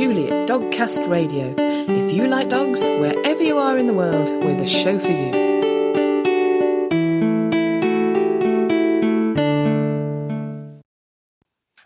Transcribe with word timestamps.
Julie 0.00 0.30
at 0.30 0.48
Dogcast 0.48 1.10
Radio. 1.10 1.54
If 1.58 2.10
you 2.10 2.26
like 2.26 2.48
dogs, 2.48 2.80
wherever 2.80 3.42
you 3.42 3.58
are 3.58 3.76
in 3.76 3.86
the 3.86 3.92
world, 3.92 4.30
we're 4.42 4.56
the 4.56 4.66
show 4.66 4.98
for 4.98 5.10
you. 5.10 5.30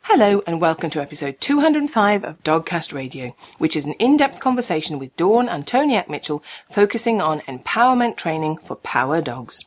Hello, 0.02 0.44
and 0.46 0.60
welcome 0.60 0.90
to 0.90 1.02
episode 1.02 1.40
205 1.40 2.22
of 2.22 2.40
Dogcast 2.44 2.94
Radio, 2.94 3.34
which 3.58 3.74
is 3.74 3.84
an 3.84 3.94
in 3.94 4.16
depth 4.16 4.38
conversation 4.38 5.00
with 5.00 5.16
Dawn 5.16 5.48
Antoniak 5.48 6.08
Mitchell 6.08 6.44
focusing 6.70 7.20
on 7.20 7.40
empowerment 7.48 8.16
training 8.16 8.58
for 8.58 8.76
power 8.76 9.20
dogs. 9.20 9.64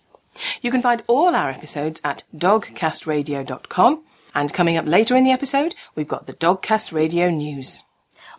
You 0.61 0.71
can 0.71 0.81
find 0.81 1.03
all 1.07 1.35
our 1.35 1.49
episodes 1.49 1.99
at 2.05 2.23
dogcastradio.com. 2.33 4.05
And 4.33 4.53
coming 4.53 4.77
up 4.77 4.85
later 4.85 5.17
in 5.17 5.25
the 5.25 5.31
episode, 5.31 5.75
we've 5.95 6.07
got 6.07 6.27
the 6.27 6.33
Dogcast 6.33 6.93
Radio 6.93 7.29
News. 7.29 7.83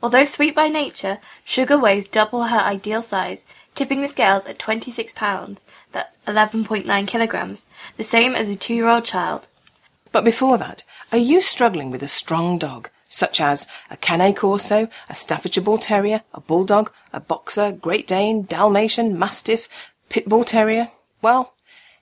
Although 0.03 0.25
sweet 0.25 0.55
by 0.55 0.69
nature, 0.69 1.19
Sugar 1.45 1.79
weighs 1.79 2.07
double 2.07 2.45
her 2.45 2.59
ideal 2.59 3.03
size, 3.03 3.45
tipping 3.75 4.03
the 4.03 4.09
scales 4.09 4.47
at 4.47 4.59
26 4.59 5.13
pounds, 5.15 5.65
that's 5.93 6.19
11.9 6.27 7.07
kilograms, 7.07 7.67
the 7.97 8.05
same 8.05 8.35
as 8.35 8.49
a 8.49 8.57
two-year-old 8.57 9.05
child. 9.05 9.49
But 10.13 10.25
before 10.25 10.59
that, 10.59 10.85
are 11.13 11.19
you 11.19 11.41
struggling 11.41 11.91
with 11.91 12.03
a 12.03 12.09
strong 12.09 12.59
dog, 12.59 12.91
such 13.09 13.41
as 13.41 13.67
a 13.91 13.97
Cane 13.97 14.35
Corso, 14.35 14.89
a 15.09 15.15
Staffordshire 15.15 15.63
Bull 15.65 15.79
Terrier, 15.79 16.23
a 16.33 16.41
Bulldog, 16.41 16.93
a 17.13 17.21
Boxer, 17.21 17.73
Great 17.73 18.07
Dane, 18.07 18.43
Dalmatian, 18.45 19.19
Mastiff, 19.19 19.69
Pit 20.09 20.29
Bull 20.29 20.45
Terrier? 20.45 20.91
Well, 21.23 21.55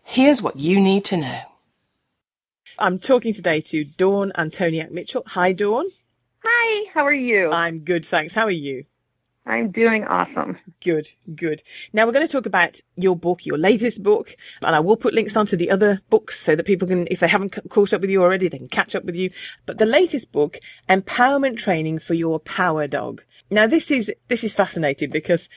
here's 0.03 0.43
what 0.43 0.57
you 0.57 0.81
need 0.81 1.05
to 1.07 1.17
know. 1.17 1.41
I'm 2.79 2.99
talking 2.99 3.33
today 3.33 3.61
to 3.63 3.85
Dawn 3.85 4.33
Antoniak 4.37 4.91
Mitchell. 4.91 5.23
Hi, 5.29 5.53
Dawn. 5.53 5.87
Hi, 6.49 6.91
how 6.95 7.05
are 7.05 7.13
you? 7.13 7.51
I'm 7.51 7.81
good, 7.81 8.07
thanks. 8.07 8.33
How 8.33 8.45
are 8.45 8.53
you? 8.53 8.85
I'm 9.47 9.73
doing 9.73 10.05
awesome. 10.05 10.59
Good, 10.81 11.09
good. 11.35 11.65
Now 11.93 12.07
we're 12.07 12.13
going 12.13 12.27
to 12.27 12.33
talk 12.33 12.47
about 12.47 12.81
your 12.95 13.17
book, 13.17 13.45
your 13.45 13.59
latest 13.59 14.05
book, 14.05 14.37
and 14.63 14.77
I 14.77 14.79
will 14.79 14.97
put 14.97 15.13
links 15.13 15.37
onto 15.37 15.57
the 15.57 15.73
other 15.73 16.03
books 16.09 16.39
so 16.39 16.55
that 16.55 16.63
people 16.65 16.87
can, 16.87 17.09
if 17.11 17.19
they 17.19 17.27
haven't 17.27 17.59
caught 17.69 17.93
up 17.93 18.01
with 18.01 18.11
you 18.11 18.23
already, 18.23 18.47
they 18.47 18.59
can 18.59 18.69
catch 18.69 18.95
up 18.95 19.05
with 19.05 19.17
you. 19.17 19.31
But 19.67 19.79
the 19.79 19.87
latest 19.87 20.31
book, 20.31 20.59
Empowerment 20.89 21.59
Training 21.59 21.99
for 21.99 22.15
Your 22.15 22.39
Power 22.39 22.87
Dog. 22.87 23.25
Now 23.51 23.67
this 23.67 23.91
is, 23.91 24.13
this 24.29 24.45
is 24.45 24.55
fascinating 24.55 25.11
because 25.11 25.49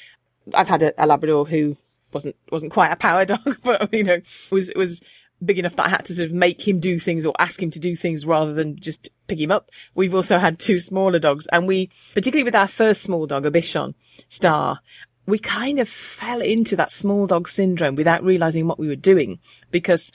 I've 0.56 0.70
had 0.70 0.82
a, 0.82 1.04
a 1.04 1.06
Labrador 1.06 1.46
who 1.46 1.78
wasn't, 2.14 2.36
wasn't 2.52 2.74
quite 2.74 2.92
a 2.92 2.96
power 2.96 3.26
dog, 3.26 3.58
but, 3.64 3.94
you 3.94 4.04
know, 4.04 4.22
was, 4.50 4.72
was 4.76 5.04
big 5.44 5.60
enough 5.60 5.76
that 5.76 5.86
I 5.86 5.90
had 5.90 6.06
to 6.06 6.14
sort 6.14 6.30
of 6.30 6.34
make 6.34 6.68
him 6.68 6.80
do 6.80 7.00
things 7.00 7.26
or 7.26 7.34
ask 7.40 7.62
him 7.62 7.72
to 7.72 7.80
do 7.80 7.96
things 7.96 8.26
rather 8.26 8.54
than 8.54 8.80
just 8.80 9.10
pick 9.28 9.40
him 9.40 9.52
up. 9.52 9.70
We've 9.96 10.16
also 10.16 10.40
had 10.40 10.60
two 10.60 10.80
smaller 10.80 11.20
dogs 11.20 11.48
and 11.48 11.68
we, 11.68 11.90
particularly 12.14 12.44
with 12.44 12.56
our 12.56 12.68
first 12.68 13.02
small 13.02 13.26
dog, 13.26 13.46
a 13.46 13.52
Bichon 13.52 13.94
Star, 14.28 14.82
we 15.26 15.38
kind 15.38 15.80
of 15.80 15.88
fell 15.88 16.42
into 16.42 16.76
that 16.76 16.92
small 16.92 17.28
dog 17.28 17.48
syndrome 17.48 17.96
without 17.96 18.24
realizing 18.24 18.68
what 18.68 18.80
we 18.80 18.88
were 18.88 18.96
doing 18.96 19.40
because 19.72 20.12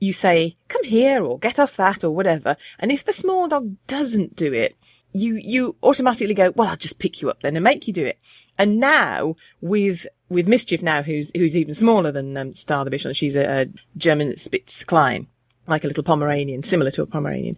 you 0.00 0.12
say, 0.12 0.56
come 0.68 0.84
here 0.84 1.22
or 1.22 1.38
get 1.38 1.58
off 1.58 1.76
that 1.76 2.02
or 2.02 2.10
whatever. 2.10 2.56
And 2.78 2.90
if 2.90 3.04
the 3.04 3.12
small 3.12 3.48
dog 3.48 3.76
doesn't 3.86 4.36
do 4.36 4.52
it, 4.52 4.76
you, 5.14 5.36
you 5.36 5.76
automatically 5.82 6.34
go, 6.34 6.50
well, 6.50 6.68
I'll 6.68 6.76
just 6.76 6.98
pick 6.98 7.22
you 7.22 7.30
up 7.30 7.40
then 7.40 7.56
and 7.56 7.64
make 7.64 7.86
you 7.86 7.94
do 7.94 8.04
it. 8.04 8.18
And 8.58 8.78
now 8.78 9.36
with 9.60 10.06
with 10.28 10.48
Mischief 10.48 10.82
now, 10.82 11.02
who's 11.02 11.30
who's 11.34 11.56
even 11.56 11.74
smaller 11.74 12.12
than 12.12 12.36
um, 12.36 12.54
Star 12.54 12.84
the 12.84 12.90
Bichon. 12.90 13.14
She's 13.14 13.36
a, 13.36 13.62
a 13.62 13.66
German 13.96 14.36
Spitz 14.36 14.84
Klein, 14.84 15.28
like 15.66 15.84
a 15.84 15.86
little 15.86 16.04
Pomeranian, 16.04 16.62
similar 16.62 16.90
to 16.92 17.02
a 17.02 17.06
Pomeranian. 17.06 17.56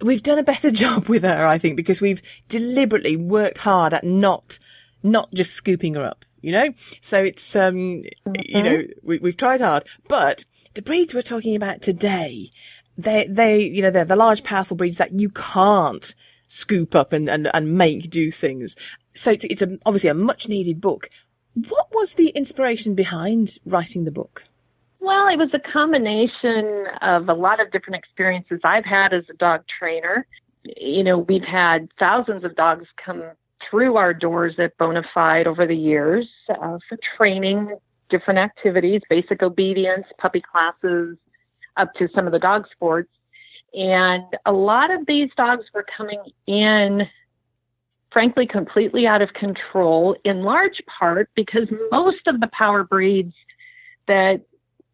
We've 0.00 0.22
done 0.22 0.38
a 0.38 0.42
better 0.42 0.70
job 0.82 1.08
with 1.08 1.22
her, 1.22 1.46
I 1.46 1.58
think, 1.58 1.76
because 1.76 2.00
we've 2.00 2.22
deliberately 2.48 3.16
worked 3.16 3.58
hard 3.58 3.94
at 3.94 4.04
not 4.04 4.58
not 5.02 5.32
just 5.32 5.52
scooping 5.52 5.94
her 5.94 6.04
up. 6.04 6.24
You 6.40 6.52
know, 6.52 6.74
so 7.00 7.24
it's 7.24 7.56
um, 7.56 7.74
mm-hmm. 8.26 8.32
you 8.44 8.62
know, 8.62 8.82
we, 9.02 9.18
we've 9.18 9.36
tried 9.36 9.62
hard, 9.62 9.84
but 10.08 10.44
the 10.74 10.82
breeds 10.82 11.14
we're 11.14 11.22
talking 11.22 11.56
about 11.56 11.80
today, 11.80 12.50
they 12.98 13.26
they 13.26 13.62
you 13.62 13.80
know 13.80 13.90
they're 13.90 14.04
the 14.04 14.16
large, 14.16 14.44
powerful 14.44 14.76
breeds 14.76 14.98
that 14.98 15.18
you 15.18 15.30
can't 15.30 16.14
scoop 16.54 16.94
up 16.94 17.12
and, 17.12 17.28
and, 17.28 17.50
and 17.52 17.76
make 17.76 18.10
do 18.10 18.30
things. 18.30 18.76
So 19.14 19.32
it's, 19.32 19.44
it's 19.44 19.62
a, 19.62 19.78
obviously 19.84 20.10
a 20.10 20.14
much 20.14 20.48
needed 20.48 20.80
book, 20.80 21.10
what 21.68 21.88
was 21.92 22.14
the 22.14 22.28
inspiration 22.28 22.94
behind 22.94 23.58
writing 23.64 24.04
the 24.04 24.10
book? 24.10 24.44
Well, 25.00 25.28
it 25.28 25.36
was 25.36 25.50
a 25.52 25.72
combination 25.72 26.86
of 27.02 27.28
a 27.28 27.34
lot 27.34 27.60
of 27.60 27.70
different 27.70 27.96
experiences 27.96 28.60
I've 28.64 28.84
had 28.84 29.12
as 29.12 29.24
a 29.28 29.34
dog 29.34 29.62
trainer. 29.78 30.26
You 30.64 31.04
know, 31.04 31.18
we've 31.18 31.44
had 31.44 31.88
thousands 31.98 32.44
of 32.44 32.56
dogs 32.56 32.86
come 33.04 33.22
through 33.68 33.96
our 33.96 34.14
doors 34.14 34.54
at 34.58 34.76
Bonafide 34.78 35.46
over 35.46 35.66
the 35.66 35.76
years 35.76 36.26
uh, 36.48 36.78
for 36.88 36.98
training, 37.16 37.76
different 38.08 38.38
activities, 38.38 39.02
basic 39.10 39.42
obedience, 39.42 40.06
puppy 40.18 40.40
classes, 40.40 41.18
up 41.76 41.92
to 41.94 42.08
some 42.14 42.26
of 42.26 42.32
the 42.32 42.38
dog 42.38 42.64
sports. 42.72 43.10
And 43.74 44.24
a 44.46 44.52
lot 44.52 44.90
of 44.90 45.06
these 45.06 45.30
dogs 45.36 45.64
were 45.74 45.84
coming 45.96 46.22
in 46.46 47.08
frankly 48.12 48.46
completely 48.46 49.08
out 49.08 49.20
of 49.20 49.34
control, 49.34 50.16
in 50.24 50.42
large 50.42 50.80
part 50.86 51.28
because 51.34 51.66
most 51.90 52.26
of 52.28 52.40
the 52.40 52.48
power 52.56 52.84
breeds 52.84 53.34
that 54.06 54.40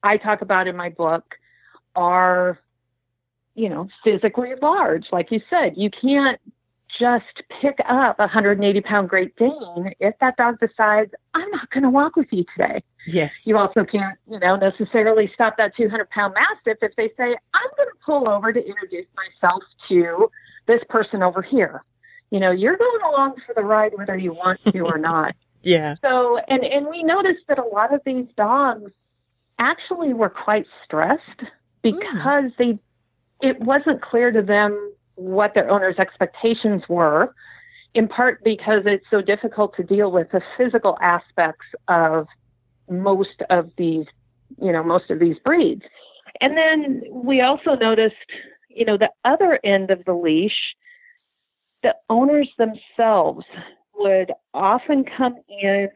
I 0.03 0.17
talk 0.17 0.41
about 0.41 0.67
in 0.67 0.75
my 0.75 0.89
book 0.89 1.35
are, 1.95 2.59
you 3.55 3.69
know, 3.69 3.89
physically 4.03 4.55
large. 4.63 5.05
Like 5.13 5.31
you 5.31 5.43
said, 5.51 5.75
you 5.77 5.91
can't 5.91 6.41
just 6.99 7.43
pick 7.61 7.79
up 7.89 8.19
a 8.19 8.23
180 8.23 8.81
pound 8.83 9.09
Great 9.09 9.35
Dane 9.37 9.93
if 10.01 10.15
that 10.21 10.37
dog 10.37 10.59
decides, 10.61 11.13
I'm 11.35 11.51
not 11.51 11.71
going 11.71 11.85
to 11.85 11.91
walk 11.91 12.17
with 12.17 12.29
you 12.31 12.45
today. 12.57 12.83
Yes. 13.07 13.47
You 13.47 13.59
also 13.59 13.85
can't, 13.85 14.19
you 14.29 14.39
know, 14.39 14.57
necessarily 14.57 15.31
stop 15.35 15.57
that 15.57 15.77
200 15.77 16.11
pound 16.11 16.35
Mastiff 16.35 16.79
if 16.83 16.97
they 16.97 17.09
say, 17.17 17.37
I'm 17.55 17.71
going 17.77 17.89
to 17.89 17.99
pull 18.05 18.29
over 18.29 18.53
to 18.53 18.65
introduce 18.65 19.07
myself 19.17 19.63
to 19.89 20.31
this 20.67 20.81
person 20.89 21.23
over 21.23 21.43
here 21.43 21.85
you 22.31 22.39
know, 22.39 22.51
you're 22.51 22.77
going 22.77 23.01
along 23.03 23.35
for 23.45 23.55
the 23.55 23.63
ride 23.63 23.93
whether 23.95 24.17
you 24.17 24.33
want 24.33 24.61
to 24.65 24.81
or 24.81 24.99
not. 24.99 25.35
Yeah. 25.63 25.97
So, 26.01 26.39
and, 26.49 26.65
and 26.65 26.87
we 26.89 27.03
noticed 27.03 27.43
that 27.49 27.59
a 27.59 27.65
lot 27.65 27.93
of 27.93 28.01
these 28.07 28.27
dogs 28.37 28.91
actually 29.59 30.15
were 30.15 30.31
quite 30.31 30.67
stressed 30.85 31.21
because 31.83 32.03
mm. 32.05 32.57
they, 32.57 32.79
it 33.47 33.61
wasn't 33.61 34.01
clear 34.01 34.31
to 34.31 34.43
them 34.43 34.93
what 35.21 35.55
their 35.55 35.71
owner's 35.71 35.99
expectations 35.99 36.83
were, 36.89 37.35
in 37.95 38.09
part 38.09 38.43
because 38.43 38.83
it's 38.87 39.05
so 39.11 39.21
difficult 39.21 39.77
to 39.77 39.83
deal 39.83 40.11
with 40.11 40.31
the 40.33 40.41
physical 40.57 40.97
aspects 41.01 41.67
of 41.89 42.27
most 42.89 43.43
of 43.51 43.71
these, 43.77 44.07
you 44.61 44.73
know, 44.73 44.83
most 44.83 45.11
of 45.11 45.19
these 45.19 45.37
breeds. 45.45 45.83
And 46.41 46.57
then 46.57 47.03
we 47.11 47.43
also 47.43 47.75
noticed, 47.75 48.15
you 48.69 48.85
know, 48.85 48.97
the 48.97 49.11
other 49.25 49.61
end 49.63 49.91
of 49.91 50.05
the 50.05 50.15
leash 50.15 50.75
the 51.83 51.95
owners 52.09 52.49
themselves 52.59 53.45
would 53.95 54.33
often 54.55 55.05
come 55.17 55.37
in 55.49 55.89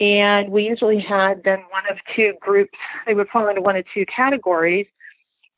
and 0.00 0.50
we 0.50 0.64
usually 0.64 1.00
had 1.00 1.42
then 1.44 1.60
one 1.70 1.84
of 1.90 1.96
two 2.16 2.34
groups 2.40 2.76
they 3.06 3.14
would 3.14 3.28
fall 3.28 3.48
into 3.48 3.62
one 3.62 3.76
of 3.76 3.84
two 3.94 4.04
categories 4.06 4.86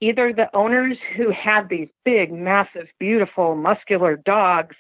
either 0.01 0.33
the 0.33 0.55
owners 0.55 0.97
who 1.17 1.31
had 1.31 1.69
these 1.69 1.89
big 2.05 2.33
massive 2.33 2.87
beautiful 2.99 3.55
muscular 3.55 4.17
dogs 4.17 4.77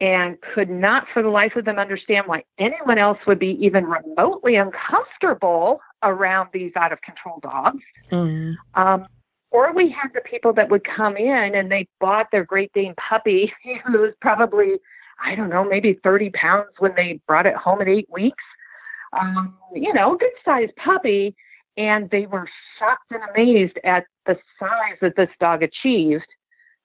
and 0.00 0.36
could 0.54 0.68
not 0.68 1.06
for 1.12 1.22
the 1.22 1.28
life 1.28 1.54
of 1.54 1.64
them 1.64 1.78
understand 1.78 2.26
why 2.26 2.42
anyone 2.58 2.98
else 2.98 3.18
would 3.26 3.38
be 3.38 3.56
even 3.64 3.84
remotely 3.84 4.56
uncomfortable 4.56 5.80
around 6.02 6.48
these 6.52 6.72
out 6.74 6.92
of 6.92 7.00
control 7.02 7.38
dogs 7.40 7.82
mm. 8.10 8.56
um, 8.74 9.06
or 9.52 9.72
we 9.72 9.90
had 9.90 10.08
the 10.14 10.22
people 10.22 10.52
that 10.54 10.70
would 10.70 10.82
come 10.84 11.16
in 11.16 11.54
and 11.54 11.70
they 11.70 11.86
bought 12.00 12.30
their 12.32 12.44
Great 12.44 12.72
Dane 12.72 12.94
puppy, 12.96 13.52
who 13.86 14.00
was 14.00 14.14
probably, 14.20 14.80
I 15.22 15.34
don't 15.34 15.50
know, 15.50 15.62
maybe 15.62 16.00
30 16.02 16.30
pounds 16.30 16.70
when 16.78 16.94
they 16.96 17.20
brought 17.28 17.46
it 17.46 17.54
home 17.54 17.80
at 17.80 17.88
eight 17.88 18.08
weeks. 18.10 18.42
Um, 19.12 19.54
you 19.74 19.92
know, 19.92 20.14
a 20.14 20.18
good 20.18 20.32
sized 20.42 20.74
puppy. 20.76 21.36
And 21.76 22.10
they 22.10 22.26
were 22.26 22.48
shocked 22.78 23.10
and 23.10 23.22
amazed 23.34 23.78
at 23.84 24.04
the 24.26 24.36
size 24.58 24.98
that 25.00 25.16
this 25.16 25.30
dog 25.40 25.62
achieved, 25.62 26.26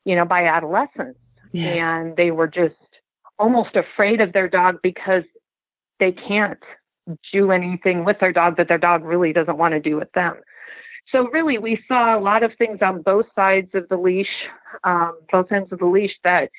you 0.05 0.15
know, 0.15 0.25
by 0.25 0.45
adolescence. 0.45 1.17
Yeah. 1.51 2.01
And 2.01 2.15
they 2.15 2.31
were 2.31 2.47
just 2.47 2.75
almost 3.37 3.75
afraid 3.75 4.21
of 4.21 4.33
their 4.33 4.47
dog 4.47 4.77
because 4.81 5.23
they 5.99 6.11
can't 6.11 6.59
do 7.31 7.51
anything 7.51 8.05
with 8.05 8.19
their 8.19 8.33
dog 8.33 8.57
that 8.57 8.67
their 8.67 8.77
dog 8.77 9.03
really 9.03 9.33
doesn't 9.33 9.57
want 9.57 9.73
to 9.73 9.79
do 9.79 9.95
with 9.95 10.11
them. 10.13 10.35
So 11.11 11.29
really, 11.29 11.57
we 11.57 11.79
saw 11.87 12.17
a 12.17 12.19
lot 12.19 12.43
of 12.43 12.51
things 12.57 12.79
on 12.81 13.01
both 13.01 13.27
sides 13.33 13.69
of 13.73 13.87
the 13.87 13.95
leash, 13.95 14.27
um, 14.83 15.17
both 15.31 15.51
ends 15.51 15.71
of 15.71 15.79
the 15.79 15.85
leash 15.85 16.13
that 16.23 16.49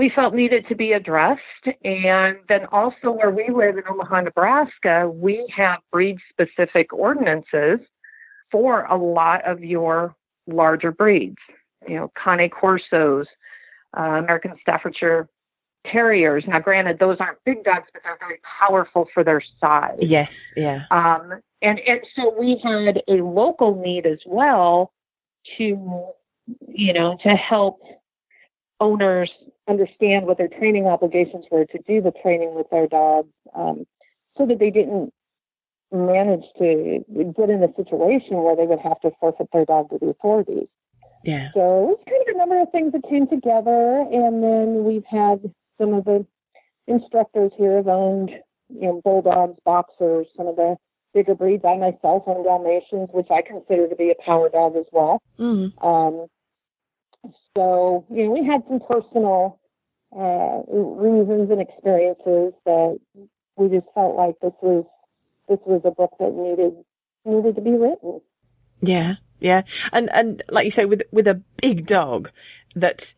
we 0.00 0.10
felt 0.16 0.32
needed 0.32 0.66
to 0.66 0.74
be 0.74 0.92
addressed. 0.92 1.66
And 1.84 2.38
then 2.48 2.64
also 2.72 3.10
where 3.10 3.30
we 3.30 3.50
live 3.54 3.76
in 3.76 3.82
Omaha, 3.86 4.22
Nebraska, 4.22 5.10
we 5.12 5.46
have 5.54 5.80
breed 5.92 6.16
specific 6.30 6.90
ordinances 6.90 7.80
for 8.50 8.84
a 8.84 8.96
lot 8.96 9.46
of 9.46 9.62
your 9.62 10.16
larger 10.46 10.90
breeds. 10.90 11.36
You 11.86 11.96
know, 11.96 12.12
Cane 12.24 12.48
Corsos, 12.48 13.26
uh, 13.94 14.00
American 14.00 14.54
Staffordshire 14.62 15.28
terriers. 15.86 16.44
Now, 16.48 16.60
granted, 16.60 16.98
those 16.98 17.18
aren't 17.20 17.38
big 17.44 17.62
dogs, 17.64 17.88
but 17.92 18.00
they're 18.02 18.16
very 18.18 18.40
powerful 18.58 19.06
for 19.12 19.22
their 19.22 19.42
size. 19.60 19.98
Yes, 20.00 20.54
yeah. 20.56 20.84
Um, 20.90 21.42
and 21.60 21.78
and 21.86 22.00
so 22.16 22.34
we 22.40 22.58
had 22.64 23.02
a 23.06 23.22
local 23.22 23.78
need 23.78 24.06
as 24.06 24.20
well 24.24 24.94
to, 25.58 26.06
you 26.68 26.92
know, 26.94 27.18
to 27.22 27.28
help 27.30 27.82
owners 28.80 29.30
understand 29.70 30.26
what 30.26 30.38
their 30.38 30.48
training 30.48 30.86
obligations 30.86 31.44
were 31.50 31.64
to 31.64 31.78
do 31.86 32.02
the 32.02 32.12
training 32.22 32.54
with 32.54 32.68
their 32.70 32.88
dogs, 32.88 33.32
um, 33.54 33.86
so 34.36 34.46
that 34.46 34.58
they 34.58 34.70
didn't 34.70 35.12
manage 35.92 36.44
to 36.58 37.04
get 37.36 37.50
in 37.50 37.62
a 37.62 37.74
situation 37.74 38.42
where 38.42 38.56
they 38.56 38.66
would 38.66 38.78
have 38.78 39.00
to 39.00 39.10
forfeit 39.18 39.48
their 39.52 39.64
dog 39.64 39.90
to 39.90 39.98
the 39.98 40.06
authorities. 40.06 40.68
Yeah. 41.24 41.50
So 41.52 41.60
it 41.60 41.86
was 41.86 42.00
kind 42.08 42.22
of 42.28 42.34
a 42.34 42.38
number 42.38 42.60
of 42.60 42.70
things 42.70 42.92
that 42.92 43.02
came 43.08 43.26
together, 43.26 44.06
and 44.10 44.42
then 44.42 44.84
we've 44.84 45.04
had 45.04 45.52
some 45.78 45.94
of 45.94 46.04
the 46.04 46.26
instructors 46.86 47.52
here 47.56 47.76
have 47.76 47.88
owned, 47.88 48.30
you 48.68 48.82
know, 48.82 49.00
bulldogs, 49.04 49.58
boxers, 49.64 50.26
some 50.36 50.46
of 50.46 50.56
the 50.56 50.76
bigger 51.12 51.34
breeds. 51.34 51.64
I 51.64 51.76
myself 51.76 52.24
own 52.26 52.44
Dalmatians, 52.44 53.10
which 53.12 53.28
I 53.30 53.42
consider 53.42 53.88
to 53.88 53.96
be 53.96 54.10
a 54.10 54.22
power 54.24 54.48
dog 54.48 54.76
as 54.76 54.86
well. 54.92 55.20
Mm. 55.38 55.72
Um, 55.84 56.26
so 57.56 58.06
you 58.10 58.24
know, 58.24 58.30
we 58.30 58.44
had 58.46 58.62
some 58.68 58.80
personal 58.80 59.59
uh, 60.16 60.62
reasons 60.68 61.50
and 61.50 61.60
experiences 61.60 62.52
that 62.64 62.98
we 63.56 63.68
just 63.68 63.86
felt 63.94 64.16
like 64.16 64.34
this 64.40 64.52
was 64.62 64.84
this 65.48 65.58
was 65.66 65.82
a 65.84 65.90
book 65.90 66.12
that 66.18 66.32
needed 66.32 66.74
needed 67.24 67.54
to 67.56 67.60
be 67.60 67.72
written. 67.72 68.20
Yeah, 68.80 69.16
yeah, 69.38 69.62
and 69.92 70.10
and 70.12 70.42
like 70.48 70.64
you 70.64 70.70
say, 70.70 70.84
with 70.84 71.02
with 71.12 71.28
a 71.28 71.42
big 71.60 71.86
dog 71.86 72.30
that 72.74 73.14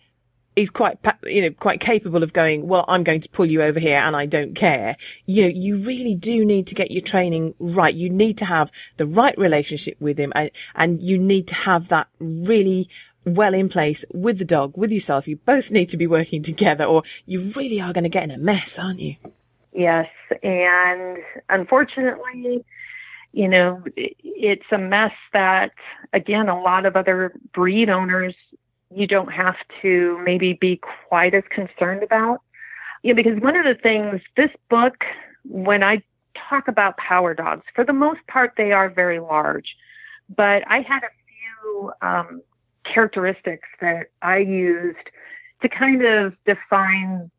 is 0.54 0.70
quite 0.70 0.98
you 1.24 1.42
know 1.42 1.50
quite 1.50 1.80
capable 1.80 2.22
of 2.22 2.32
going. 2.32 2.66
Well, 2.66 2.84
I'm 2.88 3.04
going 3.04 3.20
to 3.20 3.28
pull 3.28 3.46
you 3.46 3.62
over 3.62 3.80
here, 3.80 3.98
and 3.98 4.14
I 4.14 4.26
don't 4.26 4.54
care. 4.54 4.96
You 5.26 5.42
know, 5.42 5.48
you 5.48 5.78
really 5.78 6.14
do 6.14 6.44
need 6.44 6.66
to 6.68 6.74
get 6.74 6.90
your 6.90 7.02
training 7.02 7.54
right. 7.58 7.94
You 7.94 8.10
need 8.10 8.38
to 8.38 8.44
have 8.44 8.70
the 8.96 9.06
right 9.06 9.36
relationship 9.38 10.00
with 10.00 10.18
him, 10.18 10.32
and 10.34 10.50
and 10.74 11.02
you 11.02 11.18
need 11.18 11.48
to 11.48 11.54
have 11.54 11.88
that 11.88 12.08
really 12.18 12.88
well 13.24 13.54
in 13.54 13.68
place 13.68 14.04
with 14.12 14.38
the 14.38 14.44
dog, 14.44 14.76
with 14.76 14.90
yourself. 14.90 15.28
You 15.28 15.36
both 15.36 15.70
need 15.70 15.88
to 15.90 15.96
be 15.96 16.06
working 16.06 16.42
together, 16.42 16.84
or 16.84 17.02
you 17.26 17.40
really 17.56 17.80
are 17.80 17.92
going 17.92 18.04
to 18.04 18.10
get 18.10 18.24
in 18.24 18.30
a 18.30 18.38
mess, 18.38 18.78
aren't 18.78 19.00
you? 19.00 19.16
Yes, 19.72 20.08
and 20.42 21.18
unfortunately, 21.48 22.64
you 23.32 23.48
know, 23.48 23.82
it's 23.96 24.66
a 24.70 24.78
mess 24.78 25.12
that, 25.32 25.72
again, 26.12 26.48
a 26.48 26.60
lot 26.60 26.84
of 26.84 26.96
other 26.96 27.32
breed 27.54 27.88
owners, 27.88 28.34
you 28.94 29.06
don't 29.06 29.32
have 29.32 29.56
to 29.80 30.20
maybe 30.22 30.52
be 30.52 30.78
quite 31.08 31.34
as 31.34 31.44
concerned 31.48 32.02
about. 32.02 32.42
You 33.02 33.14
know, 33.14 33.22
because 33.22 33.40
one 33.40 33.56
of 33.56 33.64
the 33.64 33.80
things, 33.82 34.20
this 34.36 34.50
book, 34.68 35.04
when 35.44 35.82
I 35.82 36.02
talk 36.48 36.68
about 36.68 36.98
power 36.98 37.32
dogs, 37.34 37.64
for 37.74 37.84
the 37.84 37.92
most 37.92 38.20
part, 38.26 38.52
they 38.56 38.72
are 38.72 38.90
very 38.90 39.18
large. 39.18 39.76
But 40.28 40.62
I 40.68 40.82
had 40.82 41.02
a 41.02 41.10
few 41.26 41.92
um, 42.02 42.42
characteristics 42.84 43.68
that 43.80 44.08
I 44.22 44.38
used 44.38 45.10
to 45.62 45.68
kind 45.68 46.04
of 46.04 46.34
define 46.44 47.30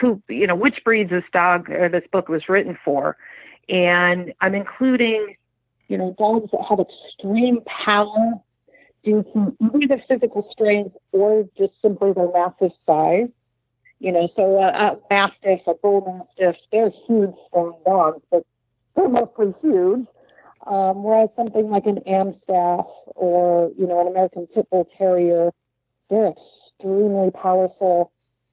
who, 0.00 0.22
you 0.28 0.46
know, 0.46 0.54
which 0.54 0.82
breeds 0.84 1.10
this 1.10 1.24
dog 1.32 1.70
or 1.70 1.88
this 1.88 2.04
book 2.10 2.28
was 2.28 2.48
written 2.48 2.78
for. 2.84 3.16
And 3.68 4.32
I'm 4.40 4.54
including, 4.54 5.36
you 5.88 5.98
know, 5.98 6.14
dogs 6.18 6.50
that 6.52 6.64
have 6.68 6.80
extreme 6.80 7.60
power 7.62 8.34
due 9.04 9.22
to 9.22 9.56
either 9.74 9.86
their 9.88 10.04
physical 10.08 10.48
strength 10.52 10.96
or 11.12 11.48
just 11.58 11.72
simply 11.82 12.12
their 12.12 12.30
massive 12.32 12.72
size. 12.86 13.28
You 13.98 14.10
know, 14.10 14.28
so 14.34 14.58
a, 14.58 14.68
a 14.68 14.98
mastiff, 15.10 15.60
a 15.66 15.74
bull 15.74 16.26
mastiff, 16.38 16.60
they're 16.72 16.90
huge, 17.06 17.34
strong 17.48 17.76
dogs, 17.86 18.20
but 18.30 18.44
they're 18.96 19.08
mostly 19.08 19.54
huge. 19.62 20.06
Um, 20.66 21.02
whereas 21.02 21.28
something 21.36 21.70
like 21.70 21.86
an 21.86 21.98
Amstaff 22.06 22.86
or, 23.06 23.72
you 23.76 23.86
know, 23.86 24.00
an 24.00 24.06
American 24.06 24.46
Pit 24.46 24.68
Bull 24.70 24.88
Terrier, 24.96 25.50
they're 26.08 26.32
extremely 26.78 27.30
powerful 27.30 28.12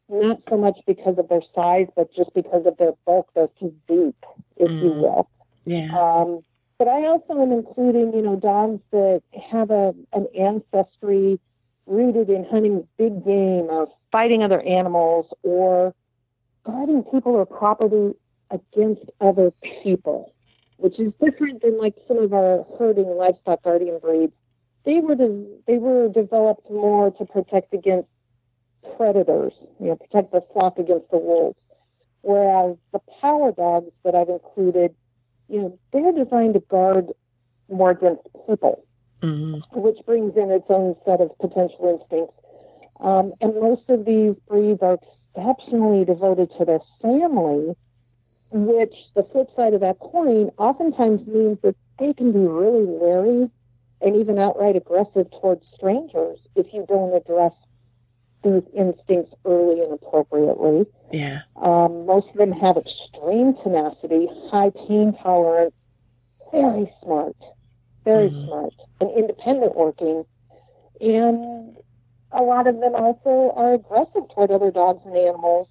not 0.09 0.41
so 0.49 0.57
much 0.57 0.79
because 0.87 1.17
of 1.17 1.29
their 1.29 1.41
size, 1.53 1.87
but 1.95 2.13
just 2.15 2.33
because 2.33 2.65
of 2.65 2.77
their 2.77 2.93
bulk, 3.05 3.29
They're 3.35 3.49
too 3.59 3.75
physique, 3.87 4.15
if 4.57 4.69
mm. 4.69 4.81
you 4.81 4.89
will. 4.89 5.29
Yeah. 5.65 5.95
Um, 5.95 6.41
but 6.79 6.87
I 6.87 7.05
also 7.05 7.41
am 7.41 7.51
including, 7.51 8.13
you 8.13 8.21
know, 8.21 8.35
dogs 8.35 8.81
that 8.91 9.21
have 9.51 9.69
a 9.69 9.93
an 10.13 10.27
ancestry 10.37 11.39
rooted 11.85 12.29
in 12.29 12.45
hunting 12.45 12.87
big 12.97 13.23
game 13.23 13.67
or 13.69 13.89
fighting 14.11 14.43
other 14.43 14.61
animals 14.61 15.27
or 15.43 15.93
guarding 16.63 17.03
people 17.03 17.33
or 17.33 17.45
property 17.45 18.13
against 18.49 19.01
other 19.19 19.51
people, 19.83 20.33
which 20.79 20.97
is 20.99 21.11
different 21.21 21.61
than 21.61 21.77
like 21.77 21.93
some 22.07 22.17
of 22.17 22.33
our 22.33 22.65
herding 22.77 23.09
livestock 23.17 23.61
guardian 23.63 23.99
breeds. 23.99 24.33
They 24.85 25.01
were 25.01 25.15
de- 25.15 25.57
they 25.67 25.77
were 25.77 26.07
developed 26.07 26.69
more 26.69 27.11
to 27.11 27.25
protect 27.25 27.73
against 27.73 28.07
predators, 28.95 29.53
you 29.79 29.87
know, 29.87 29.95
protect 29.95 30.31
the 30.31 30.41
flock 30.53 30.77
against 30.77 31.11
the 31.11 31.17
wolves. 31.17 31.57
Whereas 32.21 32.77
the 32.93 32.99
power 33.21 33.51
dogs 33.51 33.91
that 34.03 34.15
I've 34.15 34.29
included, 34.29 34.95
you 35.49 35.61
know, 35.61 35.75
they're 35.91 36.23
designed 36.23 36.53
to 36.53 36.61
guard 36.61 37.07
more 37.69 37.91
against 37.91 38.23
people, 38.47 38.83
mm-hmm. 39.21 39.59
which 39.79 39.97
brings 40.05 40.35
in 40.37 40.49
its 40.49 40.65
own 40.69 40.95
set 41.05 41.21
of 41.21 41.37
potential 41.39 41.99
instincts. 41.99 42.35
Um, 43.01 43.33
and 43.41 43.53
most 43.55 43.89
of 43.89 44.05
these 44.05 44.35
breeds 44.47 44.81
are 44.81 44.97
exceptionally 45.35 46.05
devoted 46.05 46.49
to 46.57 46.65
their 46.65 46.79
family, 47.01 47.75
which 48.51 48.93
the 49.15 49.23
flip 49.31 49.47
side 49.55 49.73
of 49.73 49.81
that 49.81 49.99
coin 49.99 50.49
oftentimes 50.57 51.25
means 51.27 51.59
that 51.61 51.75
they 51.99 52.13
can 52.13 52.31
be 52.31 52.39
really 52.39 52.85
wary 52.85 53.49
and 54.01 54.15
even 54.15 54.39
outright 54.39 54.75
aggressive 54.75 55.29
towards 55.41 55.63
strangers 55.75 56.39
if 56.55 56.73
you 56.73 56.85
don't 56.87 57.13
address 57.13 57.53
these 58.43 58.63
instincts 58.73 59.33
early 59.45 59.81
and 59.81 59.93
appropriately. 59.93 60.85
Yeah. 61.11 61.41
Um, 61.57 62.05
most 62.05 62.29
of 62.29 62.35
them 62.35 62.53
have 62.53 62.77
extreme 62.77 63.55
tenacity, 63.61 64.27
high 64.49 64.71
pain 64.87 65.13
tolerance, 65.21 65.75
very 66.51 66.91
smart, 67.03 67.35
very 68.05 68.29
mm-hmm. 68.29 68.45
smart, 68.45 68.73
and 69.01 69.11
independent 69.11 69.75
working. 69.75 70.23
And 71.01 71.77
a 72.31 72.41
lot 72.41 72.67
of 72.67 72.79
them 72.79 72.95
also 72.95 73.53
are 73.55 73.73
aggressive 73.73 74.23
toward 74.33 74.51
other 74.51 74.71
dogs 74.71 75.01
and 75.05 75.15
animals, 75.15 75.67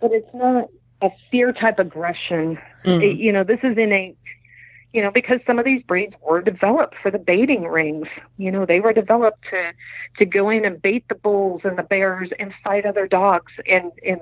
but 0.00 0.12
it's 0.12 0.32
not 0.32 0.68
a 1.02 1.10
fear 1.30 1.52
type 1.52 1.78
aggression. 1.78 2.58
Mm-hmm. 2.84 3.02
It, 3.02 3.16
you 3.18 3.32
know, 3.32 3.44
this 3.44 3.60
is 3.62 3.76
innate 3.76 4.16
you 4.92 5.02
know, 5.02 5.10
because 5.10 5.40
some 5.46 5.58
of 5.58 5.64
these 5.64 5.82
breeds 5.82 6.14
were 6.22 6.40
developed 6.40 6.94
for 7.02 7.10
the 7.10 7.18
baiting 7.18 7.64
rings. 7.64 8.08
You 8.38 8.50
know, 8.50 8.64
they 8.64 8.80
were 8.80 8.92
developed 8.92 9.44
to 9.50 9.72
to 10.18 10.24
go 10.24 10.48
in 10.48 10.64
and 10.64 10.80
bait 10.80 11.04
the 11.08 11.14
bulls 11.14 11.62
and 11.64 11.76
the 11.76 11.82
bears 11.82 12.30
and 12.38 12.52
fight 12.64 12.86
other 12.86 13.06
dogs 13.06 13.52
and 13.66 13.92
in 14.02 14.18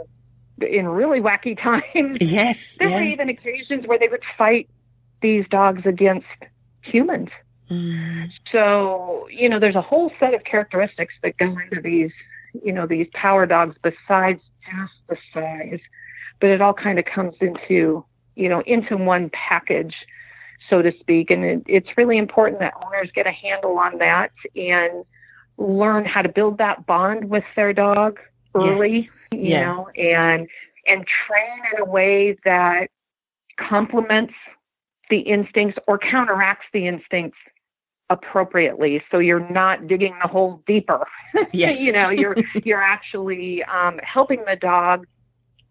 in 0.61 0.89
really 0.89 1.21
wacky 1.21 1.57
times. 1.63 2.19
Yes. 2.21 2.79
There 2.79 2.89
yeah. 2.89 2.97
were 2.97 3.03
even 3.03 3.29
occasions 3.29 3.87
where 3.87 3.99
they 3.99 4.09
would 4.09 4.25
fight 4.37 4.69
these 5.23 5.47
dogs 5.49 5.83
against 5.87 6.27
humans. 6.83 7.29
Mm. 7.71 8.31
So, 8.53 9.29
you 9.31 9.49
know, 9.49 9.59
there's 9.59 9.77
a 9.77 9.83
whole 9.83 10.13
set 10.21 10.35
of 10.35 10.45
characteristics 10.45 11.15
that 11.23 11.37
go 11.37 11.47
into 11.47 11.81
these, 11.81 12.13
you 12.63 12.73
know, 12.73 12.87
these 12.87 13.09
power 13.13 13.47
dogs 13.47 13.77
besides 13.83 14.41
just 14.65 14.93
the 15.09 15.17
size. 15.33 15.81
But 16.41 16.51
it 16.51 16.61
all 16.61 16.75
kind 16.75 16.99
of 16.99 17.05
comes 17.05 17.35
into, 17.41 18.05
you 18.35 18.49
know, 18.49 18.63
into 18.67 18.97
one 18.97 19.31
package 19.31 19.95
so 20.69 20.83
to 20.83 20.93
speak. 21.01 21.31
And 21.31 21.45
it, 21.45 21.63
it's 21.67 21.89
really 21.97 22.19
important 22.19 22.61
that 22.61 22.75
owners 22.85 23.11
get 23.15 23.27
a 23.27 23.33
handle 23.33 23.79
on 23.79 23.99
that 23.99 24.33
and 24.55 25.05
learn 25.59 26.05
how 26.05 26.23
to 26.23 26.29
build 26.29 26.59
that 26.59 26.87
bond 26.87 27.31
with 27.31 27.45
their 27.55 27.73
dog 27.73 28.19
early, 28.55 28.91
yes. 28.91 29.11
you 29.33 29.39
yeah. 29.41 29.67
know, 29.67 29.89
and 29.97 30.49
and 30.87 31.05
train 31.07 31.61
in 31.73 31.81
a 31.81 31.85
way 31.85 32.37
that 32.45 32.89
complements 33.59 34.35
the 35.11 35.19
instincts 35.21 35.79
or 35.87 35.99
counteracts 35.99 36.67
the 36.73 36.87
instincts 36.87 37.39
appropriately 38.09 39.03
so 39.11 39.19
you're 39.19 39.49
not 39.51 39.89
digging 39.89 40.15
the 40.23 40.29
hole 40.29 40.63
deeper 40.65 41.05
yes 41.53 41.81
you 41.81 41.91
know 41.91 42.09
you're 42.09 42.37
you're 42.65 42.83
actually 42.83 43.65
um, 43.65 43.99
helping 44.05 44.45
the 44.47 44.55
dog 44.55 45.05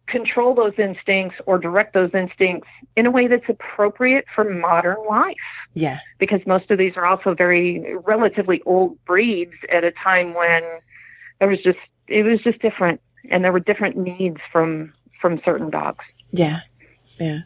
control 0.08 0.54
those 0.54 0.74
instincts 0.78 1.36
or 1.46 1.58
direct 1.58 1.94
those 1.94 2.12
instincts 2.14 2.68
in 2.96 3.06
a 3.06 3.12
way 3.12 3.28
that's 3.28 3.50
appropriate 3.50 4.26
for 4.34 4.44
modern 4.44 4.98
life. 5.08 5.36
Yeah. 5.74 6.00
Because 6.20 6.42
most 6.46 6.70
of 6.72 6.78
these 6.78 6.94
are 6.96 7.06
also 7.06 7.34
very 7.34 7.96
relatively 8.06 8.62
old 8.66 9.04
breeds 9.06 9.56
at 9.72 9.84
a 9.84 9.92
time 9.92 10.34
when 10.34 10.64
there 11.40 11.48
was 11.48 11.60
just 11.62 11.80
it 12.08 12.24
was 12.24 12.40
just 12.42 12.60
different 12.60 13.02
and 13.32 13.44
there 13.44 13.52
were 13.52 13.60
different 13.60 13.98
needs 13.98 14.40
from 14.52 14.94
from 15.20 15.40
certain 15.44 15.70
dogs. 15.70 16.06
Yeah. 16.32 16.62
Yeah. 17.20 17.40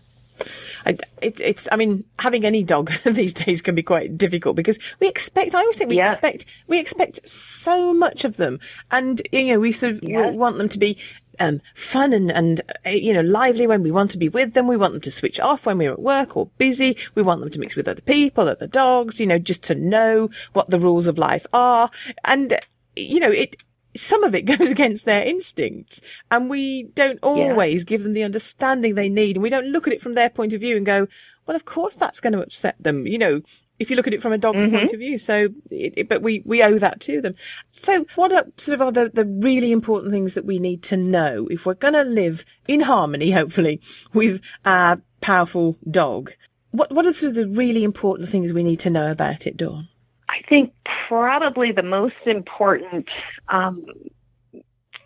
I, 0.85 0.97
it, 1.21 1.39
it's, 1.41 1.67
I 1.71 1.75
mean, 1.75 2.05
having 2.17 2.45
any 2.45 2.63
dog 2.63 2.91
these 3.05 3.33
days 3.33 3.61
can 3.61 3.75
be 3.75 3.83
quite 3.83 4.17
difficult 4.17 4.55
because 4.55 4.79
we 4.99 5.07
expect, 5.07 5.53
I 5.53 5.59
always 5.59 5.77
think 5.77 5.89
we 5.89 5.97
yeah. 5.97 6.11
expect, 6.11 6.45
we 6.67 6.79
expect 6.79 7.27
so 7.27 7.93
much 7.93 8.23
of 8.25 8.37
them. 8.37 8.59
And, 8.91 9.21
you 9.31 9.53
know, 9.53 9.59
we 9.59 9.71
sort 9.71 9.93
of 9.93 9.99
yeah. 10.01 10.29
want 10.29 10.57
them 10.57 10.69
to 10.69 10.77
be 10.77 10.97
um, 11.39 11.61
fun 11.73 12.13
and, 12.13 12.31
and, 12.31 12.61
uh, 12.85 12.89
you 12.89 13.13
know, 13.13 13.21
lively 13.21 13.67
when 13.67 13.83
we 13.83 13.91
want 13.91 14.11
to 14.11 14.17
be 14.17 14.29
with 14.29 14.53
them. 14.53 14.67
We 14.67 14.77
want 14.77 14.93
them 14.93 15.01
to 15.01 15.11
switch 15.11 15.39
off 15.39 15.65
when 15.65 15.77
we're 15.77 15.93
at 15.93 16.01
work 16.01 16.35
or 16.35 16.47
busy. 16.57 16.97
We 17.15 17.21
want 17.21 17.41
them 17.41 17.49
to 17.49 17.59
mix 17.59 17.75
with 17.75 17.87
other 17.87 18.01
people, 18.01 18.47
other 18.47 18.67
dogs, 18.67 19.19
you 19.19 19.27
know, 19.27 19.39
just 19.39 19.63
to 19.65 19.75
know 19.75 20.29
what 20.53 20.69
the 20.69 20.79
rules 20.79 21.07
of 21.07 21.17
life 21.17 21.45
are. 21.53 21.89
And, 22.25 22.59
you 22.95 23.19
know, 23.19 23.31
it, 23.31 23.57
some 23.95 24.23
of 24.23 24.35
it 24.35 24.41
goes 24.57 24.71
against 24.71 25.05
their 25.05 25.23
instincts 25.23 26.01
and 26.29 26.49
we 26.49 26.83
don't 26.83 27.19
always 27.23 27.83
yeah. 27.83 27.87
give 27.87 28.03
them 28.03 28.13
the 28.13 28.23
understanding 28.23 28.95
they 28.95 29.09
need. 29.09 29.35
And 29.35 29.43
we 29.43 29.49
don't 29.49 29.71
look 29.71 29.87
at 29.87 29.93
it 29.93 30.01
from 30.01 30.15
their 30.15 30.29
point 30.29 30.53
of 30.53 30.61
view 30.61 30.77
and 30.77 30.85
go, 30.85 31.07
well, 31.45 31.55
of 31.55 31.65
course 31.65 31.95
that's 31.95 32.19
going 32.19 32.33
to 32.33 32.41
upset 32.41 32.75
them. 32.79 33.07
You 33.07 33.17
know, 33.17 33.41
if 33.79 33.89
you 33.89 33.95
look 33.95 34.07
at 34.07 34.13
it 34.13 34.21
from 34.21 34.33
a 34.33 34.37
dog's 34.37 34.63
mm-hmm. 34.63 34.75
point 34.75 34.93
of 34.93 34.99
view. 34.99 35.17
So, 35.17 35.49
it, 35.71 35.93
it, 35.97 36.09
but 36.09 36.21
we, 36.21 36.43
we 36.45 36.61
owe 36.61 36.77
that 36.77 36.99
to 37.01 37.21
them. 37.21 37.35
So 37.71 38.05
what 38.15 38.31
are 38.31 38.45
sort 38.57 38.75
of 38.75 38.81
are 38.81 38.91
the, 38.91 39.11
the 39.13 39.25
really 39.25 39.71
important 39.71 40.11
things 40.11 40.33
that 40.33 40.45
we 40.45 40.59
need 40.59 40.83
to 40.83 40.97
know 40.97 41.47
if 41.49 41.65
we're 41.65 41.73
going 41.73 41.93
to 41.93 42.03
live 42.03 42.45
in 42.67 42.81
harmony, 42.81 43.31
hopefully, 43.31 43.81
with 44.13 44.41
our 44.65 45.01
powerful 45.21 45.77
dog? 45.89 46.33
What, 46.71 46.91
what 46.91 47.05
are 47.05 47.13
sort 47.13 47.31
of 47.31 47.35
the 47.35 47.47
really 47.47 47.83
important 47.83 48.29
things 48.29 48.53
we 48.53 48.63
need 48.63 48.79
to 48.81 48.89
know 48.89 49.09
about 49.09 49.47
it, 49.47 49.57
Dawn? 49.57 49.87
I 50.29 50.41
think 50.47 50.73
probably 51.07 51.71
the 51.71 51.81
most 51.81 52.15
important 52.25 53.07
um, 53.47 53.83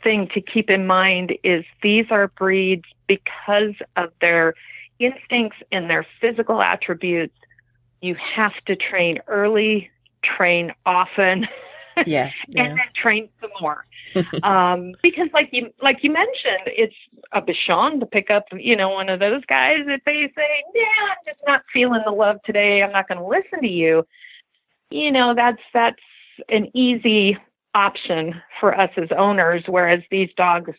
thing 0.03 0.27
to 0.33 0.41
keep 0.41 0.69
in 0.69 0.85
mind 0.85 1.33
is 1.43 1.63
these 1.81 2.05
are 2.11 2.27
breeds 2.27 2.83
because 3.07 3.75
of 3.95 4.11
their 4.19 4.53
instincts 4.99 5.57
and 5.71 5.89
their 5.89 6.05
physical 6.19 6.61
attributes 6.61 7.35
you 8.03 8.15
have 8.35 8.53
to 8.65 8.75
train 8.75 9.19
early, 9.27 9.89
train 10.23 10.73
often, 10.85 11.47
yeah, 12.05 12.31
yeah. 12.49 12.63
and 12.63 12.77
then 12.77 12.85
train 12.93 13.29
some 13.39 13.49
more. 13.61 13.85
um, 14.43 14.93
because 15.01 15.29
like 15.33 15.49
you 15.53 15.71
like 15.81 16.03
you 16.03 16.11
mentioned, 16.11 16.67
it's 16.67 16.95
a 17.31 17.41
Bichon 17.41 18.01
to 18.01 18.05
pick 18.05 18.29
up, 18.29 18.45
you 18.51 18.75
know, 18.75 18.89
one 18.89 19.07
of 19.07 19.19
those 19.19 19.43
guys. 19.45 19.79
If 19.87 20.03
they 20.05 20.31
say, 20.35 20.63
"Yeah, 20.75 20.83
I'm 21.09 21.17
just 21.25 21.39
not 21.47 21.63
feeling 21.71 22.01
the 22.05 22.11
love 22.11 22.37
today. 22.45 22.83
I'm 22.83 22.91
not 22.91 23.07
going 23.07 23.19
to 23.19 23.25
listen 23.25 23.61
to 23.61 23.67
you," 23.67 24.05
you 24.89 25.11
know, 25.11 25.33
that's 25.33 25.61
that's 25.73 26.01
an 26.49 26.69
easy 26.75 27.37
option 27.73 28.35
for 28.59 28.77
us 28.77 28.91
as 28.97 29.09
owners. 29.17 29.63
Whereas 29.67 30.01
these 30.11 30.29
dogs 30.35 30.71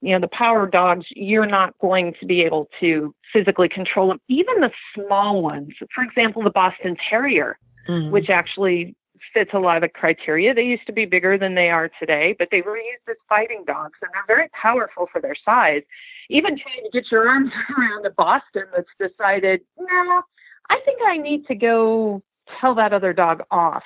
you 0.00 0.12
know, 0.12 0.20
the 0.20 0.28
power 0.28 0.66
dogs, 0.66 1.06
you're 1.10 1.46
not 1.46 1.76
going 1.80 2.14
to 2.20 2.26
be 2.26 2.42
able 2.42 2.68
to 2.80 3.14
physically 3.32 3.68
control 3.68 4.08
them. 4.08 4.20
Even 4.28 4.60
the 4.60 4.70
small 4.94 5.42
ones, 5.42 5.72
for 5.94 6.04
example, 6.04 6.42
the 6.42 6.50
Boston 6.50 6.96
Terrier, 7.08 7.58
mm-hmm. 7.88 8.10
which 8.10 8.30
actually 8.30 8.94
fits 9.34 9.50
a 9.52 9.58
lot 9.58 9.76
of 9.76 9.82
the 9.82 9.88
criteria. 9.88 10.54
They 10.54 10.62
used 10.62 10.86
to 10.86 10.92
be 10.92 11.04
bigger 11.04 11.36
than 11.36 11.54
they 11.54 11.70
are 11.70 11.90
today, 11.98 12.36
but 12.38 12.48
they 12.50 12.62
were 12.62 12.76
used 12.76 13.02
as 13.08 13.16
fighting 13.28 13.64
dogs 13.66 13.98
and 14.00 14.10
they're 14.12 14.36
very 14.36 14.48
powerful 14.50 15.08
for 15.12 15.20
their 15.20 15.34
size. 15.44 15.82
Even 16.30 16.58
trying 16.58 16.84
to 16.84 16.90
get 16.92 17.10
your 17.10 17.28
arms 17.28 17.50
around 17.78 18.06
a 18.06 18.10
Boston 18.10 18.64
that's 18.74 19.12
decided, 19.12 19.60
no, 19.78 20.22
I 20.70 20.78
think 20.84 21.00
I 21.06 21.16
need 21.16 21.46
to 21.46 21.54
go 21.54 22.22
tell 22.60 22.74
that 22.76 22.92
other 22.92 23.12
dog 23.12 23.42
off. 23.50 23.82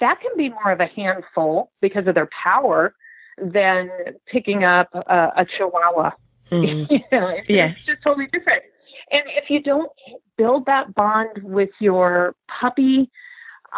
That 0.00 0.20
can 0.20 0.32
be 0.36 0.50
more 0.50 0.72
of 0.72 0.80
a 0.80 0.86
handful 0.86 1.70
because 1.80 2.06
of 2.06 2.14
their 2.14 2.28
power 2.42 2.94
than 3.38 3.90
picking 4.26 4.64
up 4.64 4.88
a, 4.94 5.30
a 5.36 5.46
chihuahua. 5.56 6.12
Mm. 6.52 6.86
you 6.90 6.98
know, 7.10 7.28
it's, 7.28 7.48
yes. 7.48 7.72
it's 7.72 7.86
just 7.86 8.02
totally 8.02 8.26
different. 8.26 8.62
And 9.10 9.22
if 9.28 9.48
you 9.48 9.62
don't 9.62 9.90
build 10.36 10.66
that 10.66 10.94
bond 10.94 11.42
with 11.42 11.70
your 11.80 12.36
puppy 12.60 13.10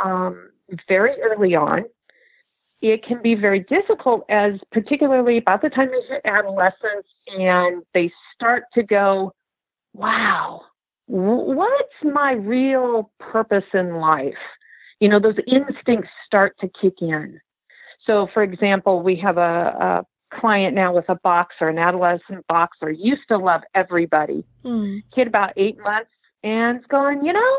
um, 0.05 0.51
very 0.89 1.15
early 1.23 1.55
on, 1.55 1.85
it 2.83 3.05
can 3.05 3.23
be 3.23 3.35
very 3.35 3.61
difficult 3.61 4.25
as 4.29 4.55
particularly 4.73 5.39
about 5.39 5.63
the 5.63 5.71
time 5.71 5.89
they 5.89 6.15
hit 6.15 6.23
adolescence 6.25 7.07
and 7.29 7.83
they 7.95 8.13
start 8.35 8.65
to 8.75 8.83
go, 8.83 9.33
wow, 9.95 10.61
what's 11.07 11.95
my 12.03 12.33
real 12.33 13.11
purpose 13.19 13.65
in 13.73 13.97
life? 13.97 14.35
You 15.01 15.09
know, 15.09 15.21
those 15.21 15.39
instincts 15.47 16.11
start 16.27 16.57
to 16.61 16.69
kick 16.81 16.95
in. 17.01 17.41
So, 18.07 18.29
for 18.33 18.43
example, 18.43 19.03
we 19.03 19.17
have 19.17 19.37
a, 19.37 19.41
a 19.41 20.39
client 20.39 20.75
now 20.75 20.95
with 20.95 21.09
a 21.09 21.17
boxer, 21.17 21.69
an 21.69 21.79
adolescent 21.79 22.47
boxer, 22.49 22.91
used 22.91 23.23
to 23.29 23.37
love 23.37 23.63
everybody. 23.75 24.45
Mm. 24.65 25.03
Kid 25.15 25.27
about 25.27 25.53
eight 25.57 25.79
months 25.79 26.11
and 26.43 26.87
going, 26.89 27.25
you 27.25 27.33
know, 27.33 27.59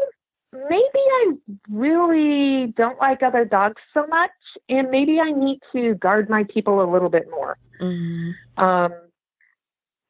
maybe 0.54 0.84
I 0.96 1.34
really 1.70 2.74
don't 2.78 2.98
like 3.00 3.22
other 3.22 3.46
dogs 3.46 3.82
so 3.94 4.08
much, 4.08 4.32
and 4.70 4.90
maybe 4.90 5.20
I 5.20 5.32
need 5.32 5.60
to 5.74 5.96
guard 5.96 6.30
my 6.30 6.46
people 6.52 6.82
a 6.82 6.90
little 6.90 7.10
bit 7.10 7.30
more. 7.30 7.58
Mm. 7.82 8.34
Um, 8.58 8.94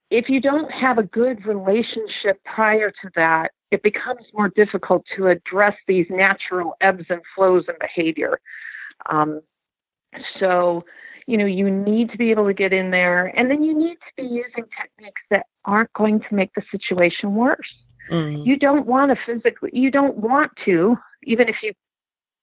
if 0.10 0.30
you 0.30 0.40
don't 0.40 0.72
have 0.72 0.98
a 0.98 1.04
good 1.04 1.46
relationship 1.46 2.42
prior 2.46 2.92
to 2.92 3.10
that, 3.16 3.52
it 3.72 3.84
becomes 3.84 4.22
more 4.34 4.50
difficult 4.50 5.04
to 5.18 5.28
address 5.28 5.76
these 5.88 6.06
natural 6.10 6.76
ebbs 6.80 7.04
and 7.10 7.22
flows 7.36 7.66
in 7.68 7.76
behavior. 7.82 8.40
Um, 9.10 9.42
so, 10.40 10.84
you 11.26 11.38
know, 11.38 11.46
you 11.46 11.70
need 11.70 12.12
to 12.12 12.18
be 12.18 12.32
able 12.32 12.46
to 12.46 12.54
get 12.54 12.74
in 12.74 12.92
there 12.92 13.28
and 13.28 13.50
then 13.52 13.64
you 13.64 13.78
need 13.78 13.96
to 13.96 14.24
be 14.24 14.24
using 14.24 14.66
techniques 14.80 15.22
that 15.30 15.46
aren't 15.66 15.92
going 15.94 16.20
to 16.20 16.36
make 16.36 16.54
the 16.56 16.62
situation 16.72 17.36
worse. 17.36 17.68
Mm-hmm. 18.10 18.44
You 18.44 18.58
don't 18.58 18.86
want 18.86 19.12
to 19.12 19.18
physically, 19.26 19.72
you 19.74 19.92
don't 19.92 20.18
want 20.18 20.52
to, 20.66 20.98
even 21.24 21.50
if 21.50 21.58
you 21.62 21.74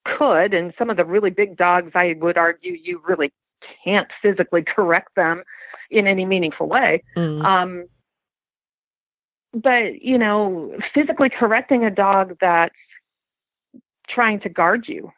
could, 0.05 0.53
and 0.53 0.75
some 0.79 0.91
of 0.91 0.97
the 0.97 1.05
really 1.05 1.31
big 1.31 1.57
dogs, 1.57 1.93
I 1.95 2.15
would 2.21 2.37
argue 2.37 2.73
you 2.73 3.01
really 3.07 3.33
can't 3.85 4.09
physically 4.21 4.63
correct 4.77 5.15
them 5.17 5.43
in 5.91 6.07
any 6.07 6.25
meaningful 6.25 6.69
way. 6.69 7.03
Mm-hmm. 7.17 7.45
Um, 7.45 7.87
but, 9.55 10.03
you 10.03 10.19
know, 10.19 10.77
physically 10.93 11.31
correcting 11.31 11.85
a 11.85 11.91
dog 11.91 12.37
that's 12.41 12.75
trying 14.09 14.41
to 14.41 14.49
guard 14.49 14.87
you, 14.89 15.13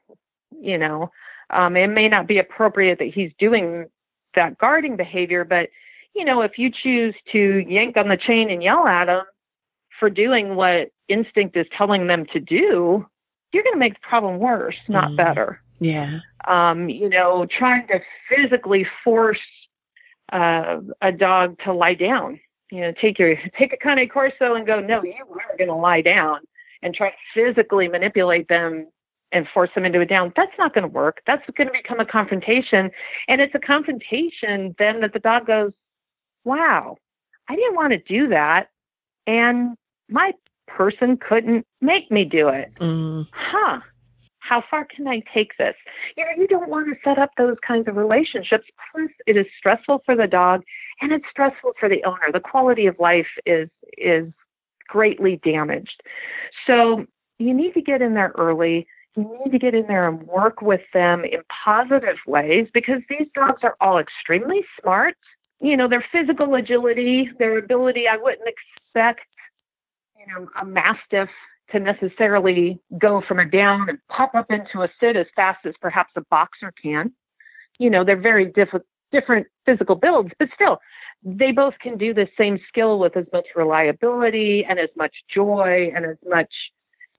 you 0.60 0.78
know, 0.78 1.10
um, 1.50 1.76
it 1.76 1.88
may 1.88 2.08
not 2.08 2.26
be 2.26 2.38
appropriate 2.38 2.98
that 2.98 3.12
he's 3.14 3.32
doing 3.38 3.86
that 4.34 4.58
guarding 4.58 4.96
behavior, 4.96 5.44
but 5.44 5.68
you 6.14 6.24
know, 6.24 6.40
if 6.40 6.58
you 6.58 6.70
choose 6.70 7.14
to 7.32 7.64
yank 7.68 7.96
on 7.96 8.08
the 8.08 8.16
chain 8.16 8.50
and 8.50 8.62
yell 8.62 8.86
at 8.86 9.04
them 9.04 9.24
for 10.00 10.08
doing 10.08 10.56
what 10.56 10.90
instinct 11.08 11.56
is 11.56 11.66
telling 11.76 12.06
them 12.06 12.24
to 12.32 12.40
do, 12.40 13.06
you're 13.52 13.62
going 13.62 13.74
to 13.74 13.78
make 13.78 13.94
the 13.94 14.08
problem 14.08 14.38
worse, 14.38 14.76
not 14.88 15.10
mm. 15.10 15.16
better. 15.16 15.60
Yeah. 15.78 16.20
Um, 16.48 16.88
you 16.88 17.08
know, 17.08 17.46
trying 17.58 17.86
to 17.88 18.00
physically 18.28 18.86
force 19.04 19.40
uh, 20.32 20.80
a 21.02 21.12
dog 21.12 21.58
to 21.64 21.72
lie 21.72 21.94
down. 21.94 22.40
You 22.70 22.80
know, 22.80 22.92
take 23.00 23.18
your 23.18 23.36
take 23.58 23.72
a 23.72 23.76
cane 23.76 24.08
corso 24.08 24.54
and 24.54 24.66
go, 24.66 24.80
no, 24.80 25.02
you 25.02 25.12
are 25.30 25.56
going 25.56 25.68
to 25.68 25.74
lie 25.74 26.00
down, 26.00 26.40
and 26.82 26.94
try 26.94 27.10
to 27.10 27.16
physically 27.34 27.88
manipulate 27.88 28.48
them 28.48 28.88
and 29.36 29.46
force 29.52 29.70
them 29.74 29.84
into 29.84 30.00
a 30.00 30.06
down. 30.06 30.32
That's 30.34 30.52
not 30.58 30.74
going 30.74 30.82
to 30.82 30.88
work. 30.88 31.20
That's 31.26 31.42
going 31.56 31.68
to 31.68 31.72
become 31.72 32.00
a 32.00 32.06
confrontation. 32.06 32.90
And 33.28 33.40
it's 33.40 33.54
a 33.54 33.58
confrontation 33.58 34.74
then 34.78 35.00
that 35.00 35.12
the 35.12 35.18
dog 35.18 35.46
goes, 35.46 35.72
wow, 36.44 36.96
I 37.48 37.56
didn't 37.56 37.74
want 37.74 37.92
to 37.92 37.98
do 37.98 38.28
that. 38.28 38.68
And 39.26 39.76
my 40.08 40.32
person 40.66 41.16
couldn't 41.16 41.66
make 41.80 42.10
me 42.10 42.24
do 42.24 42.48
it. 42.48 42.72
Mm. 42.80 43.26
Huh. 43.32 43.80
How 44.38 44.62
far 44.70 44.84
can 44.84 45.08
I 45.08 45.22
take 45.34 45.56
this? 45.58 45.74
You 46.16 46.24
know, 46.24 46.30
you 46.38 46.46
don't 46.46 46.68
want 46.68 46.86
to 46.88 46.94
set 47.04 47.18
up 47.18 47.30
those 47.36 47.56
kinds 47.66 47.88
of 47.88 47.96
relationships. 47.96 48.64
Plus, 48.92 49.10
it 49.26 49.36
is 49.36 49.46
stressful 49.58 50.02
for 50.06 50.16
the 50.16 50.28
dog 50.28 50.62
and 51.00 51.12
it's 51.12 51.24
stressful 51.30 51.72
for 51.78 51.88
the 51.88 52.02
owner. 52.04 52.30
The 52.32 52.40
quality 52.40 52.86
of 52.86 52.96
life 53.00 53.26
is 53.44 53.68
is 53.98 54.32
greatly 54.88 55.40
damaged. 55.44 56.00
So 56.64 57.06
you 57.38 57.52
need 57.52 57.74
to 57.74 57.82
get 57.82 58.00
in 58.00 58.14
there 58.14 58.32
early 58.38 58.86
you 59.16 59.38
need 59.44 59.52
to 59.52 59.58
get 59.58 59.75
in 59.75 59.87
there 59.87 60.08
and 60.08 60.23
work 60.26 60.61
with 60.61 60.82
them 60.92 61.25
in 61.25 61.40
positive 61.64 62.16
ways 62.26 62.68
because 62.75 63.00
these 63.08 63.26
dogs 63.35 63.61
are 63.62 63.76
all 63.80 63.99
extremely 63.99 64.64
smart. 64.80 65.16
You 65.61 65.76
know, 65.76 65.88
their 65.88 66.04
physical 66.12 66.54
agility, 66.54 67.30
their 67.38 67.58
ability, 67.58 68.04
I 68.11 68.18
wouldn't 68.18 68.46
expect, 68.46 69.26
you 70.18 70.26
know, 70.32 70.49
a 70.61 70.64
mastiff 70.66 71.30
to 71.73 71.80
necessarily 71.80 72.78
go 72.99 73.23
from 73.26 73.38
a 73.38 73.44
down 73.44 73.88
and 73.88 73.99
pop 74.08 74.35
up 74.35 74.50
into 74.50 74.82
a 74.82 74.88
sit 75.00 75.16
as 75.16 75.26
fast 75.35 75.64
as 75.64 75.75
perhaps 75.80 76.12
a 76.16 76.20
boxer 76.30 76.73
can. 76.80 77.12
You 77.78 77.90
know, 77.90 78.04
they're 78.04 78.20
very 78.20 78.52
diff- 78.52 78.82
different 79.12 79.46
physical 79.64 79.96
builds, 79.96 80.30
but 80.38 80.49
still, 80.54 80.78
they 81.25 81.52
both 81.52 81.75
can 81.80 81.96
do 81.96 82.12
the 82.12 82.28
same 82.38 82.61
skill 82.68 82.99
with 82.99 83.16
as 83.16 83.25
much 83.32 83.46
reliability 83.56 84.64
and 84.68 84.78
as 84.78 84.90
much 84.96 85.14
joy 85.35 85.90
and 85.94 86.04
as 86.04 86.16
much 86.26 86.52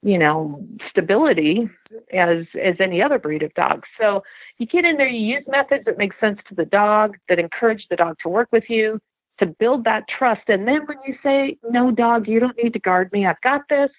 you 0.01 0.17
know 0.17 0.63
stability 0.89 1.69
as 2.13 2.45
as 2.61 2.75
any 2.79 3.01
other 3.01 3.17
breed 3.17 3.43
of 3.43 3.53
dog 3.55 3.83
so 3.99 4.21
you 4.57 4.65
get 4.65 4.85
in 4.85 4.97
there 4.97 5.07
you 5.07 5.35
use 5.35 5.43
methods 5.47 5.85
that 5.85 5.97
make 5.97 6.11
sense 6.19 6.39
to 6.47 6.55
the 6.55 6.65
dog 6.65 7.17
that 7.29 7.39
encourage 7.39 7.85
the 7.89 7.95
dog 7.95 8.15
to 8.21 8.29
work 8.29 8.47
with 8.51 8.65
you 8.69 8.99
to 9.39 9.45
build 9.45 9.83
that 9.83 10.03
trust 10.07 10.41
and 10.47 10.67
then 10.67 10.81
when 10.85 10.97
you 11.05 11.15
say 11.23 11.57
no 11.69 11.91
dog 11.91 12.27
you 12.27 12.39
don't 12.39 12.57
need 12.61 12.73
to 12.73 12.79
guard 12.79 13.11
me 13.11 13.25
i've 13.25 13.41
got 13.41 13.61
this 13.69 13.89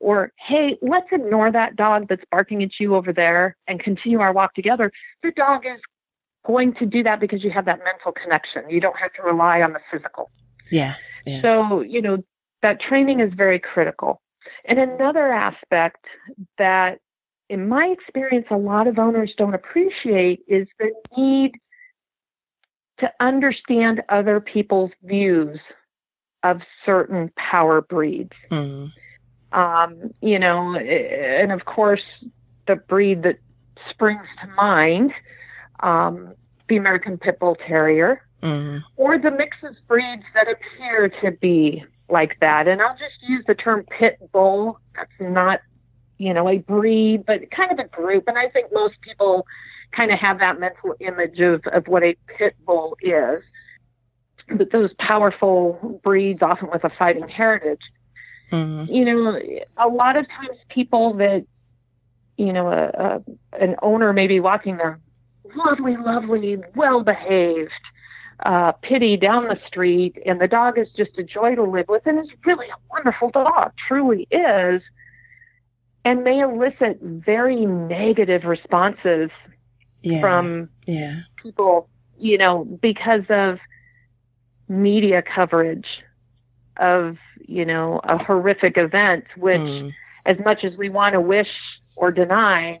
or 0.00 0.32
hey 0.48 0.76
let's 0.82 1.06
ignore 1.12 1.52
that 1.52 1.76
dog 1.76 2.06
that's 2.08 2.24
barking 2.30 2.62
at 2.62 2.70
you 2.80 2.94
over 2.94 3.12
there 3.12 3.56
and 3.68 3.80
continue 3.80 4.20
our 4.20 4.32
walk 4.32 4.52
together 4.54 4.90
the 5.22 5.30
dog 5.32 5.64
is 5.64 5.80
going 6.46 6.74
to 6.74 6.86
do 6.86 7.02
that 7.02 7.20
because 7.20 7.42
you 7.42 7.50
have 7.50 7.64
that 7.64 7.80
mental 7.84 8.12
connection. 8.12 8.70
You 8.70 8.80
don't 8.80 8.96
have 8.96 9.12
to 9.14 9.22
rely 9.22 9.60
on 9.62 9.72
the 9.72 9.80
physical. 9.90 10.30
Yeah. 10.70 10.94
yeah. 11.26 11.42
So, 11.42 11.80
you 11.80 12.00
know, 12.00 12.18
that 12.62 12.80
training 12.80 13.20
is 13.20 13.32
very 13.34 13.58
critical. 13.58 14.20
And 14.66 14.78
another 14.78 15.32
aspect 15.32 16.04
that, 16.58 16.98
in 17.48 17.68
my 17.68 17.86
experience, 17.86 18.46
a 18.50 18.56
lot 18.56 18.88
of 18.88 18.98
owners 18.98 19.32
don't 19.38 19.54
appreciate 19.54 20.40
is 20.48 20.66
the 20.78 20.92
need 21.16 21.52
to 22.98 23.10
understand 23.20 24.02
other 24.08 24.40
people's 24.40 24.90
views 25.02 25.58
of 26.42 26.60
certain 26.84 27.30
power 27.36 27.80
breeds. 27.80 28.32
Mm. 28.50 28.90
Um, 29.52 30.10
you 30.20 30.38
know, 30.38 30.76
and 30.76 31.52
of 31.52 31.64
course, 31.64 32.02
the 32.66 32.76
breed 32.76 33.22
that 33.22 33.38
springs 33.90 34.26
to 34.42 34.48
mind, 34.48 35.12
um, 35.80 36.34
the 36.68 36.76
American 36.76 37.16
Pit 37.16 37.38
Bull 37.38 37.56
Terrier, 37.66 38.25
Mm. 38.42 38.82
or 38.96 39.18
the 39.18 39.30
mix 39.30 39.56
of 39.62 39.74
breeds 39.88 40.22
that 40.34 40.46
appear 40.48 41.08
to 41.08 41.32
be 41.32 41.82
like 42.08 42.38
that. 42.40 42.68
And 42.68 42.82
I'll 42.82 42.96
just 42.96 43.16
use 43.22 43.44
the 43.46 43.54
term 43.54 43.84
pit 43.84 44.18
bull. 44.30 44.78
That's 44.94 45.10
not, 45.18 45.60
you 46.18 46.34
know, 46.34 46.48
a 46.48 46.58
breed, 46.58 47.24
but 47.26 47.50
kind 47.50 47.72
of 47.72 47.78
a 47.78 47.88
group. 47.88 48.24
And 48.28 48.36
I 48.36 48.48
think 48.48 48.72
most 48.72 49.00
people 49.00 49.46
kind 49.92 50.12
of 50.12 50.18
have 50.18 50.38
that 50.40 50.60
mental 50.60 50.94
image 51.00 51.40
of, 51.40 51.62
of 51.72 51.88
what 51.88 52.02
a 52.02 52.14
pit 52.26 52.54
bull 52.66 52.96
is. 53.00 53.42
But 54.48 54.70
those 54.70 54.92
powerful 54.98 56.00
breeds, 56.04 56.42
often 56.42 56.68
with 56.70 56.84
a 56.84 56.90
fighting 56.90 57.28
heritage, 57.28 57.80
Mm. 58.52 58.88
you 58.88 59.04
know, 59.04 59.40
a 59.76 59.88
lot 59.88 60.16
of 60.16 60.28
times 60.28 60.56
people 60.68 61.14
that, 61.14 61.44
you 62.36 62.52
know, 62.52 62.68
a, 62.68 62.86
a, 62.86 63.22
an 63.60 63.74
owner 63.82 64.12
may 64.12 64.28
be 64.28 64.38
walking 64.38 64.76
their 64.76 65.00
lovely, 65.56 65.96
lovely, 65.96 66.58
well 66.76 67.02
behaved 67.02 67.72
uh, 68.40 68.72
Pitty 68.72 69.16
down 69.16 69.48
the 69.48 69.58
street, 69.66 70.18
and 70.26 70.40
the 70.40 70.48
dog 70.48 70.78
is 70.78 70.88
just 70.96 71.16
a 71.18 71.22
joy 71.22 71.54
to 71.54 71.62
live 71.62 71.86
with, 71.88 72.06
and 72.06 72.18
is 72.18 72.28
really 72.44 72.66
a 72.68 72.76
wonderful 72.90 73.30
dog, 73.30 73.72
truly 73.88 74.26
is, 74.30 74.82
and 76.04 76.22
may 76.22 76.40
elicit 76.40 77.00
very 77.00 77.64
negative 77.66 78.44
responses 78.44 79.30
Yeah. 80.02 80.20
from 80.20 80.68
yeah. 80.86 81.20
people, 81.42 81.88
you 82.18 82.38
know, 82.38 82.64
because 82.64 83.24
of 83.30 83.58
media 84.68 85.22
coverage 85.22 85.86
of, 86.76 87.16
you 87.46 87.64
know, 87.64 88.00
a 88.04 88.22
horrific 88.22 88.76
event, 88.76 89.24
which, 89.36 89.60
Mm. 89.60 89.94
as 90.26 90.38
much 90.40 90.62
as 90.64 90.76
we 90.76 90.88
want 90.90 91.14
to 91.14 91.20
wish 91.20 91.50
or 91.96 92.12
deny, 92.12 92.80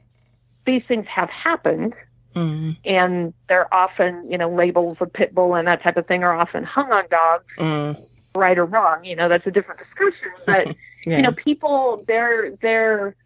these 0.66 0.82
things 0.86 1.06
have 1.06 1.30
happened 1.30 1.94
Mm. 2.36 2.76
and 2.84 3.32
they're 3.48 3.72
often, 3.74 4.30
you 4.30 4.36
know, 4.36 4.50
labels 4.54 4.98
of 5.00 5.10
pit 5.12 5.34
bull 5.34 5.54
and 5.54 5.66
that 5.66 5.82
type 5.82 5.96
of 5.96 6.06
thing 6.06 6.22
are 6.22 6.34
often 6.38 6.64
hung 6.64 6.92
on 6.92 7.04
dogs, 7.08 7.44
Mm. 7.56 8.06
right 8.34 8.58
or 8.58 8.66
wrong. 8.66 9.04
You 9.06 9.16
know, 9.16 9.28
that's 9.30 9.46
a 9.46 9.50
different 9.50 9.80
discussion. 9.80 10.30
But 10.46 10.76
Yeah. 11.06 11.16
you 11.16 11.22
know, 11.22 11.32
people 11.32 12.04
their 12.06 12.50
their 12.56 13.16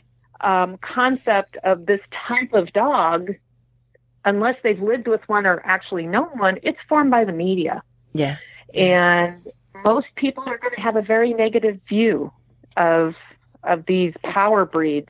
um, 0.41 0.79
concept 0.79 1.57
of 1.65 1.87
this 1.87 2.01
type 2.29 2.53
of 2.53 2.73
dog, 2.73 3.35
unless 4.25 4.57
they've 4.63 4.81
lived 4.81 5.09
with 5.09 5.21
one 5.29 5.45
or 5.45 5.61
actually 5.65 6.07
known 6.07 6.29
one, 6.39 6.59
it's 6.63 6.79
formed 6.89 7.11
by 7.11 7.25
the 7.25 7.33
media, 7.33 7.83
yeah. 8.13 8.37
and 8.75 9.45
most 9.85 10.07
people 10.15 10.45
are 10.47 10.57
going 10.59 10.75
to 10.75 10.81
have 10.81 10.95
a 10.97 11.03
very 11.03 11.35
negative 11.35 11.81
view 11.89 12.33
of 12.77 13.15
of 13.65 13.85
these 13.87 14.15
power 14.23 14.65
breeds. 14.65 15.09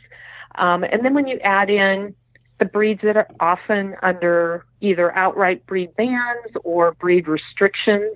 Um, 0.56 0.84
and 0.84 1.04
then 1.04 1.12
when 1.14 1.26
you 1.28 1.38
add 1.40 1.70
in 1.70 2.14
the 2.60 2.64
breeds 2.66 3.00
that 3.02 3.16
are 3.16 3.26
often 3.40 3.96
under 4.02 4.64
either 4.80 5.12
outright 5.16 5.66
breed 5.66 5.94
bans 5.96 6.52
or 6.62 6.92
breed 6.92 7.26
restrictions. 7.26 8.14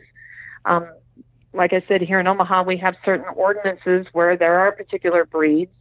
Um, 0.64 0.86
like 1.52 1.72
I 1.72 1.82
said, 1.88 2.00
here 2.00 2.20
in 2.20 2.26
Omaha, 2.26 2.62
we 2.62 2.76
have 2.76 2.94
certain 3.04 3.26
ordinances 3.34 4.06
where 4.12 4.36
there 4.36 4.60
are 4.60 4.70
particular 4.70 5.24
breeds 5.24 5.72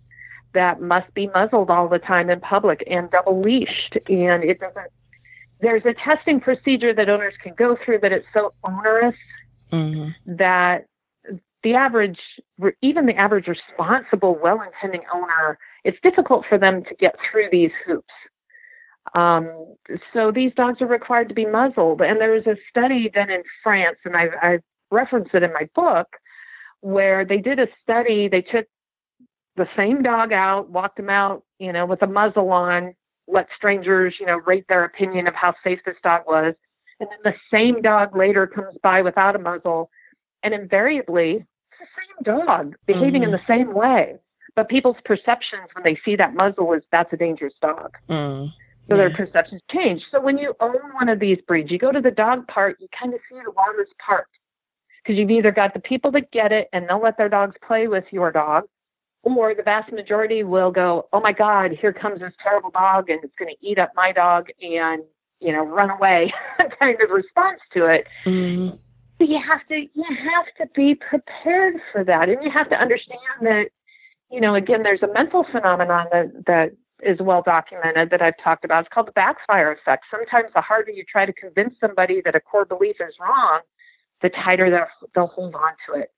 that 0.54 0.82
must 0.82 1.14
be 1.14 1.28
muzzled 1.28 1.70
all 1.70 1.88
the 1.88 2.00
time 2.00 2.30
in 2.30 2.40
public 2.40 2.84
and 2.90 3.12
double 3.12 3.40
leashed. 3.40 3.98
And 4.10 4.44
it 4.44 4.60
doesn't, 4.60 4.92
there's 5.62 5.86
a 5.86 5.94
testing 5.94 6.40
procedure 6.40 6.94
that 6.94 7.10
owners 7.10 7.34
can 7.42 7.54
go 7.56 7.78
through, 7.84 8.00
but 8.00 8.12
it's 8.12 8.28
so 8.34 8.54
onerous 8.64 9.16
Mm. 9.74 10.14
that 10.28 10.86
the 11.64 11.74
average, 11.74 12.20
even 12.84 13.08
the 13.08 13.16
average 13.16 13.48
responsible, 13.48 14.38
well 14.42 14.62
intending 14.62 15.02
owner, 15.12 15.58
it's 15.84 15.98
difficult 16.04 16.46
for 16.48 16.60
them 16.60 16.84
to 16.84 16.96
get 16.96 17.16
through 17.32 17.48
these 17.52 17.72
hoops. 17.86 18.14
Um, 19.16 19.76
so 20.14 20.32
these 20.32 20.54
dogs 20.56 20.82
are 20.82 20.88
required 20.88 21.30
to 21.30 21.36
be 21.36 21.46
muzzled. 21.46 22.02
And 22.02 22.20
there 22.20 22.32
was 22.32 22.48
a 22.48 22.56
study 22.70 23.10
done 23.10 23.30
in 23.30 23.44
France, 23.62 23.98
and 24.06 24.16
I, 24.16 24.28
I 24.42 24.60
reference 24.92 25.30
it 25.34 25.44
in 25.44 25.54
my 25.54 25.70
book, 25.76 26.08
where 26.82 27.26
they 27.26 27.38
did 27.38 27.60
a 27.60 27.68
study. 27.82 28.28
They 28.28 28.42
took 28.42 28.66
the 29.56 29.68
same 29.76 30.02
dog 30.02 30.32
out, 30.34 30.70
walked 30.70 31.00
him 31.00 31.10
out, 31.10 31.44
you 31.60 31.72
know, 31.72 31.86
with 31.86 32.02
a 32.02 32.08
muzzle 32.08 32.50
on, 32.50 32.96
let 33.28 33.48
strangers, 33.56 34.16
you 34.20 34.26
know, 34.26 34.38
rate 34.46 34.66
their 34.68 34.84
opinion 34.84 35.28
of 35.28 35.36
how 35.36 35.54
safe 35.64 35.80
this 35.86 35.96
dog 36.04 36.22
was. 36.26 36.56
And 37.00 37.10
then 37.10 37.34
the 37.34 37.36
same 37.52 37.82
dog 37.82 38.16
later 38.16 38.48
comes 38.48 38.78
by 38.82 39.02
without 39.02 39.36
a 39.36 39.40
muzzle, 39.40 39.90
and 40.44 40.54
invariably, 40.54 41.46
it's 41.72 41.80
the 41.80 41.86
same 41.98 42.38
dog 42.46 42.76
behaving 42.86 43.24
in 43.24 43.32
the 43.32 43.42
same 43.48 43.74
way. 43.74 44.16
But 44.56 44.70
people's 44.70 44.98
perceptions 45.04 45.70
when 45.74 45.84
they 45.84 46.00
see 46.06 46.16
that 46.16 46.36
muzzle 46.36 46.74
is 46.74 46.84
that's 46.92 47.12
a 47.12 47.18
dangerous 47.18 47.54
dog. 47.62 47.96
Mm. 48.10 48.52
So 48.90 48.98
their 48.98 49.12
perceptions 49.12 49.62
change. 49.72 50.02
So 50.12 50.20
when 50.20 50.38
you 50.38 50.54
own 50.60 50.76
one 50.94 51.08
of 51.08 51.20
these 51.20 51.38
breeds, 51.48 51.72
you 51.72 51.80
go 51.80 51.92
to 51.92 52.02
the 52.02 52.12
dog 52.12 52.48
park, 52.48 52.78
you 52.80 52.88
kind 53.00 53.14
of 53.14 53.20
see 53.30 53.38
the 53.44 53.52
waters 53.52 53.88
part. 54.06 54.28
Because 55.02 55.18
you've 55.18 55.32
either 55.32 55.52
got 55.52 55.74
the 55.74 55.80
people 55.80 56.12
that 56.12 56.32
get 56.32 56.52
it 56.52 56.68
and 56.74 56.88
they'll 56.88 57.02
let 57.02 57.18
their 57.18 57.30
dogs 57.30 57.56
play 57.66 57.88
with 57.88 58.06
your 58.12 58.32
dog, 58.32 58.64
or 59.24 59.56
the 59.56 59.64
vast 59.64 59.92
majority 59.92 60.44
will 60.44 60.72
go, 60.72 61.08
oh 61.14 61.22
my 61.22 61.32
God, 61.32 61.72
here 61.72 61.94
comes 61.94 62.20
this 62.20 62.34
terrible 62.42 62.72
dog 62.72 63.10
and 63.10 63.24
it's 63.24 63.34
going 63.38 63.54
to 63.54 63.68
eat 63.68 63.80
up 63.80 63.92
my 63.96 64.12
dog 64.12 64.48
and, 64.62 65.04
you 65.40 65.52
know, 65.52 65.64
run 65.64 65.90
away 65.90 66.34
kind 66.80 66.98
of 67.02 67.10
response 67.10 67.60
to 67.74 67.86
it. 67.86 68.06
Mm. 68.26 68.78
But 69.18 69.30
you 69.30 69.40
have 69.46 69.66
to 69.70 69.76
you 69.76 70.04
have 70.04 70.46
to 70.58 70.74
be 70.76 70.96
prepared 70.96 71.76
for 71.92 72.04
that. 72.04 72.28
And 72.28 72.44
you 72.44 72.52
have 72.52 72.70
to 72.70 72.76
understand 72.76 73.20
that, 73.42 73.66
you 74.30 74.42
know, 74.42 74.56
again, 74.56 74.84
there's 74.84 75.04
a 75.04 75.14
mental 75.14 75.46
phenomenon 75.52 76.08
that, 76.12 76.46
that 76.48 76.72
is 77.06 77.20
well 77.20 77.42
documented 77.42 78.10
that 78.10 78.22
I've 78.22 78.38
talked 78.44 78.66
about. 78.66 78.86
It's 78.86 78.94
called 78.94 79.08
the 79.08 79.14
backfire 79.14 79.72
effect. 79.72 80.06
Sometimes 80.10 80.50
the 80.54 80.62
harder 80.62 80.92
you 80.92 81.04
try 81.10 81.26
to 81.26 81.34
convince 81.34 81.76
somebody 81.80 82.22
that 82.26 82.36
a 82.36 82.40
core 82.40 82.66
belief 82.66 82.98
is 83.00 83.16
wrong, 83.20 83.62
the 84.22 84.30
tighter 84.30 84.88
they'll, 85.14 85.28
hold 85.28 85.56
on 85.56 85.74
to 85.88 86.00
it. 86.00 86.12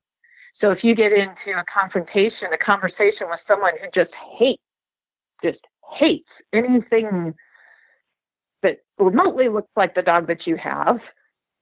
So 0.61 0.71
if 0.71 0.83
you 0.83 0.95
get 0.95 1.11
into 1.11 1.57
a 1.57 1.63
confrontation, 1.71 2.47
a 2.53 2.57
conversation 2.57 3.27
with 3.29 3.39
someone 3.47 3.73
who 3.81 3.87
just 3.93 4.13
hates, 4.37 4.61
just 5.43 5.59
hates 5.97 6.29
anything 6.53 7.33
that 8.63 8.77
remotely 8.97 9.49
looks 9.49 9.71
like 9.75 9.95
the 9.95 10.01
dog 10.01 10.27
that 10.27 10.47
you 10.47 10.55
have, 10.57 10.99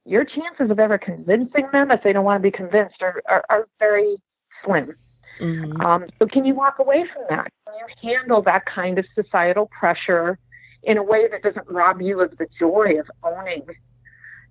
your 0.06 0.26
chances 0.26 0.70
of 0.70 0.80
ever 0.80 0.98
convincing 0.98 1.68
them, 1.72 1.92
if 1.92 2.04
they 2.04 2.14
don't 2.14 2.26
want 2.26 2.44
to 2.44 2.52
be 2.52 2.56
convinced, 2.56 3.02
are, 3.02 3.22
are, 3.28 3.44
are 3.50 3.68
very 3.80 4.18
slim. 4.64 4.96
Mm. 5.40 5.84
Um, 5.84 6.06
so 6.20 6.28
can 6.28 6.46
you 6.46 6.56
walk 6.56 6.80
away 6.80 7.06
from 7.14 7.24
that? 7.30 7.52
Can 7.66 7.76
you 7.76 8.12
handle 8.12 8.42
that 8.44 8.66
kind 8.66 8.98
of 9.00 9.06
societal 9.16 9.70
pressure 9.78 10.38
in 10.84 10.98
a 10.98 11.04
way 11.04 11.28
that 11.28 11.42
doesn't 11.42 11.68
rob 11.70 12.02
you 12.02 12.22
of 12.22 12.38
the 12.38 12.48
joy 12.60 13.00
of 13.00 13.10
owning, 13.24 13.64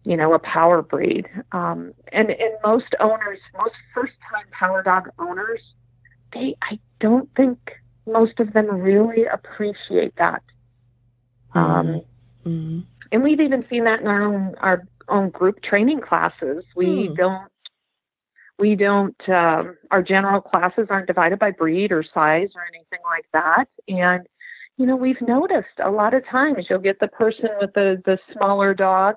you 0.05 0.17
know, 0.17 0.35
a 0.35 0.39
power 0.39 0.83
breed? 0.83 1.29
Um, 1.53 1.93
and 2.13 2.31
and 2.31 2.55
most 2.65 2.95
owners, 3.01 3.39
most 3.57 3.75
first-time 3.95 4.47
power 4.51 4.83
dog 4.83 5.09
owners, 5.19 5.61
they 6.33 6.57
I 6.63 6.79
don't 7.01 7.29
think 7.37 7.59
most 8.07 8.41
of 8.41 8.53
them 8.53 8.67
really 8.67 9.27
appreciate 9.27 10.15
that. 10.17 10.43
Um, 11.55 12.03
Mm. 12.45 12.85
and 13.13 13.23
we've 13.23 13.41
even 13.41 13.65
seen 13.71 13.85
that 13.85 14.01
in 14.01 14.09
our 14.09 14.23
own 14.23 14.55
our 14.57 14.83
own 15.09 15.31
group 15.31 15.63
training 15.63 16.01
classes. 16.01 16.65
We 16.75 17.09
Hmm. 17.09 17.15
don't 17.15 17.52
we 18.63 18.77
don't 18.77 19.21
um, 19.29 19.77
our 19.91 20.03
general 20.03 20.41
classes 20.41 20.87
aren't 20.89 21.09
divided 21.09 21.39
by 21.39 21.51
breed 21.51 21.91
or 21.91 22.03
size 22.15 22.51
or 22.55 22.63
anything 22.73 23.01
like 23.05 23.27
that. 23.33 23.67
And 23.89 24.23
you 24.79 24.87
know 24.87 24.97
we've 24.97 25.21
noticed 25.21 25.77
a 25.85 25.91
lot 25.91 26.15
of 26.15 26.23
times 26.27 26.67
you'll 26.71 26.79
get 26.91 27.01
the 27.01 27.09
person 27.09 27.49
with 27.61 27.73
the 27.75 28.01
the 28.07 28.19
smaller 28.33 28.73
dog, 28.73 29.17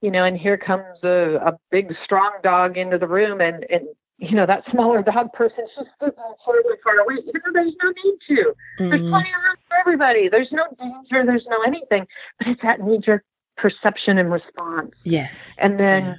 you 0.00 0.10
know, 0.10 0.24
and 0.24 0.36
here 0.36 0.58
comes 0.58 0.98
a, 1.04 1.36
a 1.50 1.52
big 1.70 1.94
strong 2.04 2.32
dog 2.42 2.76
into 2.76 2.98
the 2.98 3.06
room 3.06 3.40
and 3.40 3.64
and 3.70 3.84
you 4.18 4.34
know 4.36 4.46
that 4.46 4.62
smaller 4.72 5.00
dog 5.02 5.32
person 5.32 5.64
just 5.76 5.90
sitting 6.00 6.34
further 6.44 6.76
far 6.84 6.98
away. 6.98 7.16
You 7.24 7.32
know, 7.44 7.52
there's 7.52 7.74
no 7.82 7.88
need 8.04 8.18
to. 8.28 8.52
There's 8.78 9.00
Mm. 9.00 9.10
plenty 9.10 9.30
of 9.36 9.42
room 9.46 9.56
for 9.68 9.76
everybody. 9.80 10.28
There's 10.28 10.52
no 10.52 10.64
danger. 10.78 11.24
There's 11.24 11.46
no 11.48 11.62
anything. 11.66 12.06
But 12.38 12.48
it's 12.48 12.62
that 12.62 12.80
knee 12.80 12.98
jerk 13.04 13.24
perception 13.56 14.18
and 14.18 14.32
response. 14.32 14.90
Yes. 15.04 15.56
And 15.60 15.78
then 15.78 16.02
Yeah. 16.04 16.14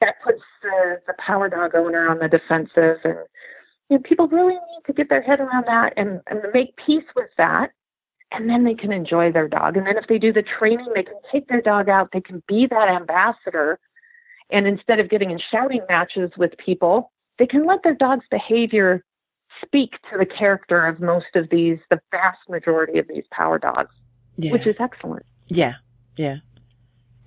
That 0.00 0.16
puts 0.24 0.42
the, 0.62 1.00
the 1.06 1.14
power 1.18 1.48
dog 1.48 1.74
owner 1.74 2.08
on 2.08 2.18
the 2.18 2.28
defensive. 2.28 2.98
And 3.04 3.18
you 3.90 3.96
know, 3.96 4.02
people 4.02 4.28
really 4.28 4.54
need 4.54 4.82
to 4.86 4.92
get 4.92 5.08
their 5.08 5.22
head 5.22 5.40
around 5.40 5.64
that 5.66 5.94
and, 5.96 6.20
and 6.28 6.40
make 6.52 6.76
peace 6.76 7.04
with 7.16 7.30
that 7.36 7.70
and 8.30 8.48
then 8.48 8.64
they 8.64 8.74
can 8.74 8.92
enjoy 8.92 9.32
their 9.32 9.48
dog. 9.48 9.76
And 9.76 9.86
then 9.86 9.96
if 9.96 10.06
they 10.08 10.18
do 10.18 10.32
the 10.32 10.42
training, 10.42 10.88
they 10.94 11.02
can 11.02 11.18
take 11.32 11.48
their 11.48 11.62
dog 11.62 11.88
out, 11.88 12.10
they 12.12 12.20
can 12.20 12.42
be 12.46 12.66
that 12.66 12.88
ambassador. 12.88 13.78
And 14.50 14.66
instead 14.66 15.00
of 15.00 15.08
getting 15.08 15.30
in 15.30 15.40
shouting 15.50 15.82
matches 15.88 16.30
with 16.36 16.52
people, 16.58 17.12
they 17.38 17.46
can 17.46 17.66
let 17.66 17.82
their 17.82 17.94
dog's 17.94 18.26
behavior 18.30 19.04
speak 19.64 19.92
to 20.10 20.18
the 20.18 20.26
character 20.26 20.86
of 20.86 21.00
most 21.00 21.34
of 21.34 21.48
these, 21.50 21.78
the 21.90 22.00
vast 22.10 22.38
majority 22.48 22.98
of 22.98 23.08
these 23.08 23.24
power 23.30 23.58
dogs, 23.58 23.94
Yeah. 24.36 24.52
which 24.52 24.66
is 24.66 24.76
excellent. 24.78 25.24
Yeah, 25.48 25.74
yeah. 26.16 26.38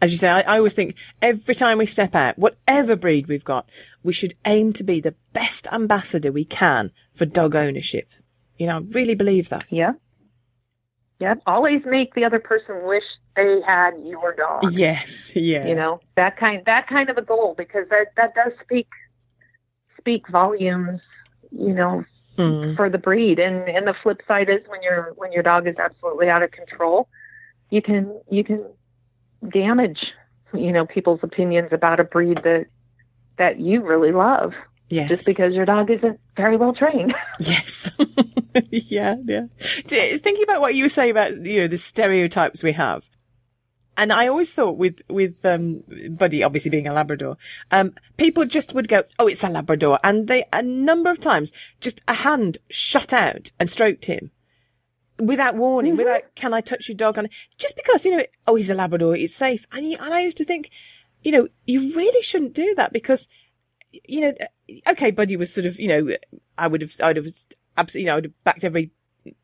As 0.01 0.11
you 0.11 0.17
say, 0.17 0.29
I, 0.29 0.41
I 0.41 0.57
always 0.57 0.73
think 0.73 0.95
every 1.21 1.53
time 1.53 1.77
we 1.77 1.85
step 1.85 2.15
out, 2.15 2.37
whatever 2.37 2.95
breed 2.95 3.27
we've 3.27 3.43
got, 3.43 3.69
we 4.03 4.13
should 4.13 4.33
aim 4.45 4.73
to 4.73 4.83
be 4.83 4.99
the 4.99 5.15
best 5.33 5.67
ambassador 5.71 6.31
we 6.31 6.43
can 6.43 6.91
for 7.11 7.25
dog 7.25 7.55
ownership. 7.55 8.09
You 8.57 8.67
know, 8.67 8.77
I 8.77 8.79
really 8.79 9.15
believe 9.15 9.49
that. 9.49 9.65
Yeah. 9.71 9.93
Yeah. 11.19 11.35
Always 11.45 11.83
make 11.85 12.15
the 12.15 12.25
other 12.25 12.39
person 12.39 12.83
wish 12.85 13.03
they 13.35 13.61
had 13.65 13.91
your 14.03 14.33
dog. 14.35 14.73
Yes, 14.73 15.31
yeah. 15.35 15.67
You 15.67 15.75
know, 15.75 15.99
that 16.15 16.35
kind 16.37 16.63
that 16.65 16.87
kind 16.87 17.09
of 17.09 17.17
a 17.17 17.21
goal 17.21 17.53
because 17.55 17.87
that, 17.89 18.07
that 18.17 18.33
does 18.33 18.53
speak 18.63 18.87
speak 19.99 20.27
volumes, 20.29 21.01
you 21.51 21.73
know, 21.73 22.03
Mm. 22.37 22.77
for 22.77 22.89
the 22.89 22.97
breed. 22.97 23.39
And 23.39 23.67
and 23.67 23.85
the 23.85 23.93
flip 24.01 24.21
side 24.27 24.49
is 24.49 24.59
when 24.67 24.81
your 24.81 25.13
when 25.17 25.31
your 25.31 25.43
dog 25.43 25.67
is 25.67 25.75
absolutely 25.77 26.29
out 26.29 26.41
of 26.41 26.51
control, 26.51 27.09
you 27.69 27.81
can 27.81 28.19
you 28.29 28.43
can 28.43 28.65
damage, 29.47 29.99
you 30.53 30.71
know, 30.71 30.85
people's 30.85 31.19
opinions 31.23 31.69
about 31.71 31.99
a 31.99 32.03
breed 32.03 32.37
that 32.43 32.65
that 33.37 33.59
you 33.59 33.81
really 33.81 34.11
love 34.11 34.53
yes. 34.91 35.09
just 35.09 35.25
because 35.25 35.53
your 35.53 35.65
dog 35.65 35.89
isn't 35.89 36.19
very 36.35 36.57
well 36.57 36.73
trained. 36.73 37.13
Yes. 37.39 37.89
yeah, 38.69 39.15
yeah. 39.25 39.45
Thinking 39.57 40.43
about 40.43 40.61
what 40.61 40.75
you 40.75 40.83
were 40.83 40.89
saying 40.89 41.11
about, 41.11 41.31
you 41.43 41.61
know, 41.61 41.67
the 41.67 41.77
stereotypes 41.77 42.61
we 42.61 42.73
have. 42.73 43.09
And 43.97 44.13
I 44.13 44.27
always 44.27 44.53
thought 44.53 44.77
with, 44.77 45.01
with, 45.09 45.43
um, 45.43 45.83
Buddy 46.09 46.43
obviously 46.43 46.69
being 46.69 46.87
a 46.87 46.93
Labrador, 46.93 47.37
um, 47.71 47.93
people 48.17 48.45
just 48.45 48.73
would 48.73 48.87
go, 48.87 49.03
oh, 49.17 49.27
it's 49.27 49.43
a 49.43 49.49
Labrador. 49.49 49.99
And 50.03 50.27
they, 50.27 50.43
a 50.53 50.61
number 50.61 51.09
of 51.09 51.19
times, 51.19 51.51
just 51.79 52.01
a 52.07 52.13
hand 52.13 52.57
shot 52.69 53.11
out 53.11 53.51
and 53.59 53.69
stroked 53.69 54.05
him 54.05 54.31
without 55.21 55.55
warning, 55.55 55.95
without, 55.95 56.35
can 56.35 56.53
I 56.53 56.61
touch 56.61 56.89
your 56.89 56.97
dog? 56.97 57.17
And 57.17 57.29
just 57.57 57.75
because, 57.75 58.05
you 58.05 58.17
know, 58.17 58.23
oh, 58.47 58.55
he's 58.55 58.69
a 58.69 58.75
Labrador, 58.75 59.15
it's 59.15 59.35
safe. 59.35 59.65
And, 59.71 59.85
you, 59.89 59.97
and 59.99 60.13
I 60.13 60.21
used 60.21 60.37
to 60.37 60.45
think, 60.45 60.69
you 61.23 61.31
know, 61.31 61.47
you 61.65 61.95
really 61.95 62.21
shouldn't 62.21 62.53
do 62.53 62.73
that 62.75 62.91
because 62.91 63.27
you 64.05 64.21
know, 64.21 64.33
okay, 64.87 65.11
Buddy 65.11 65.35
was 65.35 65.53
sort 65.53 65.65
of, 65.65 65.79
you 65.79 65.87
know, 65.87 66.15
I 66.57 66.67
would 66.67 66.81
have, 66.81 66.93
I 67.03 67.07
would 67.07 67.17
have, 67.17 67.27
absolutely, 67.77 68.01
you 68.01 68.05
know, 68.05 68.13
I 68.13 68.15
would 68.15 68.25
have 68.25 68.43
backed 68.43 68.63
every, 68.63 68.91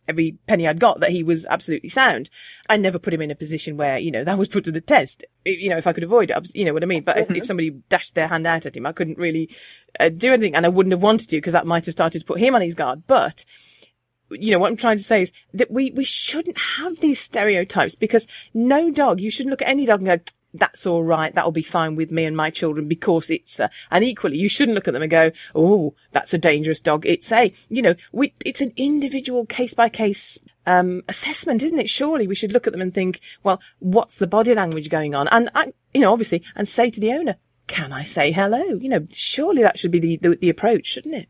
every 0.07 0.37
penny 0.47 0.67
I'd 0.67 0.79
got 0.79 0.99
that 1.01 1.11
he 1.11 1.21
was 1.21 1.45
absolutely 1.47 1.89
sound. 1.89 2.29
I 2.69 2.77
never 2.77 2.97
put 2.97 3.13
him 3.13 3.21
in 3.21 3.31
a 3.31 3.35
position 3.35 3.77
where, 3.77 3.97
you 3.97 4.11
know, 4.11 4.23
that 4.23 4.37
was 4.37 4.47
put 4.47 4.63
to 4.65 4.71
the 4.71 4.81
test. 4.81 5.25
You 5.45 5.69
know, 5.69 5.77
if 5.77 5.85
I 5.85 5.93
could 5.93 6.03
avoid 6.03 6.31
it, 6.31 6.51
you 6.55 6.65
know 6.65 6.73
what 6.73 6.83
I 6.83 6.87
mean? 6.87 7.03
But 7.03 7.17
if, 7.17 7.31
if 7.31 7.45
somebody 7.45 7.71
dashed 7.89 8.15
their 8.15 8.27
hand 8.27 8.47
out 8.47 8.65
at 8.65 8.75
him, 8.75 8.85
I 8.85 8.93
couldn't 8.93 9.19
really 9.19 9.49
uh, 9.99 10.09
do 10.09 10.33
anything 10.33 10.55
and 10.55 10.65
I 10.65 10.69
wouldn't 10.69 10.93
have 10.93 11.01
wanted 11.01 11.29
to 11.29 11.37
because 11.37 11.53
that 11.53 11.67
might 11.67 11.85
have 11.85 11.93
started 11.93 12.19
to 12.19 12.25
put 12.25 12.39
him 12.39 12.55
on 12.55 12.61
his 12.61 12.75
guard. 12.75 13.03
But, 13.05 13.43
you 14.29 14.51
know, 14.51 14.59
what 14.59 14.71
I'm 14.71 14.77
trying 14.77 14.97
to 14.97 15.03
say 15.03 15.21
is 15.21 15.31
that 15.53 15.71
we, 15.71 15.91
we 15.91 16.03
shouldn't 16.03 16.57
have 16.77 16.99
these 16.99 17.19
stereotypes 17.19 17.95
because 17.95 18.27
no 18.53 18.91
dog, 18.91 19.19
you 19.19 19.31
shouldn't 19.31 19.51
look 19.51 19.61
at 19.61 19.69
any 19.69 19.85
dog 19.85 20.01
and 20.01 20.07
go, 20.07 20.33
that's 20.53 20.85
all 20.85 21.03
right. 21.03 21.33
That'll 21.33 21.51
be 21.51 21.61
fine 21.61 21.95
with 21.95 22.11
me 22.11 22.25
and 22.25 22.35
my 22.35 22.49
children 22.49 22.87
because 22.87 23.29
it's 23.29 23.59
a, 23.59 23.69
and 23.91 24.03
equally, 24.03 24.37
you 24.37 24.49
shouldn't 24.49 24.75
look 24.75 24.87
at 24.87 24.93
them 24.93 25.03
and 25.03 25.11
go, 25.11 25.31
Oh, 25.53 25.93
that's 26.11 26.33
a 26.33 26.37
dangerous 26.37 26.81
dog. 26.81 27.05
It's 27.05 27.31
a, 27.31 27.53
you 27.69 27.81
know, 27.81 27.95
we, 28.11 28.33
it's 28.45 28.61
an 28.61 28.73
individual 28.75 29.45
case 29.45 29.73
by 29.73 29.89
case, 29.89 30.39
um, 30.65 31.03
assessment, 31.07 31.63
isn't 31.63 31.79
it? 31.79 31.89
Surely 31.89 32.27
we 32.27 32.35
should 32.35 32.53
look 32.53 32.67
at 32.67 32.73
them 32.73 32.81
and 32.81 32.93
think, 32.93 33.19
well, 33.43 33.61
what's 33.79 34.17
the 34.17 34.27
body 34.27 34.53
language 34.53 34.89
going 34.89 35.13
on? 35.13 35.27
And, 35.29 35.49
I, 35.53 35.73
you 35.93 36.01
know, 36.01 36.11
obviously, 36.11 36.43
and 36.55 36.67
say 36.67 36.89
to 36.89 36.99
the 36.99 37.11
owner, 37.11 37.35
can 37.67 37.91
I 37.91 38.03
say 38.03 38.31
hello? 38.31 38.63
You 38.63 38.89
know, 38.89 39.07
surely 39.11 39.61
that 39.61 39.77
should 39.77 39.91
be 39.91 39.99
the, 39.99 40.17
the, 40.17 40.35
the 40.35 40.49
approach, 40.49 40.87
shouldn't 40.87 41.15
it? 41.15 41.29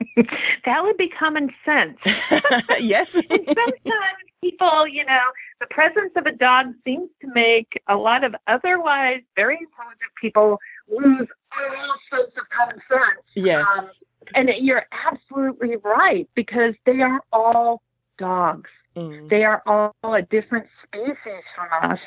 that 0.64 0.82
would 0.82 0.96
be 0.96 1.08
common 1.08 1.50
sense. 1.64 1.98
yes. 2.80 3.14
and 3.30 3.40
sometimes 3.46 4.24
people, 4.42 4.86
you 4.86 5.04
know, 5.04 5.20
the 5.60 5.66
presence 5.70 6.12
of 6.16 6.26
a 6.26 6.32
dog 6.32 6.66
seems 6.84 7.10
to 7.20 7.28
make 7.34 7.80
a 7.88 7.96
lot 7.96 8.24
of 8.24 8.34
otherwise 8.46 9.20
very 9.36 9.58
intelligent 9.58 10.12
people 10.20 10.58
lose 10.88 11.28
all 11.52 11.94
sense 12.10 12.32
of 12.36 12.44
common 12.56 12.80
sense. 12.88 13.24
Yes. 13.34 13.66
Um, 13.78 13.88
and 14.34 14.50
you're 14.60 14.86
absolutely 15.06 15.76
right 15.76 16.28
because 16.34 16.74
they 16.86 17.00
are 17.00 17.20
all 17.32 17.82
dogs. 18.18 18.70
Mm. 18.96 19.28
They 19.28 19.44
are 19.44 19.62
all 19.66 20.14
a 20.14 20.22
different 20.22 20.66
species 20.86 21.42
from 21.54 21.90
us. 21.90 21.98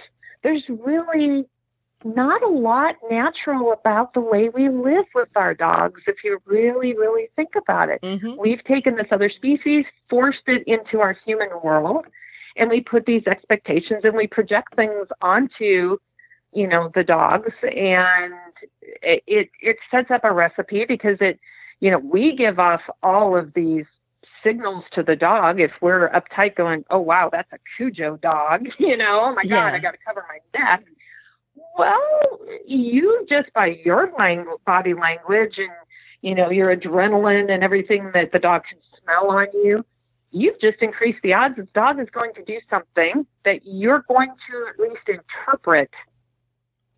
There's 0.43 0.63
really 0.69 1.45
not 2.03 2.41
a 2.43 2.47
lot 2.47 2.95
natural 3.09 3.71
about 3.71 4.13
the 4.13 4.21
way 4.21 4.49
we 4.49 4.69
live 4.69 5.05
with 5.15 5.29
our 5.35 5.53
dogs 5.53 6.01
if 6.07 6.23
you 6.23 6.39
really, 6.45 6.93
really 6.95 7.29
think 7.35 7.55
about 7.55 7.89
it. 7.89 8.01
Mhm. 8.01 8.37
We've 8.37 8.63
taken 8.63 8.95
this 8.95 9.07
other 9.11 9.29
species, 9.29 9.85
forced 10.09 10.47
it 10.47 10.63
into 10.67 11.01
our 11.01 11.13
human 11.25 11.49
world, 11.63 12.05
and 12.55 12.69
we 12.69 12.81
put 12.81 13.05
these 13.05 13.25
expectations 13.27 14.01
and 14.03 14.15
we 14.15 14.27
project 14.27 14.75
things 14.75 15.07
onto, 15.21 15.97
you 16.53 16.67
know, 16.67 16.89
the 16.93 17.03
dogs, 17.03 17.53
and 17.63 18.33
it 19.01 19.23
it, 19.27 19.49
it 19.61 19.77
sets 19.89 20.11
up 20.11 20.23
a 20.23 20.31
recipe 20.31 20.85
because 20.85 21.17
it, 21.21 21.39
you 21.79 21.89
know, 21.91 21.99
we 21.99 22.35
give 22.35 22.59
off 22.59 22.81
all 23.01 23.35
of 23.35 23.53
these 23.53 23.85
signals 24.43 24.83
to 24.91 25.01
the 25.01 25.15
dog 25.15 25.59
if 25.61 25.71
we're 25.81 26.09
uptight 26.09 26.55
going, 26.55 26.83
oh 26.89 26.99
wow, 26.99 27.29
that's 27.31 27.51
a 27.53 27.59
Cujo 27.77 28.17
dog, 28.17 28.67
you 28.77 28.97
know, 28.97 29.23
oh 29.25 29.33
my 29.33 29.41
Yeah. 29.45 29.61
god, 29.69 29.73
I 29.73 29.79
got 29.79 29.91
to 29.91 29.99
cover 30.05 30.25
my 30.27 30.39
neck. 30.59 30.83
Well, 31.77 32.39
you 32.65 33.25
just 33.29 33.51
by 33.53 33.79
your 33.83 34.11
body 34.65 34.93
language 34.93 35.55
and 35.57 35.71
you 36.21 36.35
know 36.35 36.49
your 36.49 36.75
adrenaline 36.75 37.51
and 37.51 37.63
everything 37.63 38.11
that 38.13 38.31
the 38.31 38.39
dog 38.39 38.63
can 38.69 38.79
smell 39.01 39.31
on 39.31 39.47
you, 39.53 39.85
you've 40.31 40.59
just 40.59 40.77
increased 40.81 41.19
the 41.23 41.33
odds 41.33 41.55
that 41.57 41.67
the 41.67 41.79
dog 41.79 41.99
is 41.99 42.09
going 42.11 42.33
to 42.35 42.43
do 42.43 42.59
something 42.69 43.25
that 43.45 43.61
you're 43.63 44.03
going 44.07 44.29
to 44.49 44.67
at 44.69 44.79
least 44.79 45.07
interpret 45.07 45.89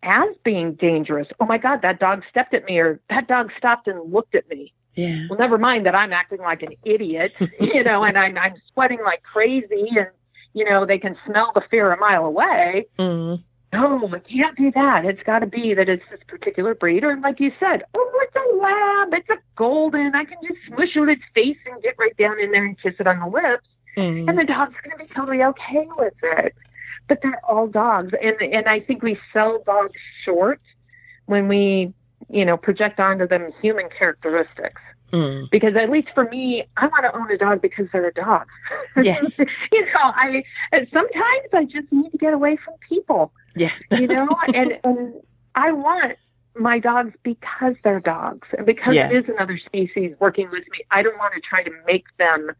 as 0.02 0.28
being 0.44 0.74
dangerous. 0.74 1.28
Oh 1.40 1.46
my 1.46 1.58
God, 1.58 1.82
that 1.82 1.98
dog 1.98 2.22
stepped 2.30 2.54
at 2.54 2.64
me, 2.64 2.78
or 2.78 3.00
that 3.10 3.28
dog 3.28 3.50
stopped 3.58 3.88
and 3.88 4.12
looked 4.12 4.34
at 4.34 4.48
me. 4.48 4.72
Yeah. 4.94 5.26
Well, 5.28 5.38
never 5.38 5.58
mind 5.58 5.84
that 5.86 5.94
I'm 5.94 6.12
acting 6.12 6.38
like 6.38 6.62
an 6.62 6.74
idiot, 6.84 7.34
you 7.60 7.82
know, 7.82 8.04
and 8.04 8.16
I'm, 8.16 8.38
I'm 8.38 8.54
sweating 8.72 9.00
like 9.04 9.22
crazy, 9.22 9.88
and 9.96 10.08
you 10.54 10.64
know 10.64 10.86
they 10.86 10.98
can 10.98 11.16
smell 11.26 11.52
the 11.54 11.62
fear 11.70 11.92
a 11.92 11.98
mile 11.98 12.24
away. 12.24 12.86
Mm. 12.98 13.42
No, 13.72 14.12
it 14.14 14.26
can't 14.28 14.56
be 14.56 14.70
that. 14.70 15.04
It's 15.04 15.22
got 15.24 15.40
to 15.40 15.46
be 15.46 15.74
that 15.74 15.88
it's 15.88 16.04
this 16.10 16.20
particular 16.28 16.74
breed, 16.74 17.04
or 17.04 17.16
like 17.18 17.40
you 17.40 17.52
said, 17.58 17.82
oh, 17.94 18.20
it's 18.22 18.36
a 18.36 18.56
lab, 18.56 19.12
it's 19.12 19.28
a 19.28 19.38
golden. 19.56 20.14
I 20.14 20.24
can 20.24 20.38
just 20.46 20.60
smush 20.68 20.94
it 20.94 21.00
with 21.00 21.08
its 21.10 21.24
face 21.34 21.58
and 21.66 21.82
get 21.82 21.94
right 21.98 22.16
down 22.16 22.38
in 22.40 22.52
there 22.52 22.64
and 22.64 22.80
kiss 22.80 22.94
it 22.98 23.06
on 23.06 23.18
the 23.20 23.26
lips, 23.26 23.66
Mm. 23.96 24.28
and 24.28 24.38
the 24.38 24.44
dog's 24.44 24.74
going 24.84 24.96
to 24.98 25.04
be 25.04 25.12
totally 25.14 25.42
okay 25.42 25.88
with 25.96 26.14
it. 26.22 26.54
But 27.08 27.22
they're 27.22 27.40
all 27.44 27.66
dogs, 27.66 28.12
and 28.22 28.36
and 28.40 28.68
I 28.68 28.80
think 28.80 29.02
we 29.02 29.18
sell 29.32 29.62
dogs 29.64 29.96
short 30.24 30.60
when 31.26 31.48
we, 31.48 31.92
you 32.28 32.44
know, 32.44 32.56
project 32.56 33.00
onto 33.00 33.26
them 33.26 33.52
human 33.62 33.88
characteristics. 33.96 34.80
Mm. 35.12 35.48
Because 35.50 35.76
at 35.76 35.88
least 35.88 36.08
for 36.14 36.24
me, 36.24 36.64
I 36.76 36.86
want 36.88 37.04
to 37.04 37.16
own 37.16 37.30
a 37.30 37.38
dog 37.38 37.62
because 37.62 37.86
they're 37.92 38.08
a 38.08 38.12
dog. 38.12 38.46
Yes. 39.02 39.38
you 39.70 39.84
know, 39.84 39.92
I 40.02 40.42
sometimes 40.92 41.48
I 41.52 41.64
just 41.64 41.92
need 41.92 42.10
to 42.10 42.18
get 42.18 42.32
away 42.32 42.56
from 42.64 42.74
people 42.88 43.30
Yeah. 43.54 43.70
you 43.92 44.06
know 44.08 44.28
and 44.54 44.78
and 44.84 45.14
i 45.54 45.70
want 45.70 46.16
my 46.54 46.78
dogs 46.78 47.12
because 47.22 47.74
they're 47.84 48.00
dogs 48.00 48.48
and 48.56 48.64
because 48.64 48.94
Yeah. 48.94 49.10
it 49.10 49.16
is 49.24 49.28
another 49.28 49.58
species 49.58 50.14
working 50.18 50.50
with 50.50 50.64
me 50.72 50.78
i 50.90 51.02
don't 51.02 51.18
want 51.18 51.34
to 51.34 51.40
try 51.40 51.62
to 51.62 51.70
make 51.86 52.04
them 52.18 52.52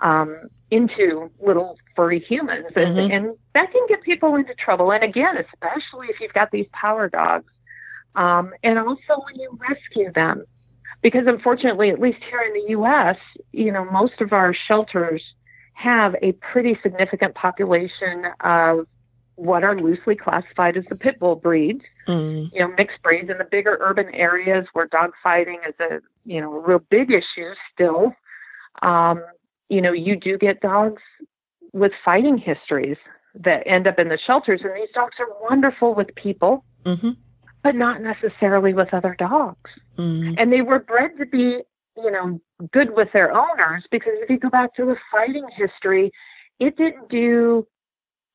um 0.00 0.36
into 0.72 1.30
little 1.40 1.78
furry 1.94 2.18
humans 2.20 2.66
and 2.74 2.96
Mhm. 2.96 3.12
and 3.16 3.36
that 3.54 3.70
can 3.72 3.86
get 3.88 4.02
people 4.02 4.34
into 4.34 4.54
trouble 4.54 4.90
and 4.92 5.04
again 5.04 5.36
especially 5.36 6.08
if 6.08 6.20
you've 6.20 6.32
got 6.32 6.50
these 6.50 6.66
power 6.72 7.08
dogs 7.08 7.52
um 8.16 8.52
and 8.64 8.76
also 8.78 9.12
when 9.24 9.36
you 9.36 9.56
rescue 9.68 10.10
them 10.12 10.44
because 11.02 11.26
unfortunately 11.26 11.90
at 11.90 12.00
least 12.00 12.18
here 12.28 12.40
in 12.40 12.52
the 12.54 12.74
us 12.74 13.16
you 13.52 13.72
know 13.72 13.84
most 13.90 14.20
of 14.20 14.32
our 14.32 14.54
shelters 14.54 15.22
have 15.74 16.14
a 16.22 16.32
pretty 16.32 16.78
significant 16.82 17.34
population 17.34 18.26
of 18.40 18.86
what 19.40 19.64
are 19.64 19.74
loosely 19.76 20.14
classified 20.14 20.76
as 20.76 20.84
the 20.90 20.94
pit 20.94 21.18
bull 21.18 21.34
breeds, 21.34 21.82
Mm. 22.06 22.52
you 22.52 22.60
know, 22.60 22.68
mixed 22.76 23.00
breeds 23.02 23.30
in 23.30 23.38
the 23.38 23.44
bigger 23.44 23.78
urban 23.80 24.14
areas 24.14 24.66
where 24.74 24.86
dog 24.86 25.12
fighting 25.22 25.58
is 25.66 25.74
a, 25.80 26.00
you 26.26 26.40
know, 26.40 26.52
a 26.52 26.58
real 26.60 26.80
big 26.90 27.10
issue 27.10 27.54
still. 27.72 28.14
Um, 28.82 29.24
you 29.70 29.80
know, 29.80 29.92
you 29.92 30.16
do 30.16 30.36
get 30.36 30.60
dogs 30.60 31.00
with 31.72 31.92
fighting 32.04 32.36
histories 32.36 32.98
that 33.34 33.62
end 33.66 33.86
up 33.86 33.98
in 33.98 34.08
the 34.08 34.18
shelters, 34.18 34.60
and 34.62 34.74
these 34.76 34.90
dogs 34.92 35.14
are 35.18 35.28
wonderful 35.48 35.94
with 35.94 36.14
people, 36.16 36.64
hmm 36.84 37.10
but 37.62 37.74
not 37.74 38.00
necessarily 38.00 38.72
with 38.72 38.92
other 38.92 39.14
dogs. 39.18 39.70
Mm. 39.98 40.34
And 40.38 40.52
they 40.52 40.62
were 40.62 40.78
bred 40.78 41.12
to 41.18 41.26
be, 41.26 41.60
you 41.96 42.10
know, 42.10 42.40
good 42.72 42.94
with 42.96 43.08
their 43.12 43.32
owners 43.32 43.84
because 43.90 44.12
if 44.16 44.30
you 44.30 44.38
go 44.38 44.50
back 44.50 44.74
to 44.76 44.84
the 44.84 44.96
fighting 45.12 45.46
history, 45.56 46.10
it 46.58 46.76
didn't 46.76 47.08
do 47.08 47.66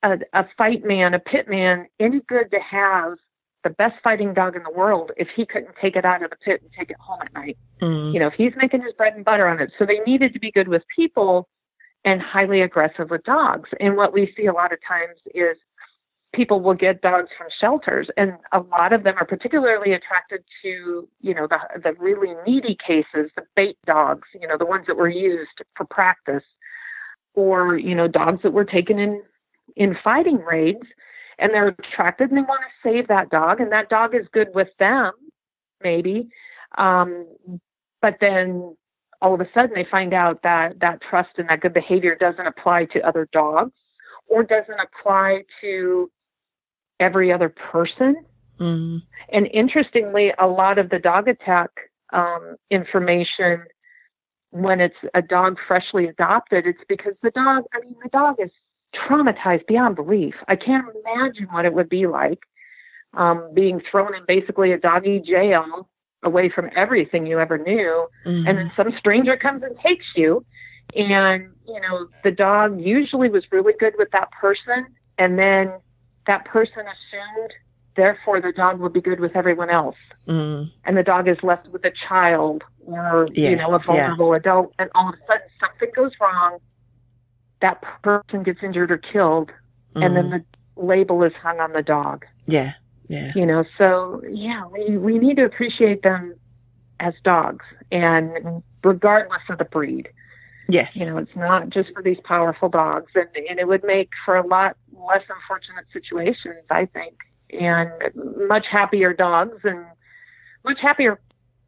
a, 0.03 0.17
a 0.33 0.45
fight 0.57 0.83
man, 0.83 1.13
a 1.13 1.19
pit 1.19 1.47
man, 1.47 1.87
any 1.99 2.21
good 2.27 2.51
to 2.51 2.59
have 2.59 3.17
the 3.63 3.69
best 3.71 3.95
fighting 4.03 4.33
dog 4.33 4.55
in 4.55 4.61
the 4.61 4.71
world 4.71 5.11
if 5.17 5.27
he 5.35 5.45
couldn't 5.45 5.73
take 5.81 5.95
it 5.95 6.05
out 6.05 6.23
of 6.23 6.29
the 6.29 6.35
pit 6.35 6.61
and 6.61 6.71
take 6.77 6.91
it 6.91 6.97
home 6.99 7.19
at 7.21 7.33
night. 7.33 7.57
Mm. 7.81 8.13
You 8.13 8.19
know, 8.19 8.27
if 8.27 8.33
he's 8.33 8.53
making 8.55 8.83
his 8.83 8.93
bread 8.93 9.15
and 9.15 9.25
butter 9.25 9.47
on 9.47 9.59
it. 9.59 9.71
So 9.79 9.85
they 9.85 9.99
needed 10.05 10.33
to 10.33 10.39
be 10.39 10.51
good 10.51 10.67
with 10.67 10.83
people 10.95 11.49
and 12.05 12.21
highly 12.21 12.61
aggressive 12.61 13.09
with 13.09 13.23
dogs. 13.23 13.69
And 13.79 13.97
what 13.97 14.13
we 14.13 14.31
see 14.37 14.45
a 14.45 14.53
lot 14.53 14.71
of 14.71 14.77
times 14.87 15.17
is 15.33 15.57
people 16.35 16.61
will 16.61 16.73
get 16.73 17.01
dogs 17.01 17.29
from 17.37 17.47
shelters 17.59 18.09
and 18.17 18.33
a 18.51 18.59
lot 18.59 18.91
of 18.91 19.03
them 19.03 19.15
are 19.17 19.25
particularly 19.25 19.93
attracted 19.93 20.43
to 20.61 21.07
you 21.21 21.33
know 21.33 21.47
the 21.47 21.57
the 21.81 21.93
really 21.93 22.35
needy 22.45 22.77
cases 22.85 23.31
the 23.35 23.43
bait 23.55 23.77
dogs 23.85 24.27
you 24.39 24.47
know 24.47 24.57
the 24.57 24.65
ones 24.65 24.85
that 24.87 24.97
were 24.97 25.09
used 25.09 25.61
for 25.75 25.85
practice 25.85 26.43
or 27.33 27.77
you 27.77 27.95
know 27.95 28.07
dogs 28.07 28.41
that 28.43 28.51
were 28.51 28.65
taken 28.65 28.99
in 28.99 29.21
in 29.75 29.95
fighting 30.03 30.37
raids 30.37 30.85
and 31.39 31.53
they're 31.53 31.69
attracted 31.69 32.29
and 32.29 32.37
they 32.37 32.41
want 32.41 32.61
to 32.61 32.89
save 32.89 33.07
that 33.07 33.29
dog 33.29 33.61
and 33.61 33.71
that 33.71 33.89
dog 33.89 34.13
is 34.13 34.25
good 34.33 34.49
with 34.53 34.69
them 34.79 35.11
maybe 35.81 36.27
um, 36.77 37.25
but 38.01 38.15
then 38.19 38.75
all 39.21 39.33
of 39.33 39.39
a 39.39 39.47
sudden 39.53 39.71
they 39.73 39.87
find 39.89 40.13
out 40.13 40.41
that 40.43 40.79
that 40.81 40.99
trust 41.09 41.29
and 41.37 41.47
that 41.49 41.61
good 41.61 41.73
behavior 41.73 42.15
doesn't 42.19 42.47
apply 42.47 42.85
to 42.85 43.01
other 43.07 43.27
dogs 43.31 43.71
or 44.27 44.43
doesn't 44.43 44.79
apply 44.79 45.41
to 45.61 46.09
every 46.99 47.31
other 47.31 47.49
person 47.49 48.15
Mm. 48.57 49.01
and 49.33 49.47
interestingly 49.47 50.31
a 50.39 50.47
lot 50.47 50.77
of 50.77 50.89
the 50.89 50.97
dog 50.97 51.27
attack 51.27 51.69
um, 52.13 52.55
information 52.71 53.65
when 54.51 54.79
it's 54.79 54.95
a 55.13 55.21
dog 55.21 55.57
freshly 55.67 56.05
adopted 56.07 56.65
it's 56.65 56.79
because 56.87 57.15
the 57.21 57.31
dog 57.31 57.65
i 57.73 57.81
mean 57.81 57.95
the 58.01 58.07
dog 58.07 58.37
is 58.39 58.51
traumatized 58.95 59.65
beyond 59.67 59.95
belief. 59.95 60.35
I 60.47 60.55
can't 60.55 60.85
imagine 61.05 61.47
what 61.51 61.65
it 61.65 61.73
would 61.73 61.89
be 61.89 62.07
like 62.07 62.39
um, 63.13 63.49
being 63.53 63.81
thrown 63.89 64.15
in 64.15 64.23
basically 64.27 64.71
a 64.71 64.77
doggy 64.77 65.19
jail 65.19 65.89
away 66.23 66.49
from 66.49 66.69
everything 66.75 67.25
you 67.25 67.39
ever 67.39 67.57
knew. 67.57 68.07
Mm. 68.25 68.49
And 68.49 68.57
then 68.57 68.71
some 68.75 68.93
stranger 68.97 69.37
comes 69.37 69.63
and 69.63 69.77
takes 69.79 70.05
you. 70.15 70.45
And, 70.95 71.49
you 71.67 71.81
know, 71.81 72.07
the 72.23 72.31
dog 72.31 72.79
usually 72.79 73.29
was 73.29 73.43
really 73.51 73.73
good 73.79 73.93
with 73.97 74.09
that 74.11 74.31
person. 74.31 74.87
And 75.17 75.37
then 75.37 75.73
that 76.27 76.45
person 76.45 76.79
assumed, 76.79 77.51
therefore, 77.95 78.41
the 78.41 78.51
dog 78.51 78.79
would 78.79 78.93
be 78.93 79.01
good 79.01 79.19
with 79.19 79.35
everyone 79.35 79.69
else. 79.69 79.95
Mm. 80.27 80.71
And 80.83 80.97
the 80.97 81.03
dog 81.03 81.27
is 81.27 81.37
left 81.43 81.67
with 81.69 81.85
a 81.85 81.91
child 82.07 82.63
or, 82.85 83.27
Yeah, 83.33 83.51
you 83.51 83.55
know, 83.55 83.73
a 83.75 83.79
vulnerable 83.79 84.33
adult. 84.33 84.73
And 84.79 84.89
all 84.95 85.09
of 85.09 85.15
a 85.15 85.17
sudden 85.27 85.47
something 85.59 85.89
goes 85.95 86.11
wrong 86.19 86.59
that 87.61 87.81
person 88.03 88.43
gets 88.43 88.61
injured 88.61 88.91
or 88.91 88.97
killed, 88.97 89.49
and 89.95 90.15
then 90.15 90.29
Mm. 90.29 90.43
the 90.75 90.81
label 90.81 91.23
is 91.23 91.33
hung 91.33 91.59
on 91.59 91.71
the 91.71 91.81
dog. 91.81 92.25
yeah, 92.47 92.73
yeah, 93.07 93.31
You 93.33 93.45
know, 93.45 93.63
so 93.77 94.21
yeah, 94.29 94.65
we 94.67 94.97
we 94.97 95.17
need 95.17 95.37
to 95.37 95.45
appreciate 95.45 96.01
them 96.03 96.35
as 96.99 97.13
dogs, 97.23 97.65
and 97.91 98.61
regardless 98.83 99.41
of 99.49 99.57
the 99.57 99.65
breed. 99.65 100.09
Yes, 100.67 100.99
You 100.99 101.07
know, 101.07 101.17
it's 101.17 101.35
not 101.35 101.69
just 101.69 101.89
for 101.93 102.01
these 102.01 102.17
powerful 102.23 102.69
dogs, 102.69 103.11
and 103.15 103.27
and 103.49 103.59
it 103.59 103.67
would 103.67 103.83
make 103.83 104.09
for 104.25 104.35
a 104.35 104.45
lot 104.45 104.77
less 104.93 105.23
unfortunate 105.29 105.85
situations, 105.93 106.63
I 106.69 106.85
think, 106.85 107.15
and 107.51 107.91
much 108.47 108.65
happier 108.71 109.13
dogs 109.13 109.59
and 109.63 109.85
much 110.63 110.79
happier 110.81 111.19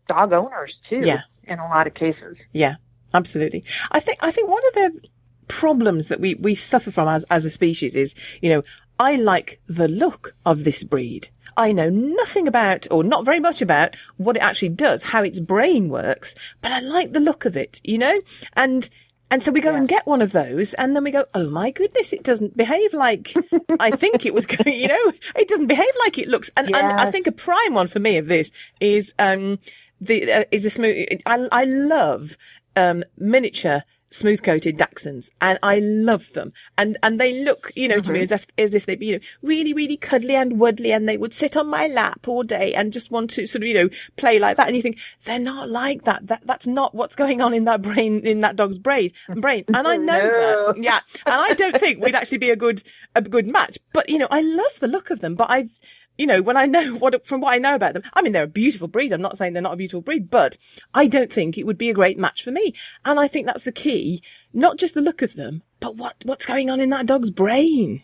dog 0.07 0.33
owners 0.33 0.73
too. 0.88 1.01
Yeah. 1.03 1.21
in 1.43 1.60
a 1.60 1.67
lot 1.67 1.88
of 1.88 1.93
cases. 1.93 2.38
yeah, 2.51 2.75
absolutely. 3.13 3.63
I 3.91 3.99
think 3.99 4.17
I 4.21 4.31
think 4.31 4.49
one 4.49 4.63
of 4.67 4.73
the 4.73 5.01
problems 5.47 6.10
that 6.10 6.19
we 6.19 6.36
we 6.36 6.55
suffer 6.55 6.91
from 6.91 7.07
as 7.07 7.23
as 7.29 7.45
a 7.45 7.49
species 7.49 7.95
is, 7.95 8.15
you 8.41 8.49
know, 8.49 8.63
I 8.99 9.15
like 9.15 9.62
the 9.67 9.88
look 9.88 10.33
of 10.45 10.63
this 10.63 10.83
breed. 10.83 11.29
I 11.58 11.72
know 11.72 11.89
nothing 11.89 12.48
about, 12.48 12.88
or 12.91 13.04
not 13.04 13.26
very 13.26 13.39
much 13.39 13.62
about, 13.62 13.96
what 14.17 14.38
it 14.38 14.43
actually 14.43 14.70
does, 14.70 15.04
how 15.04 15.24
its 15.24 15.39
brain 15.39 15.89
works, 15.89 16.36
but 16.62 16.72
I 16.72 16.80
like 16.80 17.13
the 17.13 17.20
look 17.20 17.46
of 17.46 17.58
it, 17.58 17.82
you 17.84 17.98
know? 17.98 18.22
And, 18.54 18.88
and 19.32 19.43
so 19.43 19.52
we 19.52 19.60
go 19.60 19.76
and 19.76 19.88
get 19.88 20.06
one 20.06 20.22
of 20.22 20.32
those, 20.32 20.76
and 20.76 20.96
then 20.96 21.04
we 21.04 21.12
go, 21.12 21.26
oh 21.34 21.50
my 21.50 21.72
goodness, 21.72 22.13
it 22.13 22.24
doesn't 22.24 22.56
behave 22.56 22.93
like 22.93 23.34
I 23.80 23.91
think 23.91 24.26
it 24.26 24.36
was 24.36 24.46
going, 24.46 24.80
you 24.80 24.88
know? 24.88 25.12
It 25.36 25.48
doesn't 25.48 25.67
behave 25.67 25.91
like 26.06 26.20
it 26.20 26.28
looks. 26.28 26.52
And, 26.56 26.74
and 26.76 27.00
I 27.00 27.10
think 27.10 27.26
a 27.26 27.32
prime 27.32 27.74
one 27.74 27.88
for 27.88 28.00
me 28.00 28.17
of 28.17 28.28
this 28.28 28.52
is, 28.80 29.15
um, 29.17 29.58
the, 30.00 30.32
uh, 30.32 30.43
is 30.52 30.65
a 30.65 30.70
smooth, 30.70 31.08
I, 31.26 31.48
I 31.52 31.63
love, 31.65 32.38
um, 32.76 33.04
miniature 33.17 33.82
smooth 34.12 34.41
coated 34.41 34.78
Dachshunds 34.78 35.32
and 35.41 35.60
I 35.62 35.80
love 35.80 36.34
them. 36.34 36.54
And, 36.78 36.98
and 37.04 37.20
they 37.20 37.43
look, 37.43 37.72
you 37.76 37.88
know, 37.88 38.00
to 38.00 38.12
me 38.12 38.20
mm-hmm. 38.20 38.24
as 38.24 38.32
if, 38.32 38.48
as 38.58 38.76
if 38.76 38.86
they'd 38.86 39.00
be, 39.00 39.08
you 39.08 39.13
know, 39.13 39.26
really, 39.41 39.74
really 39.74 39.98
cuddly 39.98 40.36
and 40.36 40.54
wuddly 40.54 40.96
and 40.96 41.08
they 41.08 41.17
would 41.17 41.34
sit 41.34 41.58
on 41.58 41.67
my 41.67 41.88
lap 41.88 42.28
all 42.28 42.43
day 42.43 42.74
and 42.74 42.93
just 42.93 43.12
want 43.12 43.30
to 43.32 43.46
sort 43.46 43.63
of, 43.63 43.67
you 43.67 43.74
know, 43.74 43.89
play 44.15 44.39
like 44.39 44.58
that. 44.58 44.67
And 44.67 44.76
you 44.76 44.82
think 44.82 45.00
they're 45.26 45.39
not 45.39 45.70
like 45.70 46.04
that. 46.04 46.28
That, 46.28 46.41
that's 46.46 46.67
not 46.67 46.96
what's 46.96 47.15
going 47.15 47.41
on 47.41 47.54
in 47.54 47.65
that 47.65 47.82
brain, 47.82 48.26
in 48.26 48.41
that 48.41 48.56
dog's 48.56 48.78
brain, 48.78 49.12
brain. 49.28 49.65
And 49.67 49.88
I 49.88 49.98
know 49.98 50.17
No. 50.17 50.74
that. 50.74 50.84
Yeah. 50.84 51.00
And 51.26 51.36
I 51.36 51.54
don't 51.54 51.80
think 51.80 52.04
we'd 52.04 52.15
actually 52.15 52.39
be 52.39 52.50
a 52.50 52.56
good, 52.56 52.84
a 53.15 53.22
good 53.22 53.48
match. 53.48 53.78
But, 53.93 54.10
you 54.10 54.17
know, 54.17 54.28
I 54.32 54.41
love 54.41 54.80
the 54.80 54.88
look 54.88 55.10
of 55.10 55.22
them, 55.22 55.36
but 55.36 55.50
I've, 55.50 55.82
you 56.17 56.25
know, 56.25 56.41
when 56.41 56.58
I 56.58 56.65
know 56.65 56.95
what, 56.97 57.25
from 57.25 57.41
what 57.41 57.53
I 57.53 57.58
know 57.58 57.75
about 57.75 57.93
them, 57.93 58.03
I 58.13 58.21
mean, 58.21 58.34
they're 58.34 58.43
a 58.43 58.47
beautiful 58.47 58.88
breed. 58.88 59.13
I'm 59.13 59.21
not 59.21 59.38
saying 59.38 59.53
they're 59.53 59.62
not 59.62 59.73
a 59.73 59.77
beautiful 59.77 60.01
breed, 60.01 60.30
but 60.30 60.58
I 60.93 61.08
don't 61.08 61.32
think 61.32 61.58
it 61.58 61.65
would 61.65 61.77
be 61.77 61.89
a 61.89 61.93
great 61.93 62.17
match 62.17 62.43
for 62.43 62.51
me. 62.51 62.73
And 63.06 63.19
I 63.19 63.27
think 63.27 63.45
that's 63.45 63.63
the 63.63 63.71
key. 63.71 64.21
Not 64.53 64.77
just 64.77 64.93
the 64.93 65.01
look 65.01 65.21
of 65.21 65.36
them, 65.36 65.63
but 65.80 65.95
what, 65.95 66.15
what's 66.23 66.45
going 66.45 66.69
on 66.69 66.80
in 66.80 66.89
that 66.89 67.06
dog's 67.06 67.32
brain. 67.32 68.03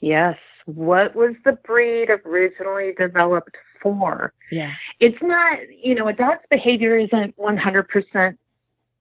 Yes. 0.00 0.38
What 0.66 1.14
was 1.14 1.34
the 1.44 1.52
breed 1.52 2.08
originally 2.24 2.92
developed 2.96 3.56
for? 3.82 4.32
Yeah. 4.50 4.74
It's 5.00 5.20
not, 5.22 5.58
you 5.82 5.94
know, 5.94 6.08
a 6.08 6.12
dog's 6.12 6.44
behavior 6.50 6.96
isn't 6.98 7.36
100% 7.36 8.38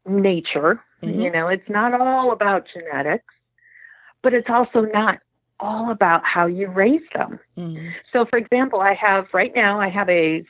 nature. 0.08 0.84
Mhm. 1.04 1.24
You 1.24 1.32
know, 1.32 1.48
it's 1.48 1.70
not 1.70 2.00
all 2.00 2.32
about 2.32 2.66
genetics, 2.74 3.34
but 4.22 4.34
it's 4.34 4.50
also 4.50 4.82
not 4.82 5.20
all 5.60 5.92
about 5.92 6.22
how 6.24 6.46
you 6.46 6.68
raise 6.68 7.02
them. 7.14 7.40
Mm. 7.58 7.92
So, 8.14 8.26
for 8.30 8.38
example, 8.38 8.82
I 8.82 8.94
have 8.94 9.26
right 9.34 9.52
now, 9.56 9.80
I 9.80 9.90
have 9.90 10.10
a, 10.10 10.44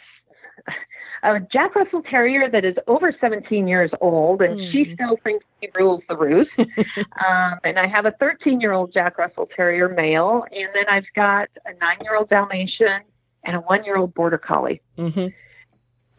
a 1.23 1.39
Jack 1.51 1.75
Russell 1.75 2.01
Terrier 2.03 2.49
that 2.49 2.63
is 2.65 2.75
over 2.87 3.15
17 3.19 3.67
years 3.67 3.91
old, 4.01 4.41
and 4.41 4.59
she 4.71 4.85
Mm. 4.85 4.93
still 4.93 5.17
thinks 5.23 5.45
he 5.61 5.69
rules 5.75 6.01
the 6.07 6.15
roost. 6.15 6.51
um, 6.57 7.59
and 7.63 7.79
I 7.79 7.87
have 7.87 8.05
a 8.05 8.11
13 8.19 8.61
year 8.61 8.71
old 8.73 8.93
Jack 8.93 9.17
Russell 9.17 9.49
Terrier 9.55 9.89
male, 9.89 10.45
and 10.51 10.69
then 10.73 10.85
I've 10.89 11.07
got 11.15 11.49
a 11.65 11.73
nine 11.79 11.97
year 12.01 12.15
old 12.15 12.29
Dalmatian 12.29 13.01
and 13.45 13.55
a 13.55 13.59
one 13.59 13.83
year 13.83 13.97
old 13.97 14.13
Border 14.13 14.37
Collie. 14.37 14.81
hmm 14.95 15.27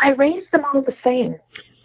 I 0.03 0.11
raised 0.12 0.50
them 0.50 0.62
all 0.64 0.81
the 0.81 0.96
same. 1.05 1.37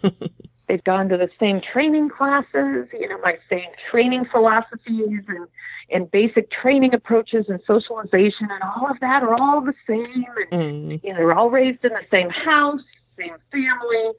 They've 0.68 0.82
gone 0.82 1.08
to 1.10 1.16
the 1.16 1.30
same 1.38 1.60
training 1.60 2.08
classes, 2.08 2.88
you 2.92 3.08
know, 3.08 3.18
my 3.22 3.38
same 3.48 3.68
training 3.90 4.24
philosophies 4.24 5.20
and, 5.28 5.46
and 5.90 6.10
basic 6.10 6.50
training 6.50 6.92
approaches 6.92 7.46
and 7.48 7.60
socialization 7.66 8.48
and 8.50 8.62
all 8.62 8.90
of 8.90 8.98
that 9.00 9.22
are 9.22 9.34
all 9.34 9.60
the 9.60 9.74
same. 9.86 10.24
And, 10.50 10.50
Mm. 10.50 11.04
you 11.04 11.10
know, 11.12 11.18
they're 11.18 11.34
all 11.34 11.50
raised 11.50 11.84
in 11.84 11.92
the 11.92 12.04
same 12.10 12.30
house, 12.30 12.80
same 13.16 13.36
family. 13.52 14.10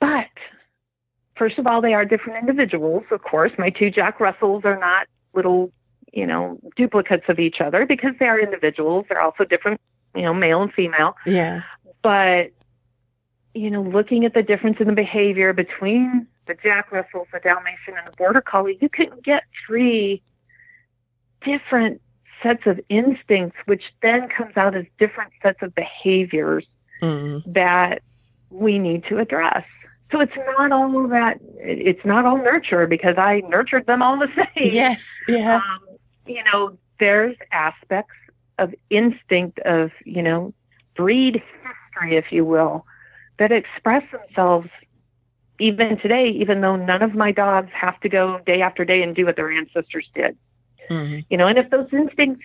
But 0.00 0.26
first 1.36 1.58
of 1.58 1.66
all, 1.66 1.80
they 1.80 1.94
are 1.94 2.04
different 2.04 2.40
individuals. 2.40 3.04
Of 3.12 3.22
course, 3.22 3.52
my 3.56 3.70
two 3.70 3.90
Jack 3.90 4.18
Russells 4.18 4.64
are 4.64 4.78
not 4.78 5.06
little, 5.32 5.72
you 6.12 6.26
know, 6.26 6.58
duplicates 6.76 7.24
of 7.28 7.38
each 7.38 7.60
other 7.60 7.86
because 7.86 8.14
they 8.18 8.26
are 8.26 8.40
individuals. 8.40 9.06
They're 9.08 9.20
also 9.20 9.44
different, 9.44 9.80
you 10.14 10.22
know, 10.22 10.34
male 10.34 10.60
and 10.62 10.72
female 10.72 11.14
Yeah. 11.24 11.62
but 12.02 12.50
you 13.54 13.70
know, 13.70 13.82
looking 13.82 14.24
at 14.24 14.34
the 14.34 14.42
difference 14.42 14.78
in 14.80 14.86
the 14.86 14.92
behavior 14.92 15.52
between 15.52 16.26
the 16.46 16.54
Jack 16.54 16.90
Russells, 16.92 17.28
the 17.32 17.40
Dalmatian, 17.40 17.94
and 17.96 18.06
the 18.06 18.16
Border 18.16 18.40
Collie, 18.40 18.78
you 18.80 18.88
can 18.88 19.10
get 19.24 19.44
three 19.66 20.22
different 21.44 22.00
sets 22.42 22.66
of 22.66 22.80
instincts, 22.88 23.56
which 23.66 23.82
then 24.02 24.28
comes 24.28 24.56
out 24.56 24.74
as 24.74 24.84
different 24.98 25.32
sets 25.42 25.62
of 25.62 25.74
behaviors 25.74 26.66
Mm. 27.02 27.42
that 27.52 28.02
we 28.50 28.78
need 28.78 29.04
to 29.08 29.18
address. 29.18 29.64
So 30.12 30.20
it's 30.20 30.36
not 30.36 30.70
all 30.70 31.08
that, 31.08 31.38
it's 31.58 32.04
not 32.04 32.24
all 32.24 32.38
nurture 32.38 32.86
because 32.86 33.18
I 33.18 33.42
nurtured 33.48 33.86
them 33.86 34.00
all 34.00 34.16
the 34.18 34.28
same 34.36 34.46
Yes. 34.72 35.20
Yeah. 35.26 35.56
um, 35.56 35.80
you 36.26 36.42
know, 36.44 36.78
there's 37.00 37.36
aspects 37.52 38.14
of 38.58 38.74
instinct 38.90 39.58
of, 39.60 39.90
you 40.04 40.22
know, 40.22 40.54
breed 40.96 41.42
history, 41.62 42.16
if 42.16 42.30
you 42.30 42.44
will, 42.44 42.86
that 43.38 43.52
express 43.52 44.02
themselves 44.10 44.68
even 45.60 45.98
today, 45.98 46.28
even 46.28 46.60
though 46.60 46.76
none 46.76 47.02
of 47.02 47.14
my 47.14 47.32
dogs 47.32 47.70
have 47.72 47.98
to 48.00 48.08
go 48.08 48.38
day 48.44 48.60
after 48.60 48.84
day 48.84 49.02
and 49.02 49.14
do 49.14 49.26
what 49.26 49.36
their 49.36 49.50
ancestors 49.50 50.08
did. 50.14 50.36
Mm. 50.90 51.24
You 51.30 51.36
know, 51.36 51.46
and 51.46 51.58
if 51.58 51.70
those 51.70 51.88
instincts 51.92 52.44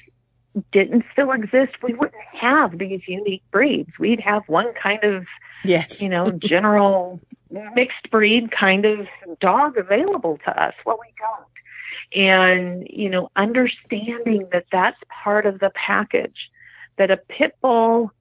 didn't 0.72 1.04
still 1.12 1.32
exist, 1.32 1.82
we 1.82 1.94
wouldn't 1.94 2.24
have 2.34 2.78
these 2.78 3.02
unique 3.08 3.44
breeds. 3.52 3.90
We'd 4.00 4.20
have 4.20 4.44
one 4.48 4.74
kind 4.74 5.04
of 5.04 5.26
Yes. 5.64 6.02
you 6.02 6.10
know, 6.10 6.32
general 6.40 7.20
mixed 7.50 8.10
breed 8.12 8.52
kind 8.52 8.86
of 8.86 9.08
dog 9.40 9.78
available 9.78 10.40
to 10.46 10.62
us. 10.64 10.74
Well, 10.86 11.00
we 11.00 11.14
don't. 11.18 12.24
And, 12.24 12.88
you 12.90 13.10
know, 13.10 13.30
understanding 13.36 14.48
that 14.52 14.66
that's 14.72 15.00
part 15.24 15.46
of 15.46 15.60
the 15.60 15.72
package, 15.76 16.50
that 16.98 17.12
a 17.12 17.18
pit 17.18 17.56
bull 17.62 18.12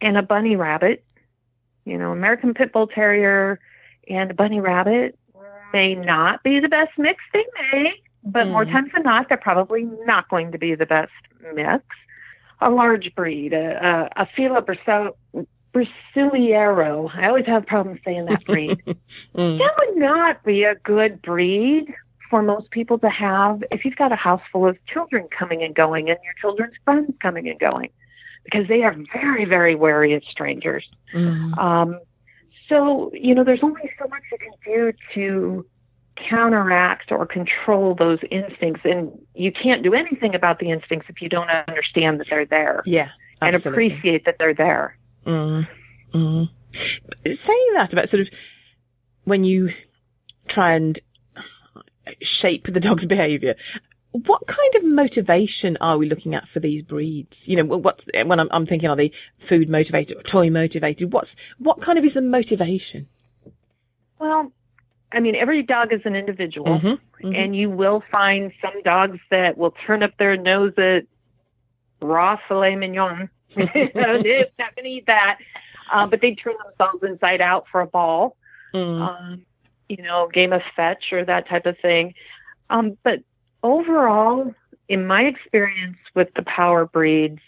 and 0.00 0.16
a 0.16 0.22
bunny 0.22 0.56
rabbit, 0.56 1.04
you 1.84 1.98
know, 1.98 2.12
American 2.12 2.54
Pit 2.54 2.72
Bull 2.72 2.86
Terrier 2.86 3.58
and 4.08 4.30
a 4.30 4.34
bunny 4.34 4.60
rabbit 4.60 5.18
may 5.72 5.94
not 5.94 6.42
be 6.42 6.60
the 6.60 6.68
best 6.68 6.92
mix. 6.98 7.22
They 7.32 7.44
may, 7.60 7.92
but 8.24 8.46
mm. 8.46 8.52
more 8.52 8.64
times 8.64 8.90
than 8.94 9.02
not, 9.02 9.28
they're 9.28 9.38
probably 9.38 9.84
not 10.04 10.28
going 10.28 10.52
to 10.52 10.58
be 10.58 10.74
the 10.74 10.86
best 10.86 11.12
mix. 11.54 11.84
A 12.60 12.70
large 12.70 13.14
breed, 13.14 13.52
a, 13.52 14.08
a, 14.16 14.22
a 14.22 14.28
Fila 14.36 14.62
Brasileiro. 14.62 15.14
I 17.16 17.28
always 17.28 17.46
have 17.46 17.66
problems 17.66 18.00
saying 18.04 18.26
that 18.26 18.44
breed. 18.44 18.80
mm. 18.86 19.58
That 19.58 19.72
would 19.78 19.96
not 19.96 20.44
be 20.44 20.64
a 20.64 20.74
good 20.76 21.20
breed 21.22 21.92
for 22.30 22.42
most 22.42 22.70
people 22.70 22.98
to 22.98 23.10
have 23.10 23.64
if 23.72 23.84
you've 23.84 23.96
got 23.96 24.12
a 24.12 24.16
house 24.16 24.42
full 24.52 24.66
of 24.66 24.78
children 24.86 25.28
coming 25.36 25.62
and 25.62 25.74
going 25.74 26.08
and 26.08 26.18
your 26.24 26.34
children's 26.40 26.74
friends 26.84 27.12
coming 27.20 27.48
and 27.48 27.58
going 27.58 27.90
because 28.44 28.66
they 28.68 28.82
are 28.82 28.94
very, 29.12 29.44
very 29.44 29.74
wary 29.74 30.14
of 30.14 30.22
strangers. 30.24 30.88
Mm. 31.14 31.56
Um, 31.58 32.00
so, 32.68 33.10
you 33.14 33.34
know, 33.34 33.44
there's 33.44 33.62
only 33.62 33.90
so 33.98 34.08
much 34.08 34.22
you 34.30 34.38
can 34.38 34.52
do 34.64 34.92
to 35.14 35.66
counteract 36.28 37.10
or 37.10 37.26
control 37.26 37.94
those 37.94 38.18
instincts. 38.30 38.82
And 38.84 39.12
you 39.34 39.52
can't 39.52 39.82
do 39.82 39.94
anything 39.94 40.34
about 40.34 40.58
the 40.58 40.70
instincts 40.70 41.08
if 41.08 41.20
you 41.20 41.28
don't 41.28 41.50
understand 41.68 42.20
that 42.20 42.28
they're 42.28 42.46
there. 42.46 42.82
Yeah. 42.86 43.10
Absolutely. 43.40 43.84
And 43.84 43.92
appreciate 43.92 44.24
that 44.24 44.36
they're 44.38 44.54
there. 44.54 44.96
Mm. 45.26 45.68
Mm. 46.14 46.48
Saying 47.26 47.70
that 47.74 47.92
about 47.92 48.08
sort 48.08 48.20
of 48.20 48.30
when 49.24 49.44
you 49.44 49.72
try 50.46 50.72
and 50.72 50.98
shape 52.20 52.66
the 52.66 52.80
dog's 52.80 53.06
behavior, 53.06 53.56
what 54.12 54.46
kind 54.46 54.74
of 54.76 54.84
motivation 54.84 55.76
are 55.80 55.96
we 55.96 56.08
looking 56.08 56.34
at 56.34 56.46
for 56.46 56.60
these 56.60 56.82
breeds? 56.82 57.48
You 57.48 57.56
know, 57.56 57.64
what's 57.64 58.06
when 58.24 58.38
I'm, 58.38 58.48
I'm 58.50 58.66
thinking, 58.66 58.88
are 58.88 58.96
they 58.96 59.10
food 59.38 59.68
motivated 59.68 60.18
or 60.18 60.22
toy 60.22 60.50
motivated? 60.50 61.12
What's 61.12 61.34
what 61.58 61.80
kind 61.80 61.98
of 61.98 62.04
is 62.04 62.14
the 62.14 62.22
motivation? 62.22 63.08
Well, 64.18 64.52
I 65.10 65.20
mean, 65.20 65.34
every 65.34 65.62
dog 65.62 65.92
is 65.92 66.02
an 66.04 66.14
individual, 66.14 66.78
mm-hmm, 66.78 66.86
mm-hmm. 66.88 67.34
and 67.34 67.56
you 67.56 67.70
will 67.70 68.02
find 68.10 68.52
some 68.60 68.82
dogs 68.82 69.18
that 69.30 69.56
will 69.58 69.74
turn 69.86 70.02
up 70.02 70.16
their 70.18 70.36
nose 70.36 70.74
at 70.76 71.04
raw 72.00 72.38
filet 72.48 72.76
mignon. 72.76 73.30
They're 73.54 73.90
not 73.94 74.24
going 74.24 74.84
to 74.84 74.88
eat 74.88 75.06
that, 75.06 75.38
uh, 75.92 76.06
but 76.06 76.20
they 76.20 76.34
turn 76.34 76.54
themselves 76.64 77.02
inside 77.02 77.40
out 77.40 77.66
for 77.70 77.80
a 77.80 77.86
ball. 77.86 78.36
Mm. 78.74 79.00
Um, 79.00 79.46
you 79.88 80.02
know, 80.02 80.28
game 80.32 80.54
of 80.54 80.62
fetch 80.74 81.12
or 81.12 81.24
that 81.24 81.48
type 81.48 81.66
of 81.66 81.78
thing. 81.78 82.14
Um, 82.70 82.96
but 83.02 83.20
overall, 83.62 84.54
in 84.88 85.06
my 85.06 85.22
experience 85.22 85.96
with 86.14 86.28
the 86.34 86.42
power 86.42 86.86
breeds, 86.86 87.40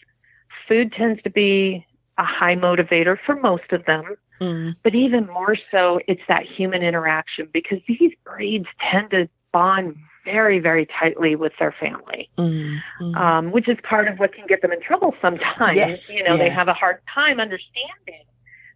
food 0.69 0.93
tends 0.93 1.23
to 1.23 1.31
be 1.31 1.87
a 2.19 2.25
high 2.25 2.55
motivator 2.55 3.19
for 3.25 3.37
most 3.37 3.73
of 3.73 3.85
them. 3.87 4.05
Mm. 4.41 4.75
But 4.83 4.95
even 4.95 5.27
more 5.27 5.57
so, 5.71 6.01
it's 6.09 6.23
that 6.29 6.45
human 6.45 6.83
interaction 6.83 7.49
because 7.53 7.79
these 7.87 8.13
breeds 8.25 8.67
tend 8.91 9.11
to 9.11 9.29
bond 9.53 9.97
very, 10.25 10.59
very 10.59 10.87
tightly 10.87 11.37
with 11.37 11.53
their 11.59 11.73
family, 11.79 12.31
mm. 12.39 12.81
Um, 13.15 13.53
which 13.53 13.69
is 13.69 13.77
part 13.83 14.09
of 14.09 14.19
what 14.19 14.33
can 14.33 14.47
get 14.47 14.63
them 14.63 14.73
in 14.73 14.81
trouble 14.81 15.15
sometimes. 15.21 15.77
Yes. 15.77 16.15
You 16.15 16.25
know, 16.25 16.35
yeah. 16.35 16.45
they 16.45 16.51
have 16.51 16.69
a 16.69 16.75
hard 16.75 17.01
time 17.15 17.41
understanding 17.41 18.25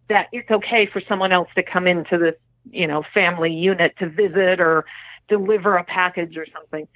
that 0.09 0.27
it's 0.31 0.49
okay 0.49 0.85
for 0.85 1.01
someone 1.07 1.31
else 1.31 1.49
to 1.55 1.63
come 1.63 1.87
into 1.87 2.17
this, 2.17 2.35
you 2.71 2.87
know, 2.87 3.03
family 3.13 3.51
unit 3.51 3.95
to 3.99 4.07
visit 4.07 4.59
or 4.59 4.85
deliver 5.27 5.75
a 5.75 5.83
package 5.83 6.37
or 6.37 6.45
something. 6.53 6.87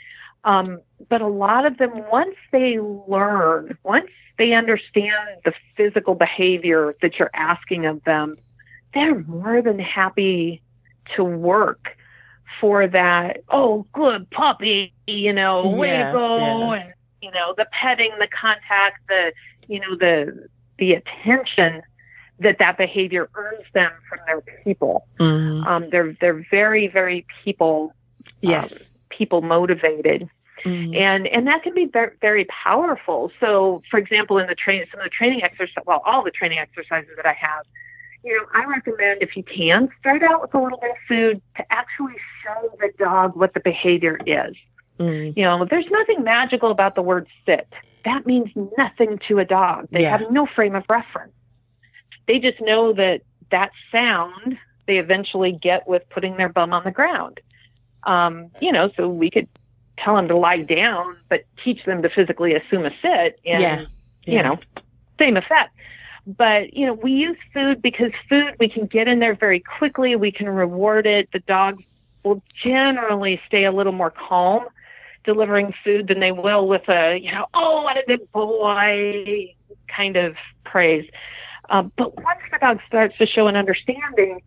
Um, 0.43 0.81
but 1.09 1.21
a 1.21 1.27
lot 1.27 1.65
of 1.65 1.77
them, 1.77 1.91
once 2.11 2.35
they 2.51 2.79
learn, 2.79 3.77
once 3.83 4.09
they 4.37 4.53
understand 4.53 5.41
the 5.45 5.53
physical 5.75 6.15
behavior 6.15 6.93
that 7.01 7.19
you're 7.19 7.31
asking 7.33 7.85
of 7.85 8.03
them, 8.03 8.35
they're 8.93 9.19
more 9.19 9.61
than 9.61 9.79
happy 9.79 10.61
to 11.15 11.23
work 11.23 11.95
for 12.59 12.87
that. 12.87 13.37
Oh, 13.49 13.85
good 13.93 14.29
puppy, 14.29 14.93
you 15.07 15.33
know, 15.33 15.69
yeah, 15.69 15.75
way 15.75 15.97
to 15.97 16.11
go, 16.11 16.37
yeah. 16.37 16.81
and 16.81 16.93
you 17.21 17.31
know, 17.31 17.53
the 17.57 17.65
petting, 17.71 18.11
the 18.19 18.27
contact, 18.27 18.99
the 19.07 19.33
you 19.67 19.79
know, 19.79 19.95
the 19.95 20.47
the 20.77 20.93
attention 20.93 21.81
that 22.39 22.57
that 22.59 22.77
behavior 22.77 23.29
earns 23.35 23.63
them 23.73 23.91
from 24.09 24.19
their 24.25 24.41
people. 24.63 25.07
Mm-hmm. 25.19 25.67
Um, 25.67 25.89
they're 25.89 26.15
they're 26.19 26.45
very 26.49 26.87
very 26.87 27.25
people 27.43 27.93
yes 28.41 28.89
um, 28.89 28.95
people 29.17 29.41
motivated. 29.41 30.29
Mm-hmm. 30.65 30.95
And 30.95 31.27
and 31.27 31.47
that 31.47 31.63
can 31.63 31.73
be 31.73 31.85
very, 31.85 32.15
very 32.21 32.45
powerful. 32.45 33.31
So, 33.39 33.81
for 33.89 33.97
example, 33.97 34.37
in 34.37 34.47
the 34.47 34.55
training, 34.55 34.85
some 34.91 35.01
of 35.01 35.05
the 35.05 35.09
training 35.09 35.43
exercises, 35.43 35.83
well, 35.85 36.01
all 36.05 36.23
the 36.23 36.31
training 36.31 36.59
exercises 36.59 37.11
that 37.17 37.25
I 37.25 37.33
have, 37.33 37.65
you 38.23 38.37
know, 38.37 38.45
I 38.53 38.65
recommend 38.65 39.21
if 39.21 39.35
you 39.35 39.43
can 39.43 39.89
start 39.99 40.23
out 40.23 40.41
with 40.41 40.53
a 40.53 40.59
little 40.59 40.79
bit 40.79 40.91
of 40.91 40.97
food 41.07 41.41
to 41.57 41.65
actually 41.71 42.15
show 42.43 42.69
the 42.79 42.91
dog 42.97 43.35
what 43.35 43.53
the 43.53 43.59
behavior 43.59 44.17
is. 44.25 44.55
Mm-hmm. 44.99 45.37
You 45.37 45.45
know, 45.45 45.65
there's 45.69 45.89
nothing 45.89 46.23
magical 46.23 46.71
about 46.71 46.95
the 46.95 47.01
word 47.01 47.27
sit. 47.45 47.67
That 48.05 48.25
means 48.25 48.49
nothing 48.77 49.19
to 49.27 49.39
a 49.39 49.45
dog. 49.45 49.87
They 49.91 50.03
yeah. 50.03 50.17
have 50.17 50.31
no 50.31 50.45
frame 50.45 50.75
of 50.75 50.83
reference. 50.89 51.33
They 52.27 52.39
just 52.39 52.61
know 52.61 52.93
that 52.93 53.21
that 53.51 53.71
sound 53.91 54.57
they 54.87 54.97
eventually 54.97 55.51
get 55.51 55.87
with 55.87 56.03
putting 56.09 56.37
their 56.37 56.49
bum 56.49 56.73
on 56.73 56.83
the 56.83 56.91
ground. 56.91 57.39
Um, 58.05 58.51
you 58.61 58.71
know, 58.71 58.91
so 58.95 59.07
we 59.07 59.29
could 59.29 59.47
tell 59.97 60.15
them 60.15 60.27
to 60.27 60.37
lie 60.37 60.61
down, 60.61 61.17
but 61.29 61.43
teach 61.63 61.85
them 61.85 62.01
to 62.01 62.09
physically 62.09 62.53
assume 62.55 62.85
a 62.85 62.89
sit. 62.89 63.39
And, 63.45 63.61
yeah. 63.61 63.85
yeah. 64.25 64.37
you 64.37 64.43
know, 64.43 64.59
same 65.19 65.37
effect. 65.37 65.75
But, 66.25 66.73
you 66.73 66.85
know, 66.85 66.93
we 66.93 67.11
use 67.11 67.37
food 67.53 67.81
because 67.81 68.11
food, 68.29 68.55
we 68.59 68.69
can 68.69 68.85
get 68.85 69.07
in 69.07 69.19
there 69.19 69.35
very 69.35 69.59
quickly. 69.59 70.15
We 70.15 70.31
can 70.31 70.49
reward 70.49 71.05
it. 71.05 71.29
The 71.33 71.39
dogs 71.39 71.83
will 72.23 72.41
generally 72.63 73.41
stay 73.45 73.65
a 73.65 73.71
little 73.71 73.91
more 73.91 74.11
calm 74.11 74.65
delivering 75.25 75.73
food 75.83 76.07
than 76.07 76.19
they 76.19 76.31
will 76.31 76.67
with 76.67 76.87
a, 76.89 77.17
you 77.17 77.31
know, 77.31 77.45
oh, 77.53 77.83
what 77.83 77.97
a 77.97 78.03
good 78.07 78.31
boy 78.31 79.53
kind 79.87 80.15
of 80.15 80.35
praise. 80.65 81.09
Uh, 81.69 81.83
but 81.97 82.15
once 82.15 82.39
the 82.51 82.57
dog 82.57 82.79
starts 82.87 83.17
to 83.17 83.25
show 83.25 83.47
an 83.47 83.55
understanding, 83.55 84.41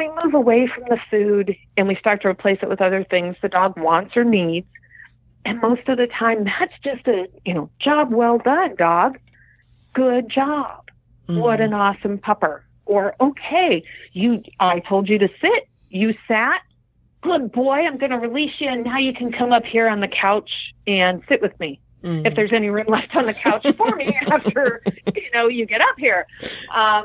we 0.00 0.10
move 0.24 0.34
away 0.34 0.66
from 0.66 0.84
the 0.88 0.98
food 1.10 1.54
and 1.76 1.86
we 1.86 1.94
start 1.96 2.22
to 2.22 2.28
replace 2.28 2.58
it 2.62 2.68
with 2.68 2.80
other 2.80 3.04
things 3.04 3.36
the 3.42 3.48
dog 3.48 3.78
wants 3.78 4.16
or 4.16 4.24
needs. 4.24 4.66
And 5.44 5.60
most 5.60 5.88
of 5.88 5.98
the 5.98 6.06
time, 6.06 6.44
that's 6.44 6.72
just 6.82 7.06
a, 7.06 7.28
you 7.44 7.54
know, 7.54 7.70
job 7.78 8.12
well 8.12 8.38
done, 8.38 8.76
dog. 8.76 9.18
Good 9.94 10.30
job. 10.30 10.88
Mm-hmm. 11.28 11.38
What 11.38 11.60
an 11.60 11.74
awesome 11.74 12.18
pupper. 12.18 12.62
Or, 12.86 13.14
okay, 13.20 13.82
you, 14.12 14.42
I 14.58 14.80
told 14.80 15.08
you 15.08 15.18
to 15.18 15.28
sit. 15.40 15.68
You 15.90 16.14
sat. 16.26 16.62
Good 17.22 17.52
boy. 17.52 17.80
I'm 17.86 17.98
going 17.98 18.10
to 18.10 18.18
release 18.18 18.58
you. 18.58 18.68
And 18.68 18.84
now 18.84 18.98
you 18.98 19.12
can 19.12 19.30
come 19.30 19.52
up 19.52 19.64
here 19.64 19.88
on 19.88 20.00
the 20.00 20.08
couch 20.08 20.50
and 20.86 21.22
sit 21.28 21.42
with 21.42 21.58
me. 21.60 21.78
Mm-hmm. 22.02 22.26
If 22.26 22.34
there's 22.34 22.52
any 22.52 22.70
room 22.70 22.86
left 22.88 23.14
on 23.14 23.26
the 23.26 23.34
couch 23.34 23.66
for 23.76 23.94
me 23.96 24.18
after, 24.30 24.82
you 25.14 25.30
know, 25.34 25.48
you 25.48 25.66
get 25.66 25.82
up 25.82 25.98
here. 25.98 26.26
Um, 26.74 27.04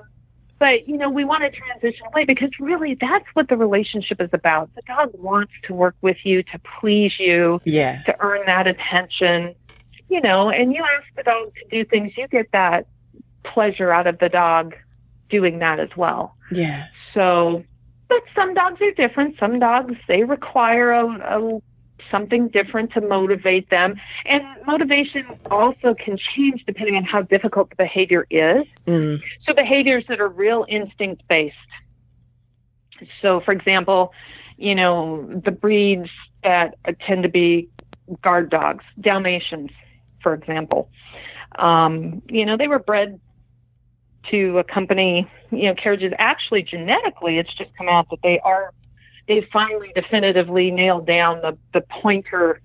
but, 0.57 0.87
you 0.87 0.97
know, 0.97 1.09
we 1.09 1.25
want 1.25 1.43
to 1.43 1.51
transition 1.51 2.05
away 2.07 2.25
because 2.25 2.49
really 2.59 2.97
that's 2.99 3.25
what 3.33 3.49
the 3.49 3.57
relationship 3.57 4.21
is 4.21 4.29
about. 4.31 4.73
The 4.75 4.81
dog 4.87 5.11
wants 5.15 5.51
to 5.63 5.73
work 5.73 5.95
with 6.01 6.17
you, 6.23 6.43
to 6.43 6.59
please 6.79 7.13
you, 7.19 7.61
yeah. 7.65 8.01
to 8.03 8.15
earn 8.21 8.45
that 8.45 8.65
attention, 8.65 9.53
you 10.09 10.21
know, 10.21 10.49
and 10.49 10.73
you 10.73 10.83
ask 10.83 11.05
the 11.15 11.23
dog 11.23 11.53
to 11.53 11.67
do 11.69 11.83
things, 11.85 12.13
you 12.17 12.27
get 12.27 12.51
that 12.53 12.87
pleasure 13.43 13.91
out 13.91 14.07
of 14.07 14.19
the 14.19 14.29
dog 14.29 14.75
doing 15.29 15.59
that 15.59 15.79
as 15.79 15.89
well. 15.97 16.35
Yeah. 16.51 16.87
So, 17.13 17.63
but 18.07 18.21
some 18.33 18.53
dogs 18.53 18.81
are 18.81 18.91
different. 18.91 19.37
Some 19.39 19.59
dogs, 19.59 19.95
they 20.07 20.23
require 20.23 20.91
a, 20.91 21.05
a 21.05 21.61
something 22.11 22.47
different 22.49 22.93
to 22.93 23.01
motivate 23.01 23.69
them. 23.69 23.95
And 24.25 24.43
motivation 24.65 25.25
also 25.49 25.93
can 25.93 26.17
change 26.17 26.63
depending 26.65 26.95
on 26.95 27.03
how 27.03 27.21
difficult 27.21 27.69
the 27.69 27.75
behavior 27.75 28.25
is. 28.29 28.63
Mm. 28.87 29.21
So, 29.45 29.53
behaviors 29.53 30.05
that 30.07 30.19
are 30.19 30.29
real 30.29 30.65
instinct 30.67 31.23
based. 31.27 31.55
So, 33.21 33.39
for 33.41 33.51
example, 33.51 34.13
you 34.57 34.75
know, 34.75 35.41
the 35.43 35.51
breeds 35.51 36.09
that 36.43 36.75
tend 37.05 37.23
to 37.23 37.29
be 37.29 37.69
guard 38.21 38.49
dogs, 38.49 38.83
Dalmatians, 38.99 39.71
for 40.21 40.33
example. 40.33 40.89
Um, 41.57 42.21
you 42.27 42.45
know, 42.45 42.57
they 42.57 42.67
were 42.67 42.79
bred 42.79 43.19
to 44.31 44.59
accompany, 44.59 45.29
you 45.51 45.63
know, 45.63 45.75
carriages. 45.75 46.13
Actually, 46.17 46.63
genetically, 46.63 47.37
it's 47.37 47.53
just 47.53 47.75
come 47.77 47.89
out 47.89 48.09
that 48.09 48.19
they 48.23 48.39
are 48.39 48.73
they 49.27 49.47
finally 49.51 49.91
definitively 49.95 50.71
nailed 50.71 51.05
down 51.07 51.41
the, 51.41 51.57
the 51.73 51.81
pointer 51.81 52.61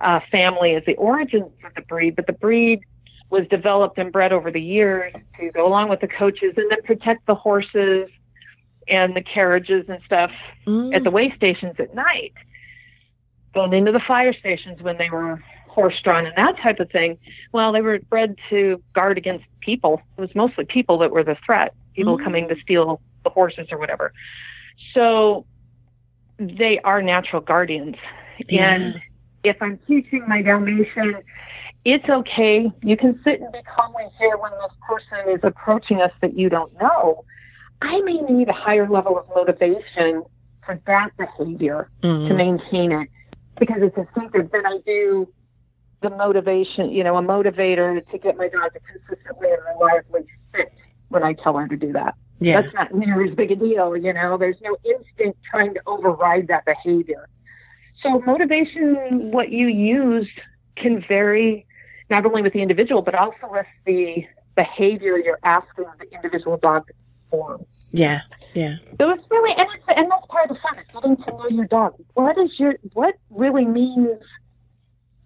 uh, 0.00 0.20
family 0.30 0.74
as 0.74 0.84
the 0.84 0.94
origins 0.96 1.50
of 1.64 1.74
the 1.74 1.82
breed, 1.82 2.16
but 2.16 2.26
the 2.26 2.32
breed 2.32 2.80
was 3.30 3.46
developed 3.48 3.96
and 3.98 4.12
bred 4.12 4.32
over 4.32 4.50
the 4.50 4.60
years 4.60 5.12
to 5.38 5.50
go 5.52 5.66
along 5.66 5.88
with 5.88 6.00
the 6.00 6.08
coaches 6.08 6.52
and 6.56 6.70
then 6.70 6.82
protect 6.82 7.24
the 7.26 7.34
horses 7.34 8.10
and 8.88 9.16
the 9.16 9.22
carriages 9.22 9.86
and 9.88 10.02
stuff 10.04 10.30
mm. 10.66 10.94
at 10.94 11.02
the 11.04 11.10
way 11.10 11.32
stations 11.36 11.74
at 11.78 11.94
night. 11.94 12.34
going 13.54 13.72
into 13.72 13.92
the 13.92 14.00
fire 14.00 14.34
stations 14.34 14.82
when 14.82 14.98
they 14.98 15.08
were 15.08 15.42
horse 15.68 15.98
drawn 16.04 16.26
and 16.26 16.36
that 16.36 16.58
type 16.58 16.80
of 16.80 16.90
thing. 16.90 17.16
Well, 17.52 17.72
they 17.72 17.80
were 17.80 17.98
bred 18.00 18.36
to 18.50 18.82
guard 18.94 19.16
against 19.16 19.46
people. 19.60 20.02
It 20.18 20.20
was 20.20 20.34
mostly 20.34 20.66
people 20.66 20.98
that 20.98 21.10
were 21.10 21.24
the 21.24 21.36
threat, 21.46 21.74
people 21.94 22.18
Mm. 22.18 22.24
coming 22.24 22.48
to 22.48 22.56
steal 22.60 23.00
the 23.24 23.30
horses 23.30 23.68
or 23.70 23.78
whatever. 23.78 24.12
So 24.92 25.46
they 26.48 26.78
are 26.80 27.02
natural 27.02 27.42
guardians. 27.42 27.96
Yeah. 28.48 28.72
And 28.74 29.00
if 29.44 29.60
I'm 29.60 29.78
teaching 29.86 30.26
my 30.28 30.42
Dalmatian, 30.42 31.16
it's 31.84 32.08
okay. 32.08 32.70
You 32.82 32.96
can 32.96 33.20
sit 33.24 33.40
and 33.40 33.52
be 33.52 33.60
calmly 33.62 34.04
here 34.18 34.36
when 34.36 34.52
this 34.52 34.72
person 34.88 35.34
is 35.34 35.40
approaching 35.42 36.00
us 36.00 36.12
that 36.20 36.38
you 36.38 36.48
don't 36.48 36.72
know. 36.80 37.24
I 37.80 38.00
may 38.02 38.20
need 38.20 38.48
a 38.48 38.52
higher 38.52 38.88
level 38.88 39.18
of 39.18 39.26
motivation 39.34 40.22
for 40.64 40.80
that 40.86 41.10
behavior 41.16 41.90
to 42.02 42.08
Mm. 42.08 42.36
maintain 42.36 42.92
it 42.92 43.08
because 43.58 43.82
it's 43.82 43.96
instinctive. 43.96 44.50
Then 44.52 44.64
I 44.64 44.78
do 44.86 45.28
the 46.00 46.10
motivation, 46.10 46.90
you 46.90 47.02
know, 47.02 47.16
a 47.16 47.22
motivator 47.22 48.04
to 48.10 48.18
get 48.18 48.36
my 48.36 48.48
dog 48.48 48.72
to 48.72 48.80
consistently 48.80 49.48
and 49.50 49.58
reliably 49.74 50.22
sit 50.54 50.72
when 51.08 51.22
I 51.24 51.32
tell 51.32 51.56
her 51.56 51.66
to 51.66 51.76
do 51.76 51.92
that. 51.92 52.14
Yeah. 52.42 52.62
That's 52.62 52.74
not 52.74 52.94
near 52.94 53.24
as 53.24 53.34
big 53.34 53.50
a 53.50 53.56
deal, 53.56 53.96
you 53.96 54.12
know. 54.12 54.36
There's 54.36 54.60
no 54.62 54.76
instinct 54.84 55.38
trying 55.50 55.74
to 55.74 55.80
override 55.86 56.48
that 56.48 56.64
behavior. 56.64 57.28
So 58.02 58.20
motivation, 58.20 59.30
what 59.30 59.50
you 59.50 59.68
use, 59.68 60.28
can 60.76 61.04
vary 61.06 61.66
not 62.10 62.26
only 62.26 62.42
with 62.42 62.52
the 62.52 62.62
individual 62.62 63.02
but 63.02 63.14
also 63.14 63.48
with 63.50 63.66
the 63.86 64.26
behavior 64.56 65.18
you're 65.18 65.38
asking 65.44 65.84
the 65.98 66.10
individual 66.14 66.56
dog 66.56 66.86
to 66.86 66.94
perform. 67.30 67.64
Yeah. 67.90 68.22
Yeah. 68.54 68.76
So 68.98 69.10
it's 69.10 69.22
really, 69.30 69.54
and, 69.56 69.68
it's, 69.74 69.84
and 69.88 70.10
that's 70.10 70.26
part 70.26 70.50
of 70.50 70.56
the 70.56 70.62
fun, 70.62 70.78
is 70.78 70.86
getting 70.92 71.16
to 71.16 71.30
know 71.30 71.48
your 71.48 71.66
dog. 71.66 71.94
What 72.14 72.36
is 72.38 72.58
your, 72.58 72.74
what 72.92 73.14
really 73.30 73.64
means 73.64 74.20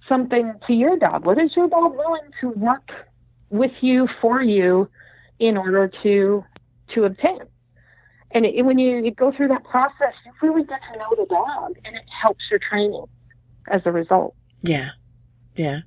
something 0.09 0.53
to 0.67 0.73
your 0.73 0.97
dog? 0.97 1.25
What 1.25 1.39
is 1.39 1.57
your 1.57 1.69
dog 1.69 1.97
willing 1.97 2.31
to 2.41 2.51
work 2.51 2.89
with 3.51 3.73
you, 3.81 4.09
for 4.21 4.43
you, 4.43 4.89
in 5.39 5.57
order 5.57 5.91
to, 6.03 6.45
to 6.95 7.05
obtain? 7.05 7.41
And 8.33 8.45
it, 8.45 8.65
when 8.65 8.79
you, 8.79 9.05
you 9.05 9.13
go 9.13 9.33
through 9.33 9.49
that 9.49 9.65
process, 9.65 10.13
you 10.25 10.33
really 10.43 10.65
get 10.65 10.81
to 10.93 10.99
know 10.99 11.11
the 11.17 11.27
dog, 11.27 11.77
and 11.85 11.95
it 11.97 12.03
helps 12.23 12.45
your 12.51 12.61
training 12.69 13.05
as 13.71 13.83
a 13.85 13.93
result. 13.93 14.35
Yeah. 14.63 14.91
Yeah. 15.55 15.81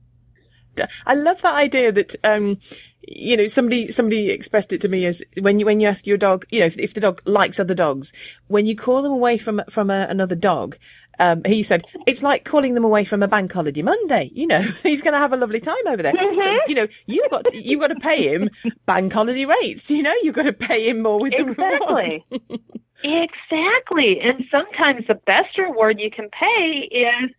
I 1.05 1.13
love 1.13 1.41
that 1.41 1.55
idea 1.55 1.91
that, 1.91 2.15
um, 2.23 2.57
you 3.01 3.35
know, 3.35 3.47
somebody, 3.47 3.91
somebody 3.91 4.29
expressed 4.29 4.71
it 4.71 4.79
to 4.81 4.87
me 4.87 5.05
as 5.05 5.21
when 5.41 5.59
you, 5.59 5.65
when 5.65 5.81
you 5.81 5.87
ask 5.87 6.07
your 6.07 6.15
dog, 6.15 6.45
you 6.51 6.61
know, 6.61 6.67
if, 6.67 6.77
if 6.79 6.93
the 6.93 7.01
dog 7.01 7.21
likes 7.25 7.59
other 7.59 7.73
dogs, 7.73 8.13
when 8.47 8.65
you 8.65 8.77
call 8.77 9.01
them 9.01 9.11
away 9.11 9.37
from, 9.37 9.61
from 9.69 9.89
a, 9.89 10.07
another 10.09 10.35
dog, 10.35 10.77
um, 11.19 11.43
he 11.45 11.63
said, 11.63 11.83
it's 12.07 12.23
like 12.23 12.45
calling 12.45 12.73
them 12.73 12.83
away 12.83 13.03
from 13.03 13.21
a 13.21 13.27
bank 13.27 13.51
holiday 13.51 13.81
Monday. 13.81 14.31
You 14.33 14.47
know, 14.47 14.61
he's 14.83 15.01
going 15.01 15.13
to 15.13 15.19
have 15.19 15.33
a 15.33 15.37
lovely 15.37 15.59
time 15.59 15.75
over 15.87 16.01
there. 16.01 16.13
So, 16.13 16.59
you 16.67 16.75
know, 16.75 16.87
you've 17.05 17.29
got, 17.29 17.45
to, 17.45 17.57
you've 17.57 17.81
got 17.81 17.87
to 17.87 17.95
pay 17.95 18.33
him 18.33 18.49
bank 18.85 19.11
holiday 19.11 19.45
rates. 19.45 19.89
You 19.91 20.03
know, 20.03 20.13
you've 20.23 20.35
got 20.35 20.43
to 20.43 20.53
pay 20.53 20.89
him 20.89 21.01
more 21.01 21.19
with 21.19 21.33
the 21.37 21.43
reward. 21.43 22.23
Exactly. 22.31 22.61
exactly. 23.03 24.19
And 24.21 24.45
sometimes 24.49 25.07
the 25.07 25.15
best 25.15 25.57
reward 25.57 25.99
you 25.99 26.09
can 26.09 26.29
pay 26.29 26.89
is 26.91 27.31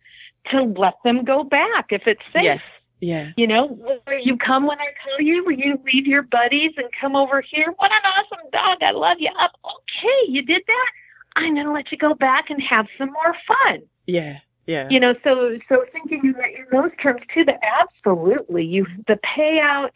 to 0.49 0.63
let 0.63 0.95
them 1.03 1.23
go 1.23 1.43
back 1.43 1.87
if 1.89 2.07
it's 2.07 2.21
safe. 2.33 2.43
Yes. 2.43 2.87
Yeah. 2.99 3.31
You 3.35 3.47
know, 3.47 3.67
where 3.67 4.19
you 4.19 4.37
come 4.37 4.67
when 4.67 4.79
I 4.79 4.89
call 5.03 5.25
you, 5.25 5.43
will 5.43 5.53
you 5.53 5.79
leave 5.91 6.05
your 6.05 6.23
buddies 6.23 6.71
and 6.77 6.87
come 6.99 7.15
over 7.15 7.41
here? 7.41 7.73
What 7.77 7.91
an 7.91 8.01
awesome 8.05 8.49
dog. 8.51 8.77
I 8.81 8.91
love 8.91 9.17
you. 9.19 9.29
Up. 9.39 9.51
Okay, 9.65 10.31
you 10.31 10.43
did 10.43 10.61
that. 10.65 10.91
I'm 11.35 11.53
going 11.53 11.65
to 11.65 11.71
let 11.71 11.91
you 11.91 11.97
go 11.97 12.13
back 12.13 12.49
and 12.49 12.61
have 12.61 12.87
some 12.97 13.11
more 13.11 13.35
fun. 13.47 13.81
Yeah. 14.05 14.39
Yeah. 14.67 14.87
You 14.89 14.99
know, 14.99 15.15
so 15.23 15.57
so 15.67 15.83
thinking 15.91 16.21
in, 16.23 16.29
in 16.29 16.65
those 16.71 16.91
terms 17.01 17.21
too, 17.33 17.43
that 17.45 17.59
absolutely 17.81 18.63
you 18.63 18.85
the 19.07 19.17
payout 19.37 19.89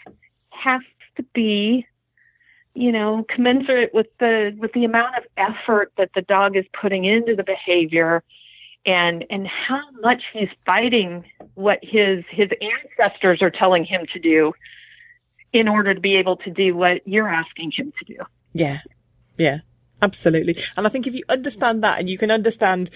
has 0.49 0.81
to 1.17 1.23
be, 1.33 1.85
you 2.73 2.91
know, 2.91 3.25
commensurate 3.29 3.93
with 3.93 4.07
the 4.19 4.55
with 4.57 4.73
the 4.73 4.83
amount 4.83 5.15
of 5.17 5.23
effort 5.37 5.91
that 5.97 6.09
the 6.15 6.23
dog 6.23 6.57
is 6.57 6.65
putting 6.79 7.05
into 7.05 7.35
the 7.35 7.43
behavior 7.43 8.23
and 8.85 9.25
and 9.29 9.47
how 9.47 9.81
much 10.01 10.23
he's 10.33 10.49
fighting 10.65 11.25
what 11.53 11.79
his 11.81 12.23
his 12.29 12.49
ancestors 12.97 13.41
are 13.41 13.51
telling 13.51 13.85
him 13.85 14.05
to 14.13 14.19
do 14.19 14.51
in 15.53 15.67
order 15.67 15.93
to 15.93 16.01
be 16.01 16.15
able 16.15 16.35
to 16.37 16.49
do 16.49 16.75
what 16.75 17.07
you're 17.07 17.29
asking 17.29 17.71
him 17.71 17.93
to 17.97 18.05
do. 18.05 18.17
Yeah. 18.53 18.79
Yeah. 19.37 19.59
Absolutely. 20.01 20.55
And 20.77 20.85
I 20.85 20.89
think 20.89 21.07
if 21.07 21.13
you 21.13 21.23
understand 21.29 21.83
that 21.83 21.99
and 21.99 22.09
you 22.09 22.17
can 22.17 22.31
understand 22.31 22.89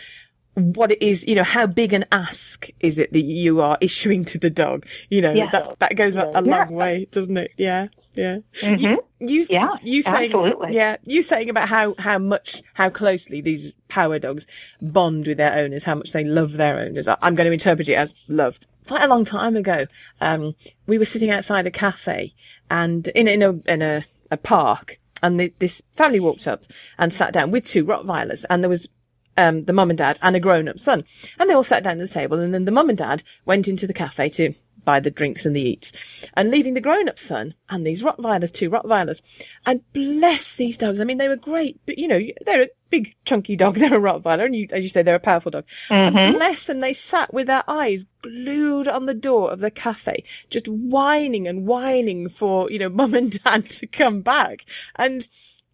what 0.55 0.91
it 0.91 1.01
is, 1.01 1.25
you 1.27 1.35
know, 1.35 1.43
how 1.43 1.65
big 1.65 1.93
an 1.93 2.05
ask 2.11 2.67
is 2.79 2.99
it 2.99 3.13
that 3.13 3.21
you 3.21 3.61
are 3.61 3.77
issuing 3.81 4.25
to 4.25 4.37
the 4.37 4.49
dog? 4.49 4.85
You 5.09 5.21
know, 5.21 5.33
Yeah. 5.33 5.49
that 5.51 5.79
that 5.79 5.95
goes 5.95 6.15
a, 6.17 6.25
a 6.27 6.43
Yeah. 6.43 6.65
long 6.65 6.73
way, 6.73 7.07
doesn't 7.11 7.37
it? 7.37 7.51
Yeah. 7.57 7.87
Yeah. 8.15 8.39
Mhm. 8.61 8.79
You, 8.81 9.03
you, 9.19 9.45
Yeah, 9.49 9.69
you 9.83 10.01
saying, 10.01 10.31
absolutely. 10.33 10.75
yeah, 10.75 10.97
you 11.05 11.21
saying 11.21 11.49
about 11.49 11.69
how, 11.69 11.93
how 11.99 12.17
much, 12.17 12.61
how 12.73 12.89
closely 12.89 13.39
these 13.39 13.73
power 13.87 14.19
dogs 14.19 14.45
bond 14.81 15.27
with 15.27 15.37
their 15.37 15.53
owners, 15.53 15.83
how 15.83 15.95
much 15.95 16.11
they 16.11 16.23
love 16.25 16.53
their 16.53 16.79
owners. 16.79 17.07
I- 17.07 17.17
I'm 17.21 17.35
going 17.35 17.45
to 17.45 17.53
interpret 17.53 17.87
it 17.87 17.93
as 17.93 18.15
love. 18.27 18.59
Quite 18.87 19.03
a 19.03 19.07
long 19.07 19.23
time 19.23 19.55
ago, 19.55 19.85
um, 20.19 20.55
we 20.87 20.97
were 20.97 21.05
sitting 21.05 21.29
outside 21.29 21.67
a 21.67 21.71
cafe 21.71 22.33
and 22.69 23.07
in, 23.09 23.27
in 23.27 23.41
a, 23.43 23.51
in 23.71 23.81
a, 23.81 24.05
a 24.31 24.37
park 24.37 24.97
and 25.21 25.39
the, 25.39 25.53
this 25.59 25.83
family 25.91 26.19
walked 26.19 26.47
up 26.47 26.63
and 26.97 27.13
sat 27.13 27.33
down 27.33 27.51
with 27.51 27.65
two 27.65 27.85
Rottweilers 27.85 28.45
and 28.49 28.63
there 28.63 28.69
was 28.69 28.89
um, 29.37 29.65
the 29.65 29.73
mum 29.73 29.89
and 29.89 29.97
dad 29.97 30.19
and 30.21 30.35
a 30.35 30.39
grown-up 30.39 30.79
son. 30.79 31.05
And 31.39 31.49
they 31.49 31.53
all 31.53 31.63
sat 31.63 31.83
down 31.83 31.99
at 31.99 32.07
the 32.07 32.13
table 32.13 32.39
and 32.39 32.53
then 32.53 32.65
the 32.65 32.71
mum 32.71 32.89
and 32.89 32.97
dad 32.97 33.23
went 33.45 33.67
into 33.67 33.87
the 33.87 33.93
cafe 33.93 34.29
to 34.29 34.53
buy 34.85 34.99
the 34.99 35.11
drinks 35.11 35.45
and 35.45 35.55
the 35.55 35.61
eats 35.61 35.91
and 36.33 36.51
leaving 36.51 36.73
the 36.73 36.81
grown-up 36.81 37.19
son 37.19 37.55
and 37.69 37.85
these 37.85 38.03
Rottweilers, 38.03 38.51
two 38.51 38.69
Rottweilers. 38.69 39.21
And 39.65 39.81
bless 39.93 40.55
these 40.55 40.77
dogs. 40.77 41.01
I 41.01 41.03
mean, 41.03 41.17
they 41.17 41.27
were 41.27 41.35
great, 41.35 41.79
but 41.85 41.97
you 41.97 42.07
know, 42.07 42.19
they're 42.45 42.63
a 42.63 42.69
big 42.89 43.15
chunky 43.25 43.55
dog. 43.55 43.75
They're 43.79 43.95
a 43.95 44.01
Rottweiler 44.01 44.45
and 44.45 44.55
you, 44.55 44.67
as 44.71 44.83
you 44.83 44.89
say, 44.89 45.01
they're 45.01 45.15
a 45.15 45.19
powerful 45.19 45.51
dog. 45.51 45.65
And 45.89 46.15
mm-hmm. 46.15 46.33
bless 46.33 46.65
them. 46.65 46.79
They 46.79 46.93
sat 46.93 47.33
with 47.33 47.47
their 47.47 47.63
eyes 47.67 48.05
glued 48.21 48.87
on 48.87 49.05
the 49.05 49.13
door 49.13 49.51
of 49.51 49.59
the 49.59 49.71
cafe, 49.71 50.23
just 50.49 50.67
whining 50.67 51.47
and 51.47 51.65
whining 51.65 52.29
for, 52.29 52.69
you 52.71 52.79
know, 52.79 52.89
mum 52.99 53.13
and 53.13 53.31
dad 53.43 53.69
to 53.71 53.87
come 53.87 54.21
back. 54.21 54.65
And, 54.95 55.27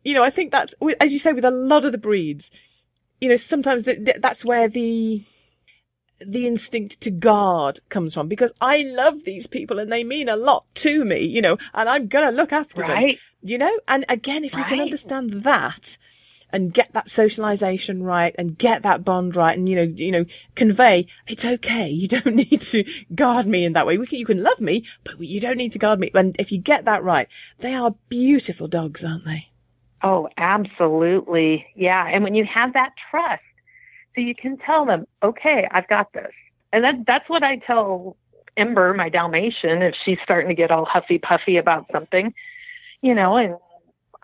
you 0.03 0.13
know, 0.13 0.23
I 0.23 0.29
think 0.29 0.51
that's, 0.51 0.75
as 0.99 1.13
you 1.13 1.19
say, 1.19 1.33
with 1.33 1.45
a 1.45 1.51
lot 1.51 1.85
of 1.85 1.91
the 1.91 1.97
breeds, 1.97 2.51
you 3.21 3.29
know, 3.29 3.35
sometimes 3.35 3.83
th- 3.83 4.03
th- 4.03 4.17
that's 4.19 4.43
where 4.43 4.67
the, 4.67 5.23
the 6.19 6.47
instinct 6.47 7.01
to 7.01 7.11
guard 7.11 7.79
comes 7.89 8.13
from 8.13 8.27
because 8.27 8.53
I 8.61 8.83
love 8.83 9.23
these 9.25 9.47
people 9.47 9.79
and 9.79 9.91
they 9.91 10.03
mean 10.03 10.29
a 10.29 10.35
lot 10.35 10.65
to 10.75 11.03
me, 11.03 11.23
you 11.23 11.41
know, 11.41 11.57
and 11.73 11.89
I'm 11.89 12.07
going 12.07 12.29
to 12.29 12.35
look 12.35 12.53
after 12.53 12.85
them, 12.87 13.15
you 13.41 13.57
know? 13.57 13.79
And 13.87 14.05
again, 14.09 14.43
if 14.43 14.55
you 14.55 14.63
can 14.63 14.79
understand 14.79 15.43
that 15.43 15.97
and 16.51 16.73
get 16.73 16.93
that 16.93 17.09
socialization 17.09 18.01
right 18.03 18.33
and 18.37 18.57
get 18.57 18.81
that 18.83 19.03
bond 19.03 19.35
right 19.35 19.57
and, 19.57 19.67
you 19.67 19.75
know, 19.75 19.93
you 19.95 20.11
know, 20.11 20.25
convey 20.55 21.07
it's 21.27 21.43
okay. 21.43 21.89
You 21.89 22.07
don't 22.07 22.35
need 22.35 22.61
to 22.61 22.85
guard 23.13 23.45
me 23.45 23.65
in 23.65 23.73
that 23.73 23.85
way. 23.85 23.97
We 23.97 24.07
can, 24.07 24.19
you 24.19 24.25
can 24.25 24.41
love 24.41 24.61
me, 24.61 24.85
but 25.03 25.19
you 25.19 25.39
don't 25.41 25.57
need 25.57 25.73
to 25.73 25.79
guard 25.79 25.99
me. 25.99 26.11
And 26.13 26.35
if 26.39 26.51
you 26.51 26.59
get 26.59 26.85
that 26.85 27.03
right, 27.03 27.27
they 27.59 27.73
are 27.73 27.95
beautiful 28.09 28.67
dogs, 28.67 29.03
aren't 29.03 29.25
they? 29.25 29.49
Oh, 30.01 30.29
absolutely. 30.37 31.65
Yeah. 31.75 32.07
And 32.07 32.23
when 32.23 32.35
you 32.35 32.45
have 32.45 32.73
that 32.73 32.91
trust, 33.09 33.41
so 34.15 34.21
you 34.21 34.33
can 34.33 34.57
tell 34.57 34.85
them, 34.85 35.05
okay, 35.21 35.67
I've 35.71 35.87
got 35.87 36.13
this. 36.13 36.31
And 36.73 36.83
that, 36.83 36.95
that's 37.05 37.29
what 37.29 37.43
I 37.43 37.57
tell 37.57 38.15
Ember, 38.57 38.93
my 38.93 39.09
Dalmatian, 39.09 39.81
if 39.81 39.95
she's 40.03 40.17
starting 40.23 40.47
to 40.47 40.55
get 40.55 40.71
all 40.71 40.85
huffy 40.85 41.19
puffy 41.19 41.57
about 41.57 41.85
something, 41.91 42.33
you 43.01 43.13
know, 43.13 43.35
and 43.35 43.55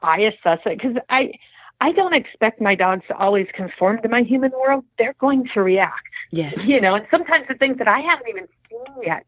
I 0.01 0.19
assess 0.21 0.59
it 0.65 0.79
because 0.79 0.95
I, 1.09 1.33
I 1.81 1.91
don't 1.91 2.13
expect 2.13 2.61
my 2.61 2.75
dogs 2.75 3.03
to 3.09 3.15
always 3.17 3.47
conform 3.53 4.01
to 4.01 4.09
my 4.09 4.21
human 4.21 4.51
world. 4.51 4.85
They're 4.97 5.15
going 5.19 5.49
to 5.53 5.61
react, 5.61 6.07
Yes. 6.31 6.65
you 6.65 6.79
know, 6.79 6.95
and 6.95 7.05
sometimes 7.11 7.47
the 7.47 7.55
things 7.55 7.77
that 7.79 7.87
I 7.87 7.99
haven't 7.99 8.27
even 8.29 8.47
seen 8.69 9.03
yet. 9.03 9.25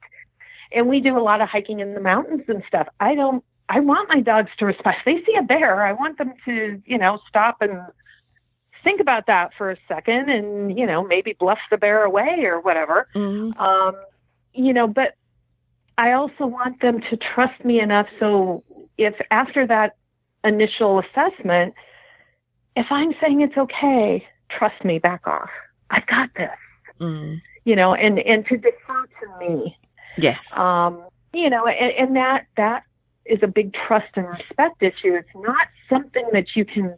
And 0.72 0.88
we 0.88 1.00
do 1.02 1.18
a 1.18 1.22
lot 1.22 1.42
of 1.42 1.50
hiking 1.50 1.80
in 1.82 1.90
the 1.90 2.00
mountains 2.00 2.44
and 2.48 2.64
stuff. 2.68 2.88
I 3.00 3.14
don't, 3.16 3.44
I 3.70 3.80
want 3.80 4.10
my 4.10 4.22
dogs 4.22 4.50
to 4.60 4.66
respond. 4.66 4.98
If 5.00 5.06
they 5.06 5.26
see 5.26 5.38
a 5.38 5.44
bear, 5.44 5.86
I 5.86 5.94
want 5.94 6.18
them 6.18 6.34
to, 6.46 6.82
you 6.86 6.98
know, 6.98 7.20
stop 7.28 7.58
and 7.62 7.80
think 8.84 9.00
about 9.00 9.28
that 9.28 9.52
for 9.58 9.72
a 9.72 9.78
second 9.88 10.30
and, 10.30 10.78
you 10.78 10.86
know, 10.86 11.04
maybe 11.04 11.34
bluff 11.34 11.60
the 11.72 11.78
bear 11.78 12.04
away 12.04 12.44
or 12.44 12.60
whatever. 12.60 13.08
Mm. 13.16 13.58
Um, 13.60 13.96
you 14.54 14.74
know, 14.74 14.88
but 14.88 15.16
I 15.98 16.12
also 16.12 16.46
want 16.46 16.82
them 16.82 17.02
to 17.10 17.18
trust 17.18 17.64
me 17.64 17.80
enough 17.80 18.08
so 18.20 18.64
if 18.98 19.16
after 19.32 19.66
that 19.68 19.96
initial 20.44 21.00
assessment, 21.00 21.74
if 22.76 22.88
I'm 22.90 23.14
saying 23.22 23.42
it's 23.42 23.58
okay, 23.58 24.26
trust 24.50 24.84
me, 24.84 25.00
back 25.00 25.26
off. 25.28 25.50
I've 25.90 26.08
got 26.08 26.30
this. 26.36 26.50
Mm. 27.00 27.42
You 27.66 27.76
know, 27.76 27.94
and 27.94 28.20
and 28.20 28.46
to 28.48 28.58
defer 28.58 29.08
to 29.22 29.40
me. 29.40 29.78
Yes. 30.18 30.58
Um, 30.58 31.04
you 31.34 31.50
know, 31.50 31.66
and, 31.66 31.92
and 31.98 32.16
that 32.16 32.46
that 32.58 32.84
is 33.26 33.40
a 33.42 33.48
big 33.48 33.74
trust 33.74 34.10
and 34.16 34.28
respect 34.28 34.82
issue. 34.84 35.14
It's 35.16 35.30
not 35.36 35.68
something 35.90 36.26
that 36.34 36.56
you 36.56 36.66
can 36.66 36.98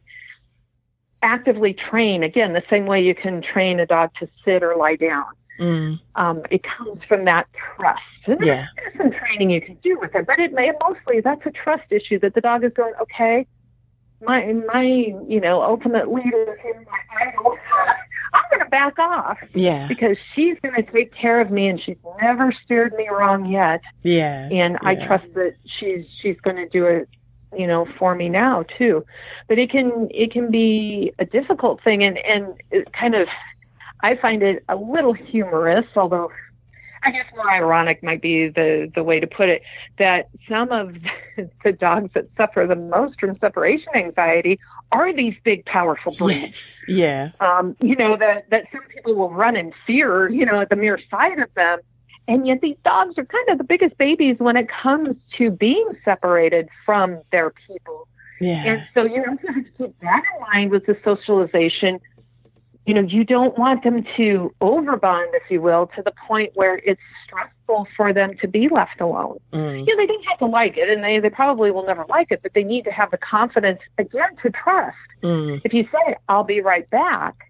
actively 1.25 1.73
train. 1.73 2.23
Again, 2.23 2.53
the 2.53 2.63
same 2.69 2.85
way 2.85 3.01
you 3.01 3.13
can 3.15 3.41
train 3.41 3.79
a 3.81 3.85
dog 3.85 4.11
to 4.19 4.27
sit 4.45 4.63
or 4.63 4.75
lie 4.77 4.95
down. 4.95 5.25
Mm. 5.59 5.99
Um, 6.15 6.43
it 6.51 6.61
comes 6.63 7.01
from 7.07 7.25
that 7.25 7.47
trust. 7.75 8.01
And 8.27 8.39
Yeah. 8.43 8.67
there's 8.77 8.95
some 8.97 9.11
training 9.11 9.49
you 9.49 9.61
can 9.61 9.75
do 9.83 9.97
with 9.99 10.13
it, 10.15 10.25
but 10.27 10.39
it 10.39 10.53
may 10.53 10.71
mostly 10.87 11.21
that's 11.21 11.45
a 11.45 11.51
trust 11.51 11.91
issue 11.91 12.19
that 12.19 12.33
the 12.35 12.41
dog 12.41 12.63
is 12.63 12.71
going, 12.73 12.93
okay, 13.01 13.45
my 14.25 14.51
my 14.73 14.83
you 15.27 15.39
know 15.41 15.61
ultimate 15.61 16.11
leader 16.11 16.57
here, 16.63 16.85
my 16.85 17.25
idol. 17.27 17.57
I'm 18.33 18.43
going 18.49 18.63
to 18.63 18.69
back 18.69 18.99
off 18.99 19.37
Yeah. 19.53 19.87
because 19.87 20.17
she's 20.33 20.57
going 20.61 20.75
to 20.75 20.83
take 20.91 21.13
care 21.13 21.39
of 21.39 21.51
me, 21.51 21.67
and 21.69 21.79
she's 21.81 21.95
never 22.21 22.51
steered 22.65 22.93
me 22.95 23.07
wrong 23.09 23.45
yet, 23.45 23.79
Yeah. 24.03 24.49
and 24.51 24.77
I 24.81 24.95
trust 24.95 25.25
that 25.35 25.53
she's 25.65 26.11
she's 26.21 26.37
going 26.41 26.57
to 26.57 26.67
do 26.67 26.85
it, 26.85 27.07
you 27.57 27.67
know, 27.67 27.87
for 27.97 28.15
me 28.15 28.29
now 28.29 28.63
too. 28.77 29.05
But 29.47 29.59
it 29.59 29.69
can 29.69 30.07
it 30.11 30.31
can 30.31 30.51
be 30.51 31.13
a 31.19 31.25
difficult 31.25 31.83
thing, 31.83 32.03
and 32.03 32.17
and 32.19 32.55
it 32.71 32.91
kind 32.93 33.15
of 33.15 33.27
I 34.01 34.15
find 34.15 34.43
it 34.43 34.63
a 34.69 34.75
little 34.75 35.13
humorous, 35.13 35.85
although 35.95 36.31
I 37.03 37.11
guess 37.11 37.25
more 37.35 37.51
ironic 37.51 38.01
might 38.01 38.21
be 38.21 38.49
the 38.49 38.91
the 38.93 39.03
way 39.03 39.19
to 39.19 39.27
put 39.27 39.49
it. 39.49 39.61
That 39.99 40.29
some 40.49 40.71
of 40.71 40.95
the 41.63 41.71
dogs 41.71 42.11
that 42.13 42.27
suffer 42.35 42.65
the 42.67 42.75
most 42.75 43.19
from 43.19 43.37
separation 43.37 43.89
anxiety 43.95 44.59
are 44.91 45.13
these 45.13 45.35
big, 45.43 45.65
powerful 45.65 46.13
breeds. 46.13 46.83
Yes. 46.87 46.95
Yeah. 46.97 47.29
Um, 47.39 47.75
you 47.79 47.95
know 47.95 48.17
that 48.17 48.49
that 48.49 48.65
some 48.71 48.81
people 48.93 49.15
will 49.15 49.31
run 49.31 49.55
in 49.55 49.71
fear, 49.85 50.29
you 50.29 50.45
know, 50.45 50.61
at 50.61 50.69
the 50.69 50.75
mere 50.75 50.99
sight 51.09 51.39
of 51.39 51.53
them. 51.53 51.79
And 52.27 52.47
yet 52.47 52.61
these 52.61 52.77
dogs 52.83 53.17
are 53.17 53.25
kind 53.25 53.49
of 53.49 53.57
the 53.57 53.63
biggest 53.63 53.97
babies 53.97 54.37
when 54.39 54.57
it 54.57 54.67
comes 54.69 55.09
to 55.37 55.51
being 55.51 55.87
separated 56.03 56.69
from 56.85 57.21
their 57.31 57.51
people. 57.67 58.07
Yeah. 58.41 58.63
And 58.65 58.89
so 58.93 59.03
you 59.03 59.23
also 59.27 59.47
have 59.47 59.63
to 59.63 59.71
keep 59.77 59.99
that 60.01 60.23
in 60.33 60.41
mind 60.41 60.71
with 60.71 60.85
the 60.85 60.97
socialization. 61.03 61.99
You 62.85 62.93
know, 62.93 63.01
you 63.01 63.23
don't 63.23 63.57
want 63.57 63.83
them 63.83 64.05
to 64.17 64.53
overbond, 64.61 65.27
if 65.33 65.49
you 65.49 65.61
will, 65.61 65.87
to 65.95 66.01
the 66.03 66.13
point 66.27 66.51
where 66.55 66.77
it's 66.77 67.01
stressful 67.25 67.87
for 67.95 68.13
them 68.13 68.35
to 68.41 68.47
be 68.47 68.69
left 68.69 69.01
alone. 69.01 69.39
Mm. 69.53 69.87
Yeah, 69.87 69.93
they 69.97 70.05
don't 70.05 70.25
have 70.25 70.37
to 70.39 70.45
like 70.45 70.77
it, 70.77 70.89
and 70.89 71.03
they, 71.03 71.19
they 71.19 71.31
probably 71.31 71.71
will 71.71 71.85
never 71.85 72.05
like 72.09 72.27
it, 72.31 72.41
but 72.43 72.53
they 72.53 72.63
need 72.63 72.83
to 72.85 72.91
have 72.91 73.09
the 73.09 73.17
confidence, 73.17 73.79
again, 73.97 74.35
to 74.43 74.51
trust. 74.51 74.97
Mm. 75.23 75.61
If 75.63 75.73
you 75.73 75.87
say, 75.91 76.15
I'll 76.29 76.43
be 76.43 76.61
right 76.61 76.87
back, 76.89 77.49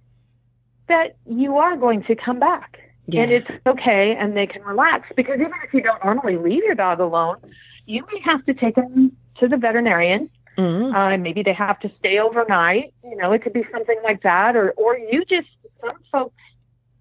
that 0.88 1.18
you 1.26 1.58
are 1.58 1.76
going 1.76 2.04
to 2.04 2.16
come 2.16 2.40
back. 2.40 2.80
Yeah. 3.08 3.24
And 3.24 3.32
it's 3.32 3.48
okay, 3.68 4.16
and 4.16 4.36
they 4.36 4.48
can 4.48 4.64
relax. 4.64 5.10
Because 5.16 5.36
even 5.36 5.54
if 5.64 5.74
you 5.74 5.82
don't 5.82 6.04
normally 6.04 6.38
leave 6.38 6.64
your 6.64 6.76
dog 6.76 7.00
alone, 7.00 7.38
you 7.86 8.04
may 8.12 8.20
have 8.22 8.44
to 8.46 8.54
take 8.54 8.76
them 8.76 9.16
to 9.40 9.48
the 9.48 9.58
veterinarian 9.58 10.30
Mm. 10.58 10.94
uh, 10.96 11.18
maybe 11.18 11.44
they 11.44 11.54
have 11.54 11.80
to 11.82 11.92
stay 12.00 12.18
overnight. 12.20 12.94
You 13.04 13.18
know, 13.18 13.34
it 13.34 13.42
could 13.42 13.54
be 13.54 13.66
something 13.72 13.98
like 14.04 14.24
that, 14.24 14.56
or 14.56 14.72
or 14.72 14.98
you 14.98 15.26
just 15.26 15.48
some 15.82 15.98
folks 16.12 16.42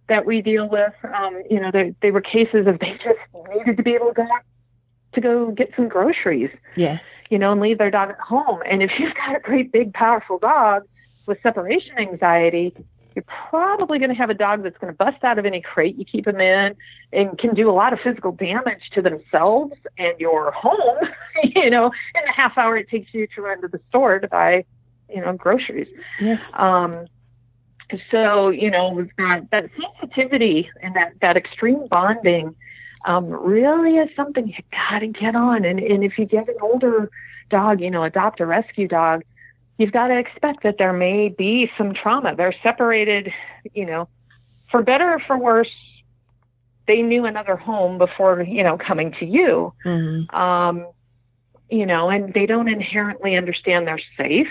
that 0.08 0.26
we 0.26 0.42
deal 0.42 0.68
with. 0.68 0.92
Um, 1.04 1.42
you 1.48 1.60
know, 1.60 1.70
they 1.70 1.94
they 2.02 2.10
were 2.10 2.20
cases 2.20 2.66
of 2.66 2.78
they 2.80 2.98
just 3.04 3.20
needed 3.54 3.76
to 3.76 3.82
be 3.82 3.94
able 3.94 4.08
to 4.08 4.14
go 4.14 4.26
to 5.14 5.20
go 5.20 5.50
get 5.52 5.70
some 5.76 5.88
groceries. 5.88 6.50
Yes. 6.76 7.22
You 7.30 7.38
know, 7.38 7.52
and 7.52 7.60
leave 7.60 7.78
their 7.78 7.90
dog 7.90 8.10
at 8.10 8.18
home. 8.18 8.60
And 8.68 8.82
if 8.82 8.90
you've 8.98 9.14
got 9.14 9.36
a 9.36 9.40
great 9.40 9.70
big 9.70 9.94
powerful 9.94 10.38
dog 10.38 10.82
with 11.26 11.40
separation 11.42 11.96
anxiety, 11.96 12.74
you're 13.14 13.24
probably 13.50 13.98
going 13.98 14.10
to 14.10 14.16
have 14.16 14.30
a 14.30 14.34
dog 14.34 14.62
that's 14.62 14.76
going 14.78 14.92
to 14.92 14.96
bust 14.96 15.22
out 15.22 15.38
of 15.38 15.46
any 15.46 15.60
crate 15.60 15.96
you 15.96 16.04
keep 16.04 16.24
them 16.24 16.40
in 16.40 16.74
and 17.12 17.38
can 17.38 17.54
do 17.54 17.70
a 17.70 17.72
lot 17.72 17.92
of 17.92 18.00
physical 18.00 18.32
damage 18.32 18.90
to 18.92 19.02
themselves 19.02 19.74
and 19.98 20.18
your 20.18 20.50
home, 20.50 20.98
you 21.44 21.70
know, 21.70 21.86
in 21.86 22.24
the 22.26 22.32
half 22.34 22.58
hour 22.58 22.76
it 22.76 22.88
takes 22.88 23.12
you 23.14 23.26
to 23.34 23.42
run 23.42 23.60
to 23.60 23.68
the 23.68 23.80
store 23.88 24.18
to 24.18 24.28
buy, 24.28 24.64
you 25.08 25.20
know, 25.20 25.32
groceries. 25.34 25.88
Yes. 26.20 26.52
Um, 26.54 27.06
so, 28.10 28.48
you 28.48 28.70
know, 28.70 29.06
that, 29.18 29.48
that 29.50 29.70
sensitivity 30.00 30.70
and 30.82 30.96
that, 30.96 31.12
that 31.20 31.36
extreme 31.36 31.86
bonding 31.86 32.56
um, 33.06 33.26
really 33.26 33.98
is 33.98 34.08
something 34.16 34.48
you 34.48 34.54
got 34.70 35.00
to 35.00 35.08
get 35.08 35.36
on. 35.36 35.64
And, 35.64 35.78
and 35.78 36.02
if 36.02 36.18
you 36.18 36.24
get 36.24 36.48
an 36.48 36.56
older 36.60 37.10
dog, 37.50 37.80
you 37.80 37.90
know, 37.90 38.02
adopt 38.02 38.40
a 38.40 38.46
rescue 38.46 38.88
dog, 38.88 39.22
you've 39.78 39.92
got 39.92 40.08
to 40.08 40.18
expect 40.18 40.62
that 40.62 40.76
there 40.78 40.92
may 40.92 41.28
be 41.28 41.70
some 41.76 41.94
trauma. 41.94 42.34
They're 42.36 42.54
separated, 42.62 43.32
you 43.72 43.86
know, 43.86 44.08
for 44.70 44.82
better 44.82 45.14
or 45.14 45.20
for 45.20 45.36
worse. 45.36 45.70
They 46.86 47.02
knew 47.02 47.24
another 47.24 47.56
home 47.56 47.98
before, 47.98 48.42
you 48.42 48.62
know, 48.62 48.76
coming 48.76 49.12
to 49.18 49.24
you. 49.24 49.72
Mm. 49.84 50.32
Um, 50.34 50.86
you 51.70 51.86
know, 51.86 52.10
and 52.10 52.32
they 52.34 52.46
don't 52.46 52.68
inherently 52.68 53.36
understand 53.36 53.86
they're 53.86 54.00
safe. 54.16 54.48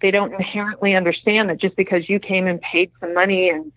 They 0.00 0.10
don't 0.10 0.32
inherently 0.32 0.94
understand 0.94 1.50
that 1.50 1.60
just 1.60 1.76
because 1.76 2.08
you 2.08 2.18
came 2.18 2.46
and 2.46 2.60
paid 2.60 2.90
some 3.00 3.14
money 3.14 3.50
and 3.50 3.70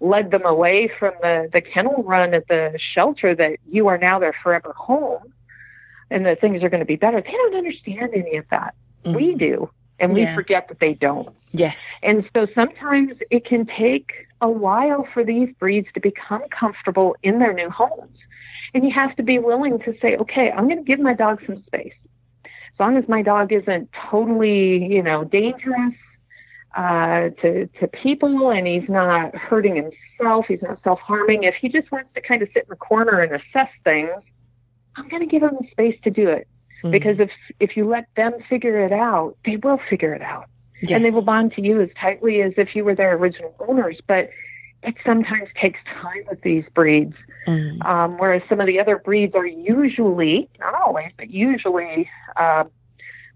led 0.00 0.32
them 0.32 0.44
away 0.44 0.90
from 0.98 1.14
the, 1.22 1.48
the 1.52 1.60
kennel 1.60 2.02
run 2.02 2.34
at 2.34 2.48
the 2.48 2.78
shelter 2.94 3.34
that 3.36 3.58
you 3.70 3.86
are 3.86 3.96
now 3.96 4.18
their 4.18 4.34
forever 4.42 4.74
home 4.76 5.32
and 6.10 6.26
that 6.26 6.40
things 6.40 6.62
are 6.62 6.68
going 6.68 6.80
to 6.80 6.86
be 6.86 6.96
better. 6.96 7.20
They 7.20 7.30
don't 7.30 7.54
understand 7.54 8.10
any 8.14 8.36
of 8.36 8.44
that. 8.50 8.74
We 9.04 9.34
do. 9.34 9.70
And 9.98 10.12
we 10.14 10.22
Yeah. 10.22 10.34
forget 10.34 10.68
that 10.68 10.80
they 10.80 10.94
don't. 10.94 11.34
Yes. 11.52 12.00
And 12.02 12.28
so 12.34 12.46
sometimes 12.54 13.12
it 13.30 13.44
can 13.44 13.66
take 13.66 14.12
a 14.40 14.48
while 14.50 15.06
for 15.12 15.22
these 15.22 15.50
breeds 15.58 15.88
to 15.94 16.00
become 16.00 16.42
comfortable 16.50 17.16
in 17.22 17.38
their 17.38 17.52
new 17.52 17.70
homes. 17.70 18.18
And 18.74 18.84
you 18.84 18.90
have 18.90 19.14
to 19.16 19.22
be 19.22 19.38
willing 19.38 19.78
to 19.80 19.94
say, 20.00 20.16
okay, 20.16 20.50
I'm 20.50 20.64
going 20.64 20.78
to 20.78 20.84
give 20.84 20.98
my 20.98 21.14
dog 21.14 21.42
some 21.46 21.62
space. 21.64 21.94
As 22.44 22.80
long 22.80 22.96
as 22.96 23.06
my 23.06 23.22
dog 23.22 23.52
isn't 23.52 23.90
totally, 24.10 24.84
you 24.84 25.02
know, 25.02 25.24
dangerous 25.24 25.94
uh, 26.74 27.28
to, 27.42 27.66
to 27.66 27.86
people 27.88 28.50
and 28.50 28.66
he's 28.66 28.88
not 28.88 29.34
hurting 29.34 29.76
himself, 29.76 30.46
he's 30.48 30.62
not 30.62 30.82
self 30.82 30.98
harming. 31.00 31.44
If 31.44 31.54
he 31.60 31.68
just 31.68 31.92
wants 31.92 32.08
to 32.14 32.22
kind 32.22 32.40
of 32.42 32.48
sit 32.54 32.64
in 32.64 32.70
the 32.70 32.76
corner 32.76 33.20
and 33.20 33.34
assess 33.34 33.68
things, 33.84 34.10
I'm 34.96 35.08
going 35.08 35.20
to 35.22 35.28
give 35.28 35.42
him 35.42 35.56
the 35.60 35.68
space 35.70 35.98
to 36.04 36.10
do 36.10 36.28
it. 36.28 36.48
Because 36.90 37.20
if 37.20 37.30
if 37.60 37.76
you 37.76 37.86
let 37.88 38.06
them 38.16 38.32
figure 38.48 38.84
it 38.84 38.92
out, 38.92 39.36
they 39.44 39.56
will 39.56 39.78
figure 39.88 40.12
it 40.14 40.22
out 40.22 40.46
yes. 40.80 40.90
and 40.92 41.04
they 41.04 41.10
will 41.10 41.24
bond 41.24 41.52
to 41.54 41.62
you 41.62 41.80
as 41.80 41.88
tightly 42.00 42.42
as 42.42 42.52
if 42.56 42.74
you 42.74 42.84
were 42.84 42.94
their 42.94 43.14
original 43.16 43.54
owners. 43.60 44.00
But 44.06 44.30
it 44.82 44.96
sometimes 45.06 45.48
takes 45.60 45.78
time 45.84 46.24
with 46.28 46.42
these 46.42 46.64
breeds, 46.74 47.14
Mm. 47.46 47.84
um, 47.84 48.18
whereas 48.18 48.42
some 48.48 48.60
of 48.60 48.66
the 48.68 48.78
other 48.78 48.98
breeds 48.98 49.34
are 49.34 49.46
usually, 49.46 50.48
not 50.60 50.74
always, 50.74 51.10
but 51.16 51.28
usually 51.30 52.08
uh, 52.36 52.64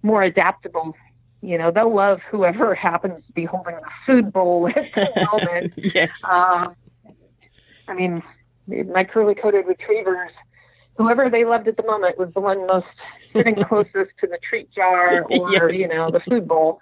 more 0.03 0.23
adaptable. 0.23 0.97
You 1.41 1.59
know, 1.59 1.71
they'll 1.73 1.93
love 1.95 2.21
whoever 2.31 2.75
happens 2.89 3.25
to 3.27 3.33
be 3.33 3.45
holding 3.45 3.75
the 3.77 3.91
food 4.07 4.33
bowl 4.33 4.69
at 4.69 4.75
the 4.95 5.29
moment. 5.33 5.73
yes. 5.77 6.23
Um, 6.25 6.75
I 7.89 7.95
mean, 7.95 8.23
my 8.93 9.05
curly 9.05 9.35
coated 9.37 9.67
retrievers, 9.67 10.31
whoever 10.97 11.29
they 11.31 11.45
loved 11.45 11.69
at 11.69 11.77
the 11.77 11.83
moment 11.83 12.19
was 12.19 12.33
the 12.35 12.41
one 12.41 12.67
most 12.67 12.87
sitting 13.33 13.55
closest 13.69 14.13
to 14.21 14.27
the 14.27 14.39
treat 14.49 14.71
jar 14.73 15.23
or, 15.31 15.53
Yes. 15.53 15.79
you 15.79 15.89
know, 15.89 16.11
the 16.11 16.21
food 16.21 16.47
bowl. 16.49 16.81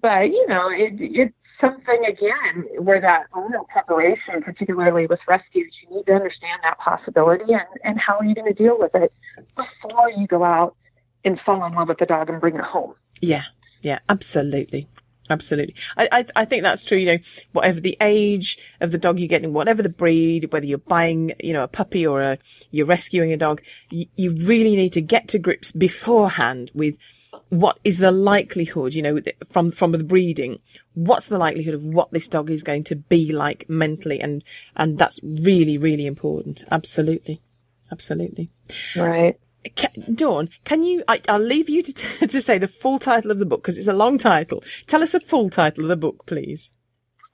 But, 0.00 0.28
you 0.28 0.46
know, 0.48 0.68
it, 0.70 0.94
it's 0.98 1.34
something, 1.60 2.04
again, 2.06 2.66
where 2.78 3.00
that 3.00 3.24
owner 3.34 3.60
preparation, 3.72 4.42
particularly 4.42 5.06
with 5.06 5.20
rescues, 5.26 5.72
you 5.82 5.96
need 5.96 6.06
to 6.06 6.12
understand 6.12 6.60
that 6.62 6.78
possibility 6.78 7.52
and, 7.52 7.62
and 7.84 7.98
how 7.98 8.18
are 8.18 8.24
you 8.24 8.34
going 8.34 8.52
to 8.52 8.54
deal 8.54 8.78
with 8.78 8.94
it 8.94 9.12
before 9.56 10.10
you 10.10 10.26
go 10.26 10.44
out 10.44 10.76
and 11.24 11.40
fall 11.40 11.64
in 11.64 11.72
love 11.72 11.88
with 11.88 11.98
the 11.98 12.06
dog 12.06 12.28
and 12.28 12.40
bring 12.40 12.56
it 12.56 12.60
home. 12.64 12.94
Yeah, 13.20 13.44
yeah, 13.80 14.00
absolutely. 14.08 14.88
Absolutely. 15.32 15.74
I, 15.96 16.08
I, 16.12 16.24
I 16.36 16.44
think 16.44 16.62
that's 16.62 16.84
true. 16.84 16.98
You 16.98 17.06
know, 17.06 17.18
whatever 17.52 17.80
the 17.80 17.96
age 18.00 18.58
of 18.82 18.92
the 18.92 18.98
dog 18.98 19.18
you're 19.18 19.28
getting, 19.28 19.54
whatever 19.54 19.82
the 19.82 19.88
breed, 19.88 20.52
whether 20.52 20.66
you're 20.66 20.76
buying, 20.76 21.32
you 21.40 21.54
know, 21.54 21.62
a 21.62 21.68
puppy 21.68 22.06
or 22.06 22.20
a, 22.20 22.38
you're 22.70 22.86
rescuing 22.86 23.32
a 23.32 23.38
dog, 23.38 23.62
you, 23.90 24.06
you 24.14 24.32
really 24.32 24.76
need 24.76 24.92
to 24.92 25.00
get 25.00 25.28
to 25.28 25.38
grips 25.38 25.72
beforehand 25.72 26.70
with 26.74 26.98
what 27.48 27.78
is 27.82 27.96
the 27.96 28.12
likelihood, 28.12 28.92
you 28.92 29.00
know, 29.00 29.20
from, 29.48 29.70
from 29.70 29.92
the 29.92 30.04
breeding, 30.04 30.58
what's 30.92 31.28
the 31.28 31.38
likelihood 31.38 31.74
of 31.74 31.82
what 31.82 32.10
this 32.12 32.28
dog 32.28 32.50
is 32.50 32.62
going 32.62 32.84
to 32.84 32.96
be 32.96 33.32
like 33.32 33.68
mentally? 33.68 34.20
And, 34.20 34.44
and 34.76 34.98
that's 34.98 35.18
really, 35.22 35.78
really 35.78 36.06
important. 36.06 36.62
Absolutely. 36.70 37.40
Absolutely. 37.90 38.50
Right. 38.96 39.38
Ca 39.76 39.88
Dawn, 40.14 40.48
can 40.64 40.82
you? 40.82 41.04
I, 41.08 41.20
I'll 41.28 41.38
leave 41.38 41.68
you 41.68 41.82
to 41.82 41.92
t- 41.92 42.26
to 42.26 42.40
say 42.40 42.58
the 42.58 42.68
full 42.68 42.98
title 42.98 43.30
of 43.30 43.38
the 43.38 43.46
book 43.46 43.62
because 43.62 43.78
it's 43.78 43.88
a 43.88 43.92
long 43.92 44.18
title. 44.18 44.62
Tell 44.86 45.02
us 45.02 45.12
the 45.12 45.20
full 45.20 45.50
title 45.50 45.84
of 45.84 45.88
the 45.88 45.96
book, 45.96 46.26
please. 46.26 46.70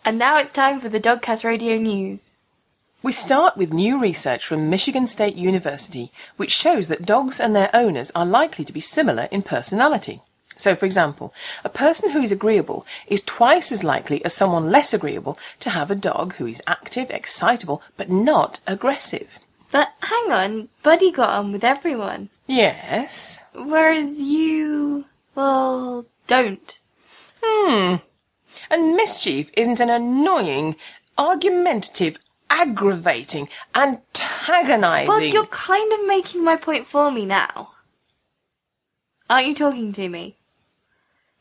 And 0.05 0.19
now 0.19 0.37
it's 0.39 0.51
time 0.51 0.81
for 0.81 0.89
the 0.89 0.99
Dogcast 0.99 1.45
Radio 1.45 1.77
News. 1.77 2.33
We 3.05 3.11
start 3.11 3.57
with 3.57 3.73
new 3.73 4.01
research 4.01 4.47
from 4.47 4.71
Michigan 4.71 5.09
State 5.09 5.35
University, 5.35 6.13
which 6.37 6.53
shows 6.53 6.87
that 6.87 7.05
dogs 7.05 7.41
and 7.41 7.55
their 7.55 7.69
owners 7.75 8.13
are 8.15 8.25
likely 8.25 8.65
to 8.65 8.73
be 8.73 8.79
similar 8.79 9.25
in 9.33 9.43
personality. 9.43 10.23
So, 10.57 10.77
for 10.77 10.87
example, 10.87 11.35
a 11.65 11.69
person 11.69 12.11
who 12.11 12.21
is 12.23 12.31
agreeable 12.31 12.87
is 13.09 13.21
twice 13.21 13.73
as 13.73 13.83
likely 13.83 14.25
as 14.25 14.35
someone 14.35 14.71
less 14.71 14.95
agreeable 14.95 15.37
to 15.59 15.71
have 15.71 15.91
a 15.91 15.97
dog 15.97 16.35
who 16.35 16.47
is 16.47 16.63
active, 16.69 17.11
excitable, 17.11 17.83
but 17.97 18.09
not 18.09 18.61
aggressive. 18.69 19.41
But 19.73 19.89
hang 20.03 20.31
on, 20.31 20.69
Buddy 20.85 21.11
got 21.11 21.31
on 21.31 21.51
with 21.51 21.65
everyone. 21.65 22.29
Yes. 22.47 23.43
Whereas 23.53 24.21
you, 24.21 25.07
well, 25.35 26.07
don't. 26.29 26.79
Hmm. 27.43 27.97
And 28.71 28.95
mischief 28.95 29.51
isn't 29.57 29.81
an 29.81 29.91
annoying, 29.91 30.77
argumentative, 31.19 32.19
aggravating, 32.53 33.49
antagonizing. 33.75 35.09
Well, 35.09 35.23
you're 35.23 35.47
kind 35.47 35.91
of 35.93 36.07
making 36.07 36.45
my 36.45 36.57
point 36.57 36.87
for 36.87 37.11
me 37.11 37.25
now. 37.25 37.71
Aren't 39.31 39.47
you 39.47 39.55
talking 39.55 39.93
to 39.95 40.09
me? 40.09 40.37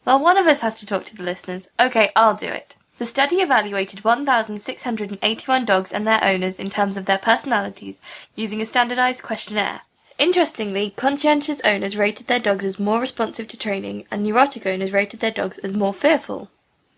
Well, 0.06 0.20
one 0.20 0.38
of 0.38 0.48
us 0.48 0.62
has 0.62 0.80
to 0.80 0.86
talk 0.86 1.04
to 1.06 1.16
the 1.16 1.24
listeners. 1.24 1.68
Okay, 1.80 2.12
I'll 2.16 2.34
do 2.34 2.48
it. 2.48 2.78
The 2.98 3.06
study 3.06 3.38
evaluated 3.38 4.04
1,681 4.04 5.66
dogs 5.66 5.92
and 5.92 6.08
their 6.08 6.24
owners 6.24 6.58
in 6.58 6.70
terms 6.70 6.96
of 6.96 7.06
their 7.06 7.18
personalities 7.18 8.00
using 8.36 8.62
a 8.62 8.66
standardized 8.66 9.22
questionnaire. 9.22 9.82
Interestingly, 10.18 10.92
conscientious 10.96 11.62
owners 11.66 11.98
rated 11.98 12.28
their 12.28 12.40
dogs 12.40 12.64
as 12.64 12.80
more 12.80 13.02
responsive 13.02 13.48
to 13.50 13.58
training, 13.58 14.06
and 14.12 14.24
neurotic 14.24 14.66
owners 14.66 14.92
rated 14.92 15.20
their 15.20 15.32
dogs 15.32 15.58
as 15.60 15.74
more 15.74 15.94
fearful. 15.94 16.50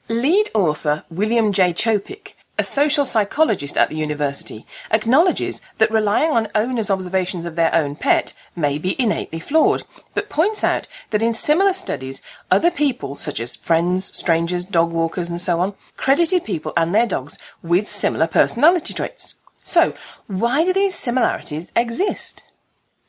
Lead 0.09 0.49
author 0.53 1.03
William 1.09 1.53
J. 1.53 1.71
Chopik, 1.73 2.33
a 2.57 2.63
social 2.63 3.03
psychologist 3.03 3.77
at 3.77 3.89
the 3.89 3.95
university, 3.95 4.65
acknowledges 4.91 5.61
that 5.79 5.89
relying 5.89 6.31
on 6.31 6.47
owners' 6.53 6.91
observations 6.91 7.45
of 7.45 7.55
their 7.55 7.73
own 7.73 7.95
pet 7.95 8.33
may 8.55 8.77
be 8.77 8.99
innately 9.01 9.39
flawed, 9.39 9.83
but 10.13 10.29
points 10.29 10.63
out 10.63 10.87
that 11.09 11.21
in 11.21 11.33
similar 11.33 11.73
studies, 11.73 12.21
other 12.51 12.69
people, 12.69 13.15
such 13.15 13.39
as 13.39 13.55
friends, 13.55 14.15
strangers, 14.15 14.65
dog 14.65 14.91
walkers, 14.91 15.29
and 15.29 15.41
so 15.41 15.59
on, 15.59 15.73
credited 15.97 16.45
people 16.45 16.73
and 16.77 16.93
their 16.93 17.07
dogs 17.07 17.39
with 17.63 17.89
similar 17.89 18.27
personality 18.27 18.93
traits. 18.93 19.35
So, 19.63 19.93
why 20.27 20.63
do 20.63 20.73
these 20.73 20.93
similarities 20.93 21.71
exist? 21.75 22.43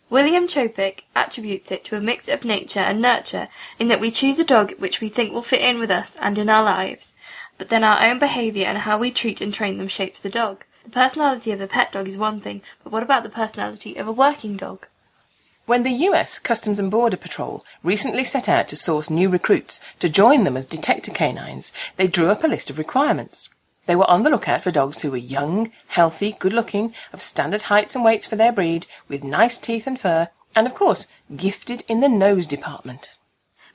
William 0.08 0.46
Chopik 0.46 1.00
attributes 1.16 1.72
it 1.72 1.84
to 1.86 1.96
a 1.96 2.00
mix 2.00 2.28
of 2.28 2.44
nature 2.44 2.80
and 2.80 3.02
nurture, 3.02 3.48
in 3.78 3.88
that 3.88 4.00
we 4.00 4.10
choose 4.10 4.38
a 4.38 4.44
dog 4.44 4.72
which 4.78 5.00
we 5.00 5.08
think 5.08 5.32
will 5.32 5.42
fit 5.42 5.60
in 5.60 5.78
with 5.78 5.90
us 5.90 6.14
and 6.20 6.38
in 6.38 6.48
our 6.48 6.62
lives, 6.62 7.13
but 7.58 7.68
then 7.68 7.84
our 7.84 8.02
own 8.04 8.18
behaviour 8.18 8.66
and 8.66 8.78
how 8.78 8.98
we 8.98 9.10
treat 9.10 9.40
and 9.40 9.52
train 9.52 9.78
them 9.78 9.88
shapes 9.88 10.18
the 10.18 10.30
dog. 10.30 10.64
The 10.84 10.90
personality 10.90 11.50
of 11.52 11.60
a 11.60 11.66
pet 11.66 11.92
dog 11.92 12.08
is 12.08 12.18
one 12.18 12.40
thing, 12.40 12.62
but 12.82 12.92
what 12.92 13.02
about 13.02 13.22
the 13.22 13.28
personality 13.28 13.96
of 13.96 14.06
a 14.06 14.12
working 14.12 14.56
dog? 14.56 14.86
When 15.66 15.82
the 15.82 15.92
US 16.08 16.38
Customs 16.38 16.78
and 16.78 16.90
Border 16.90 17.16
Patrol 17.16 17.64
recently 17.82 18.22
set 18.22 18.50
out 18.50 18.68
to 18.68 18.76
source 18.76 19.08
new 19.08 19.30
recruits 19.30 19.80
to 19.98 20.10
join 20.10 20.44
them 20.44 20.58
as 20.58 20.66
detector 20.66 21.10
canines, 21.10 21.72
they 21.96 22.06
drew 22.06 22.28
up 22.28 22.44
a 22.44 22.48
list 22.48 22.68
of 22.68 22.76
requirements. 22.76 23.48
They 23.86 23.96
were 23.96 24.10
on 24.10 24.24
the 24.24 24.30
lookout 24.30 24.62
for 24.62 24.70
dogs 24.70 25.00
who 25.00 25.10
were 25.10 25.16
young, 25.16 25.72
healthy, 25.86 26.36
good 26.38 26.52
looking, 26.52 26.94
of 27.14 27.22
standard 27.22 27.62
heights 27.62 27.94
and 27.94 28.04
weights 28.04 28.26
for 28.26 28.36
their 28.36 28.52
breed, 28.52 28.86
with 29.08 29.24
nice 29.24 29.56
teeth 29.56 29.86
and 29.86 29.98
fur, 29.98 30.28
and 30.54 30.66
of 30.66 30.74
course, 30.74 31.06
gifted 31.34 31.82
in 31.88 32.00
the 32.00 32.08
nose 32.08 32.46
department. 32.46 33.13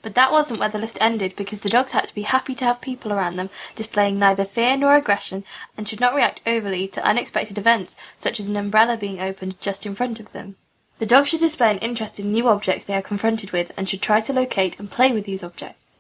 But 0.02 0.16
that 0.16 0.32
wasn't 0.32 0.60
where 0.62 0.70
the 0.70 0.78
list 0.78 0.98
ended 1.02 1.36
because 1.36 1.60
the 1.60 1.70
dogs 1.70 1.92
had 1.92 2.08
to 2.08 2.16
be 2.16 2.22
happy 2.22 2.56
to 2.56 2.66
have 2.66 2.80
people 2.80 3.12
around 3.12 3.36
them, 3.36 3.50
displaying 3.76 4.18
neither 4.18 4.46
fear 4.46 4.78
nor 4.78 4.96
aggression, 4.96 5.44
and 5.76 5.88
should 5.88 6.00
not 6.00 6.16
react 6.16 6.42
overly 6.48 6.88
to 6.90 7.04
unexpected 7.04 7.58
events, 7.58 7.96
such 8.18 8.40
as 8.40 8.48
an 8.48 8.56
umbrella 8.56 8.96
being 8.96 9.20
opened 9.20 9.60
just 9.60 9.86
in 9.86 9.96
front 9.96 10.20
of 10.20 10.32
them. 10.32 10.56
The 11.00 11.06
dog 11.06 11.28
should 11.28 11.40
display 11.40 11.72
an 11.72 11.80
interest 11.80 12.20
in 12.20 12.32
new 12.32 12.48
objects 12.50 12.86
they 12.86 12.94
are 12.94 13.02
confronted 13.02 13.52
with 13.52 13.72
and 13.78 13.88
should 13.88 14.02
try 14.02 14.20
to 14.22 14.34
locate 14.34 14.78
and 14.80 14.92
play 14.92 15.12
with 15.12 15.26
these 15.26 15.44
objects. 15.44 15.98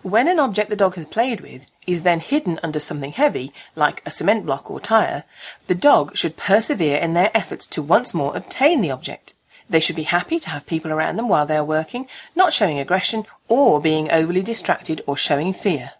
When 0.00 0.28
an 0.28 0.38
object 0.38 0.68
the 0.68 0.76
dog 0.76 0.96
has 0.96 1.06
played 1.06 1.40
with 1.40 1.66
is 1.86 2.02
then 2.02 2.20
hidden 2.20 2.58
under 2.62 2.78
something 2.78 3.12
heavy, 3.12 3.52
like 3.74 4.02
a 4.04 4.10
cement 4.10 4.44
block 4.44 4.70
or 4.70 4.80
tyre, 4.80 5.24
the 5.66 5.74
dog 5.74 6.16
should 6.16 6.36
persevere 6.36 6.98
in 6.98 7.14
their 7.14 7.30
efforts 7.34 7.66
to 7.68 7.82
once 7.82 8.12
more 8.12 8.36
obtain 8.36 8.80
the 8.80 8.90
object. 8.90 9.33
They 9.74 9.80
should 9.80 9.96
be 9.96 10.04
happy 10.04 10.38
to 10.38 10.50
have 10.50 10.66
people 10.66 10.92
around 10.92 11.16
them 11.16 11.28
while 11.28 11.46
they 11.46 11.56
are 11.56 11.64
working, 11.64 12.06
not 12.36 12.52
showing 12.52 12.78
aggression 12.78 13.26
or 13.48 13.80
being 13.80 14.08
overly 14.08 14.40
distracted 14.40 15.02
or 15.04 15.16
showing 15.16 15.52
fear. 15.52 15.94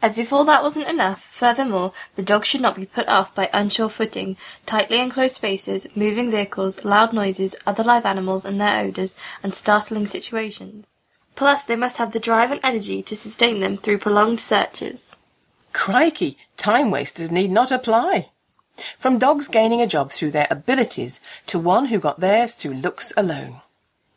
As 0.00 0.16
if 0.16 0.32
all 0.32 0.44
that 0.44 0.62
wasn't 0.62 0.88
enough, 0.88 1.20
furthermore, 1.24 1.92
the 2.16 2.22
dog 2.22 2.46
should 2.46 2.62
not 2.62 2.76
be 2.76 2.86
put 2.86 3.06
off 3.08 3.34
by 3.34 3.50
unsure 3.52 3.90
footing, 3.90 4.38
tightly 4.64 4.98
enclosed 4.98 5.36
spaces, 5.36 5.86
moving 5.94 6.30
vehicles, 6.30 6.82
loud 6.82 7.12
noises, 7.12 7.54
other 7.66 7.84
live 7.84 8.06
animals 8.06 8.46
and 8.46 8.58
their 8.58 8.86
odours, 8.86 9.14
and 9.42 9.54
startling 9.54 10.06
situations. 10.06 10.94
Plus, 11.36 11.62
they 11.62 11.76
must 11.76 11.98
have 11.98 12.12
the 12.12 12.20
drive 12.20 12.50
and 12.50 12.60
energy 12.62 13.02
to 13.02 13.14
sustain 13.14 13.60
them 13.60 13.76
through 13.76 13.98
prolonged 13.98 14.40
searches. 14.40 15.14
Crikey, 15.74 16.38
time 16.56 16.90
wasters 16.90 17.30
need 17.30 17.50
not 17.50 17.70
apply. 17.70 18.30
From 18.98 19.18
dogs 19.18 19.48
gaining 19.48 19.80
a 19.80 19.86
job 19.86 20.12
through 20.12 20.30
their 20.30 20.48
abilities 20.50 21.20
to 21.46 21.58
one 21.58 21.86
who 21.86 21.98
got 21.98 22.20
theirs 22.20 22.54
through 22.54 22.74
looks 22.74 23.12
alone. 23.16 23.60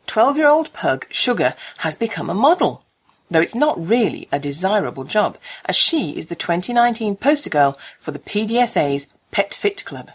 Twelve-year-old 0.06 0.72
pug 0.72 1.06
Sugar 1.10 1.54
has 1.78 1.96
become 1.96 2.28
a 2.28 2.34
model, 2.34 2.84
though 3.30 3.40
it's 3.40 3.54
not 3.54 3.88
really 3.88 4.28
a 4.30 4.38
desirable 4.38 5.04
job, 5.04 5.38
as 5.64 5.76
she 5.76 6.10
is 6.10 6.26
the 6.26 6.34
2019 6.34 7.16
poster 7.16 7.50
girl 7.50 7.78
for 7.98 8.10
the 8.10 8.18
PDSA's 8.18 9.08
Pet 9.30 9.52
Fit 9.54 9.84
Club. 9.84 10.10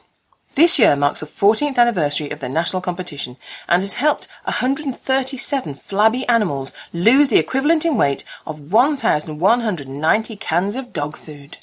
This 0.56 0.78
year 0.78 0.96
marks 0.96 1.22
the 1.22 1.26
14th 1.26 1.78
anniversary 1.78 2.32
of 2.32 2.40
the 2.40 2.50
national 2.50 2.82
competition 2.82 3.38
and 3.68 3.82
has 3.82 3.94
helped 3.94 4.28
137 4.44 5.76
flabby 5.76 6.28
animals 6.28 6.74
lose 6.92 7.30
the 7.30 7.38
equivalent 7.38 7.86
in 7.86 7.96
weight 7.96 8.24
of 8.46 8.72
1,190 8.72 10.36
cans 10.36 10.76
of 10.76 10.92
dog 10.92 11.16
food. 11.16 11.58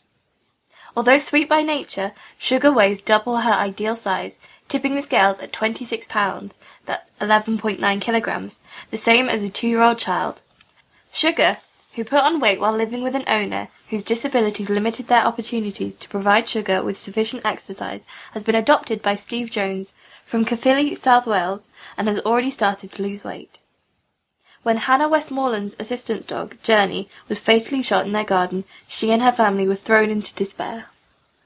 Although 0.96 1.18
sweet 1.18 1.46
by 1.46 1.62
nature, 1.62 2.12
Sugar 2.38 2.72
weighs 2.72 3.00
double 3.00 3.38
her 3.38 3.52
ideal 3.52 3.94
size, 3.94 4.38
tipping 4.66 4.94
the 4.94 5.02
scales 5.02 5.38
at 5.40 5.52
26 5.52 6.06
pounds, 6.06 6.56
that's 6.86 7.12
11.9 7.20 8.00
kilograms, 8.00 8.60
the 8.90 8.96
same 8.96 9.28
as 9.28 9.44
a 9.44 9.50
two-year-old 9.50 9.98
child. 9.98 10.40
Sugar, 11.12 11.58
who 11.94 12.04
put 12.04 12.24
on 12.24 12.40
weight 12.40 12.58
while 12.58 12.72
living 12.72 13.02
with 13.02 13.14
an 13.14 13.24
owner 13.26 13.68
whose 13.90 14.02
disabilities 14.02 14.70
limited 14.70 15.08
their 15.08 15.24
opportunities 15.24 15.96
to 15.96 16.08
provide 16.08 16.48
Sugar 16.48 16.82
with 16.82 16.96
sufficient 16.98 17.44
exercise, 17.44 18.06
has 18.32 18.42
been 18.42 18.54
adopted 18.54 19.02
by 19.02 19.16
Steve 19.16 19.50
Jones 19.50 19.92
from 20.24 20.46
Caerphilly, 20.46 20.94
South 20.94 21.26
Wales, 21.26 21.68
and 21.98 22.08
has 22.08 22.20
already 22.20 22.50
started 22.50 22.90
to 22.92 23.02
lose 23.02 23.22
weight. 23.22 23.58
When 24.66 24.78
Hannah 24.78 25.08
Westmoreland's 25.08 25.76
assistance 25.78 26.26
dog, 26.26 26.60
Journey, 26.60 27.08
was 27.28 27.38
fatally 27.38 27.82
shot 27.82 28.04
in 28.04 28.10
their 28.10 28.24
garden, 28.24 28.64
she 28.88 29.12
and 29.12 29.22
her 29.22 29.30
family 29.30 29.68
were 29.68 29.76
thrown 29.76 30.10
into 30.10 30.34
despair. 30.34 30.86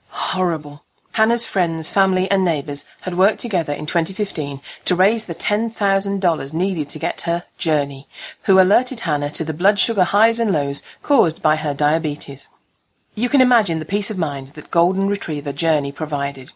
Horrible. 0.08 0.84
Hannah's 1.12 1.44
friends, 1.44 1.90
family, 1.90 2.30
and 2.30 2.46
neighbours 2.46 2.86
had 3.02 3.18
worked 3.18 3.40
together 3.40 3.74
in 3.74 3.84
2015 3.84 4.62
to 4.86 4.94
raise 4.94 5.26
the 5.26 5.34
$10,000 5.34 6.54
needed 6.54 6.88
to 6.88 6.98
get 6.98 7.20
her 7.20 7.42
Journey, 7.58 8.08
who 8.44 8.58
alerted 8.58 9.00
Hannah 9.00 9.30
to 9.32 9.44
the 9.44 9.52
blood 9.52 9.78
sugar 9.78 10.04
highs 10.04 10.40
and 10.40 10.50
lows 10.50 10.82
caused 11.02 11.42
by 11.42 11.56
her 11.56 11.74
diabetes. 11.74 12.48
You 13.14 13.28
can 13.28 13.42
imagine 13.42 13.80
the 13.80 13.84
peace 13.84 14.10
of 14.10 14.16
mind 14.16 14.48
that 14.54 14.70
Golden 14.70 15.08
Retriever 15.08 15.52
Journey 15.52 15.92
provided. 15.92 16.52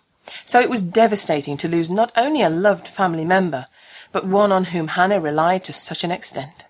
So 0.46 0.60
it 0.60 0.70
was 0.70 0.80
devastating 0.80 1.58
to 1.58 1.68
lose 1.68 1.90
not 1.90 2.10
only 2.16 2.40
a 2.40 2.48
loved 2.48 2.88
family 2.88 3.26
member, 3.26 3.66
but 4.14 4.24
one 4.24 4.52
on 4.52 4.66
whom 4.66 4.86
Hannah 4.86 5.18
relied 5.20 5.64
to 5.64 5.72
such 5.72 6.04
an 6.04 6.12
extent. 6.12 6.66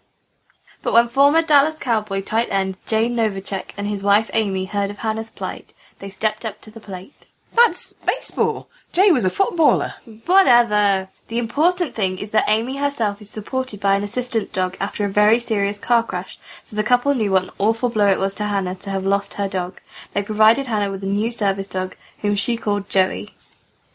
But 0.82 0.94
when 0.94 1.08
former 1.08 1.42
Dallas 1.42 1.76
Cowboy 1.78 2.22
tight 2.22 2.48
end 2.50 2.78
Jay 2.86 3.06
Novacek 3.06 3.72
and 3.76 3.86
his 3.86 4.02
wife 4.02 4.30
Amy 4.32 4.64
heard 4.64 4.88
of 4.88 4.98
Hannah's 4.98 5.30
plight, 5.30 5.74
they 5.98 6.08
stepped 6.08 6.46
up 6.46 6.62
to 6.62 6.70
the 6.70 6.80
plate. 6.80 7.26
That's 7.54 7.92
baseball. 7.92 8.70
Jay 8.94 9.12
was 9.12 9.26
a 9.26 9.30
footballer. 9.30 9.92
Whatever. 10.24 11.10
The 11.28 11.36
important 11.36 11.94
thing 11.94 12.16
is 12.16 12.30
that 12.30 12.48
Amy 12.48 12.78
herself 12.78 13.20
is 13.20 13.28
supported 13.28 13.78
by 13.78 13.96
an 13.96 14.04
assistance 14.04 14.50
dog 14.50 14.78
after 14.80 15.04
a 15.04 15.10
very 15.10 15.38
serious 15.38 15.78
car 15.78 16.02
crash, 16.02 16.38
so 16.62 16.74
the 16.74 16.82
couple 16.82 17.14
knew 17.14 17.32
what 17.32 17.44
an 17.44 17.50
awful 17.58 17.90
blow 17.90 18.06
it 18.06 18.18
was 18.18 18.34
to 18.36 18.44
Hannah 18.44 18.74
to 18.76 18.90
have 18.90 19.04
lost 19.04 19.34
her 19.34 19.48
dog. 19.48 19.80
They 20.14 20.22
provided 20.22 20.66
Hannah 20.66 20.90
with 20.90 21.04
a 21.04 21.06
new 21.06 21.30
service 21.30 21.68
dog, 21.68 21.96
whom 22.20 22.36
she 22.36 22.56
called 22.56 22.88
Joey. 22.88 23.34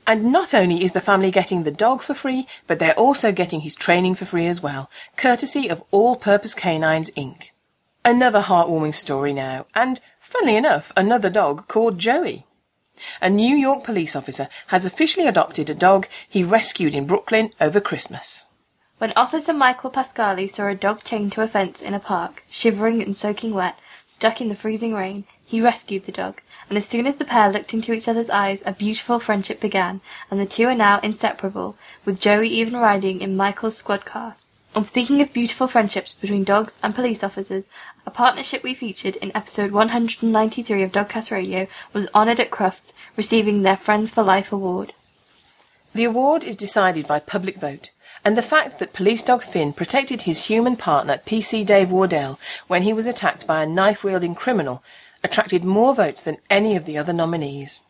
And 0.10 0.32
not 0.32 0.56
only 0.56 0.84
is 0.84 0.94
the 0.94 1.02
family 1.02 1.30
getting 1.30 1.62
the 1.62 1.72
dog 1.72 2.02
for 2.02 2.16
free, 2.16 2.48
but 2.66 2.80
they're 2.80 2.98
also 2.98 3.32
getting 3.32 3.60
his 3.60 3.76
training 3.76 4.16
for 4.16 4.26
free 4.26 4.48
as 4.48 4.60
well, 4.60 4.90
courtesy 5.16 5.68
of 5.68 5.84
All 5.92 6.16
Purpose 6.16 6.56
Canines 6.56 7.12
Inc. 7.12 7.52
Another 8.04 8.42
heartwarming 8.42 8.96
story 8.96 9.34
now, 9.34 9.68
and 9.76 10.02
funnily 10.20 10.56
enough, 10.56 10.92
another 10.98 11.30
dog 11.30 11.68
called 11.68 12.00
Joey. 12.00 12.48
A 13.22 13.30
New 13.30 13.56
York 13.56 13.84
police 13.84 14.16
officer 14.16 14.50
has 14.70 14.84
officially 14.84 15.28
adopted 15.28 15.70
a 15.70 15.76
dog 15.76 16.08
he 16.28 16.44
rescued 16.44 16.96
in 16.96 17.06
Brooklyn 17.06 17.52
over 17.62 17.80
Christmas. 17.80 18.46
When 18.98 19.14
Officer 19.16 19.54
Michael 19.54 19.92
Pascali 19.92 20.50
saw 20.50 20.70
a 20.70 20.76
dog 20.76 21.04
chained 21.04 21.34
to 21.34 21.44
a 21.44 21.48
fence 21.48 21.84
in 21.84 21.94
a 21.94 22.00
park, 22.00 22.44
shivering 22.50 23.04
and 23.04 23.16
soaking 23.16 23.54
wet, 23.54 23.78
stuck 24.08 24.42
in 24.42 24.50
the 24.50 24.56
freezing 24.56 24.96
rain, 24.96 25.26
he 25.46 25.62
rescued 25.62 26.08
the 26.08 26.12
dog, 26.12 26.42
and 26.70 26.78
as 26.78 26.86
soon 26.86 27.08
as 27.08 27.16
the 27.16 27.26
pair 27.26 27.52
looked 27.52 27.74
into 27.74 27.92
each 27.92 28.08
other's 28.08 28.30
eyes, 28.30 28.62
a 28.66 28.74
beautiful 28.74 29.20
friendship 29.20 29.60
began, 29.60 30.02
and 30.30 30.40
the 30.40 30.46
two 30.46 30.68
are 30.68 30.76
now 30.76 31.00
inseparable, 31.00 31.76
with 32.06 32.20
Joey 32.20 32.48
even 32.48 32.78
riding 32.78 33.22
in 33.22 33.36
Michael's 33.36 33.76
squad 33.76 34.06
car. 34.06 34.36
And 34.76 34.88
speaking 34.88 35.20
of 35.20 35.34
beautiful 35.34 35.68
friendships 35.68 36.14
between 36.14 36.44
dogs 36.44 36.78
and 36.84 36.94
police 36.94 37.24
officers, 37.24 37.68
a 38.06 38.12
partnership 38.12 38.62
we 38.62 38.76
featured 38.76 39.16
in 39.16 39.36
episode 39.36 39.72
193 39.72 40.84
of 40.84 40.92
Dogcast 40.92 41.32
Radio 41.32 41.66
was 41.92 42.08
honoured 42.14 42.40
at 42.40 42.52
Crufts, 42.52 42.94
receiving 43.18 43.64
their 43.64 43.76
Friends 43.78 44.12
for 44.12 44.22
Life 44.22 44.52
award. 44.52 44.94
The 45.96 46.04
award 46.04 46.44
is 46.44 46.56
decided 46.56 47.08
by 47.08 47.20
public 47.20 47.60
vote, 47.60 47.90
and 48.24 48.38
the 48.38 48.44
fact 48.44 48.78
that 48.78 48.94
police 48.94 49.24
dog 49.24 49.42
Finn 49.42 49.74
protected 49.74 50.22
his 50.22 50.46
human 50.46 50.76
partner 50.76 51.20
PC 51.26 51.66
Dave 51.66 51.92
Wardell 51.92 52.40
when 52.68 52.84
he 52.84 52.94
was 52.94 53.08
attacked 53.08 53.48
by 53.48 53.64
a 53.64 53.66
knife-wielding 53.66 54.36
criminal 54.36 54.84
attracted 55.24 55.64
more 55.64 55.94
votes 55.94 56.22
than 56.22 56.38
any 56.50 56.76
of 56.76 56.86
the 56.86 56.98
other 56.98 57.14
nominees. 57.14 57.82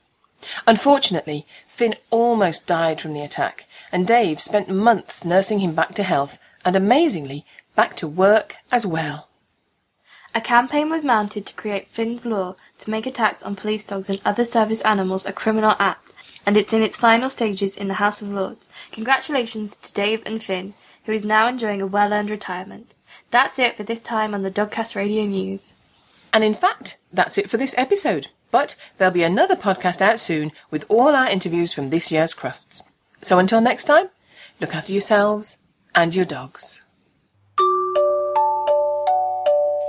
Unfortunately, 0.65 1.45
Finn 1.67 1.95
almost 2.09 2.65
died 2.65 3.01
from 3.01 3.13
the 3.13 3.21
attack, 3.21 3.65
and 3.91 4.07
Dave 4.07 4.41
spent 4.41 4.69
months 4.69 5.25
nursing 5.25 5.59
him 5.59 5.73
back 5.73 5.93
to 5.95 6.03
health 6.03 6.39
and, 6.63 6.75
amazingly, 6.75 7.45
back 7.75 7.95
to 7.97 8.07
work 8.07 8.55
as 8.71 8.85
well. 8.85 9.27
A 10.33 10.41
campaign 10.41 10.89
was 10.89 11.03
mounted 11.03 11.45
to 11.47 11.55
create 11.55 11.87
Finn's 11.87 12.25
Law 12.25 12.55
to 12.77 12.89
make 12.89 13.05
attacks 13.05 13.43
on 13.43 13.55
police 13.55 13.83
dogs 13.83 14.09
and 14.09 14.21
other 14.23 14.45
service 14.45 14.81
animals 14.81 15.25
a 15.25 15.33
criminal 15.33 15.75
act, 15.79 16.13
and 16.45 16.55
it's 16.55 16.73
in 16.73 16.83
its 16.83 16.97
final 16.97 17.29
stages 17.29 17.75
in 17.75 17.87
the 17.87 17.95
House 17.95 18.21
of 18.21 18.29
Lords. 18.29 18.67
Congratulations 18.91 19.75
to 19.75 19.93
Dave 19.93 20.23
and 20.25 20.41
Finn, 20.41 20.73
who 21.05 21.11
is 21.11 21.25
now 21.25 21.47
enjoying 21.47 21.81
a 21.81 21.87
well-earned 21.87 22.29
retirement. 22.29 22.93
That's 23.31 23.59
it 23.59 23.75
for 23.75 23.83
this 23.83 24.01
time 24.01 24.33
on 24.33 24.43
the 24.43 24.51
Dogcast 24.51 24.95
Radio 24.95 25.25
News. 25.25 25.73
And 26.31 26.43
in 26.43 26.53
fact, 26.53 26.97
that's 27.11 27.37
it 27.37 27.49
for 27.49 27.57
this 27.57 27.75
episode. 27.77 28.27
But 28.51 28.75
there'll 28.97 29.13
be 29.13 29.23
another 29.23 29.55
podcast 29.55 30.01
out 30.01 30.19
soon 30.19 30.51
with 30.71 30.85
all 30.89 31.15
our 31.15 31.29
interviews 31.29 31.73
from 31.73 31.89
this 31.89 32.11
year's 32.11 32.33
Crufts. 32.33 32.81
So 33.21 33.39
until 33.39 33.61
next 33.61 33.85
time, 33.85 34.09
look 34.59 34.75
after 34.75 34.91
yourselves 34.91 35.57
and 35.93 36.15
your 36.15 36.25
dogs. 36.25 36.81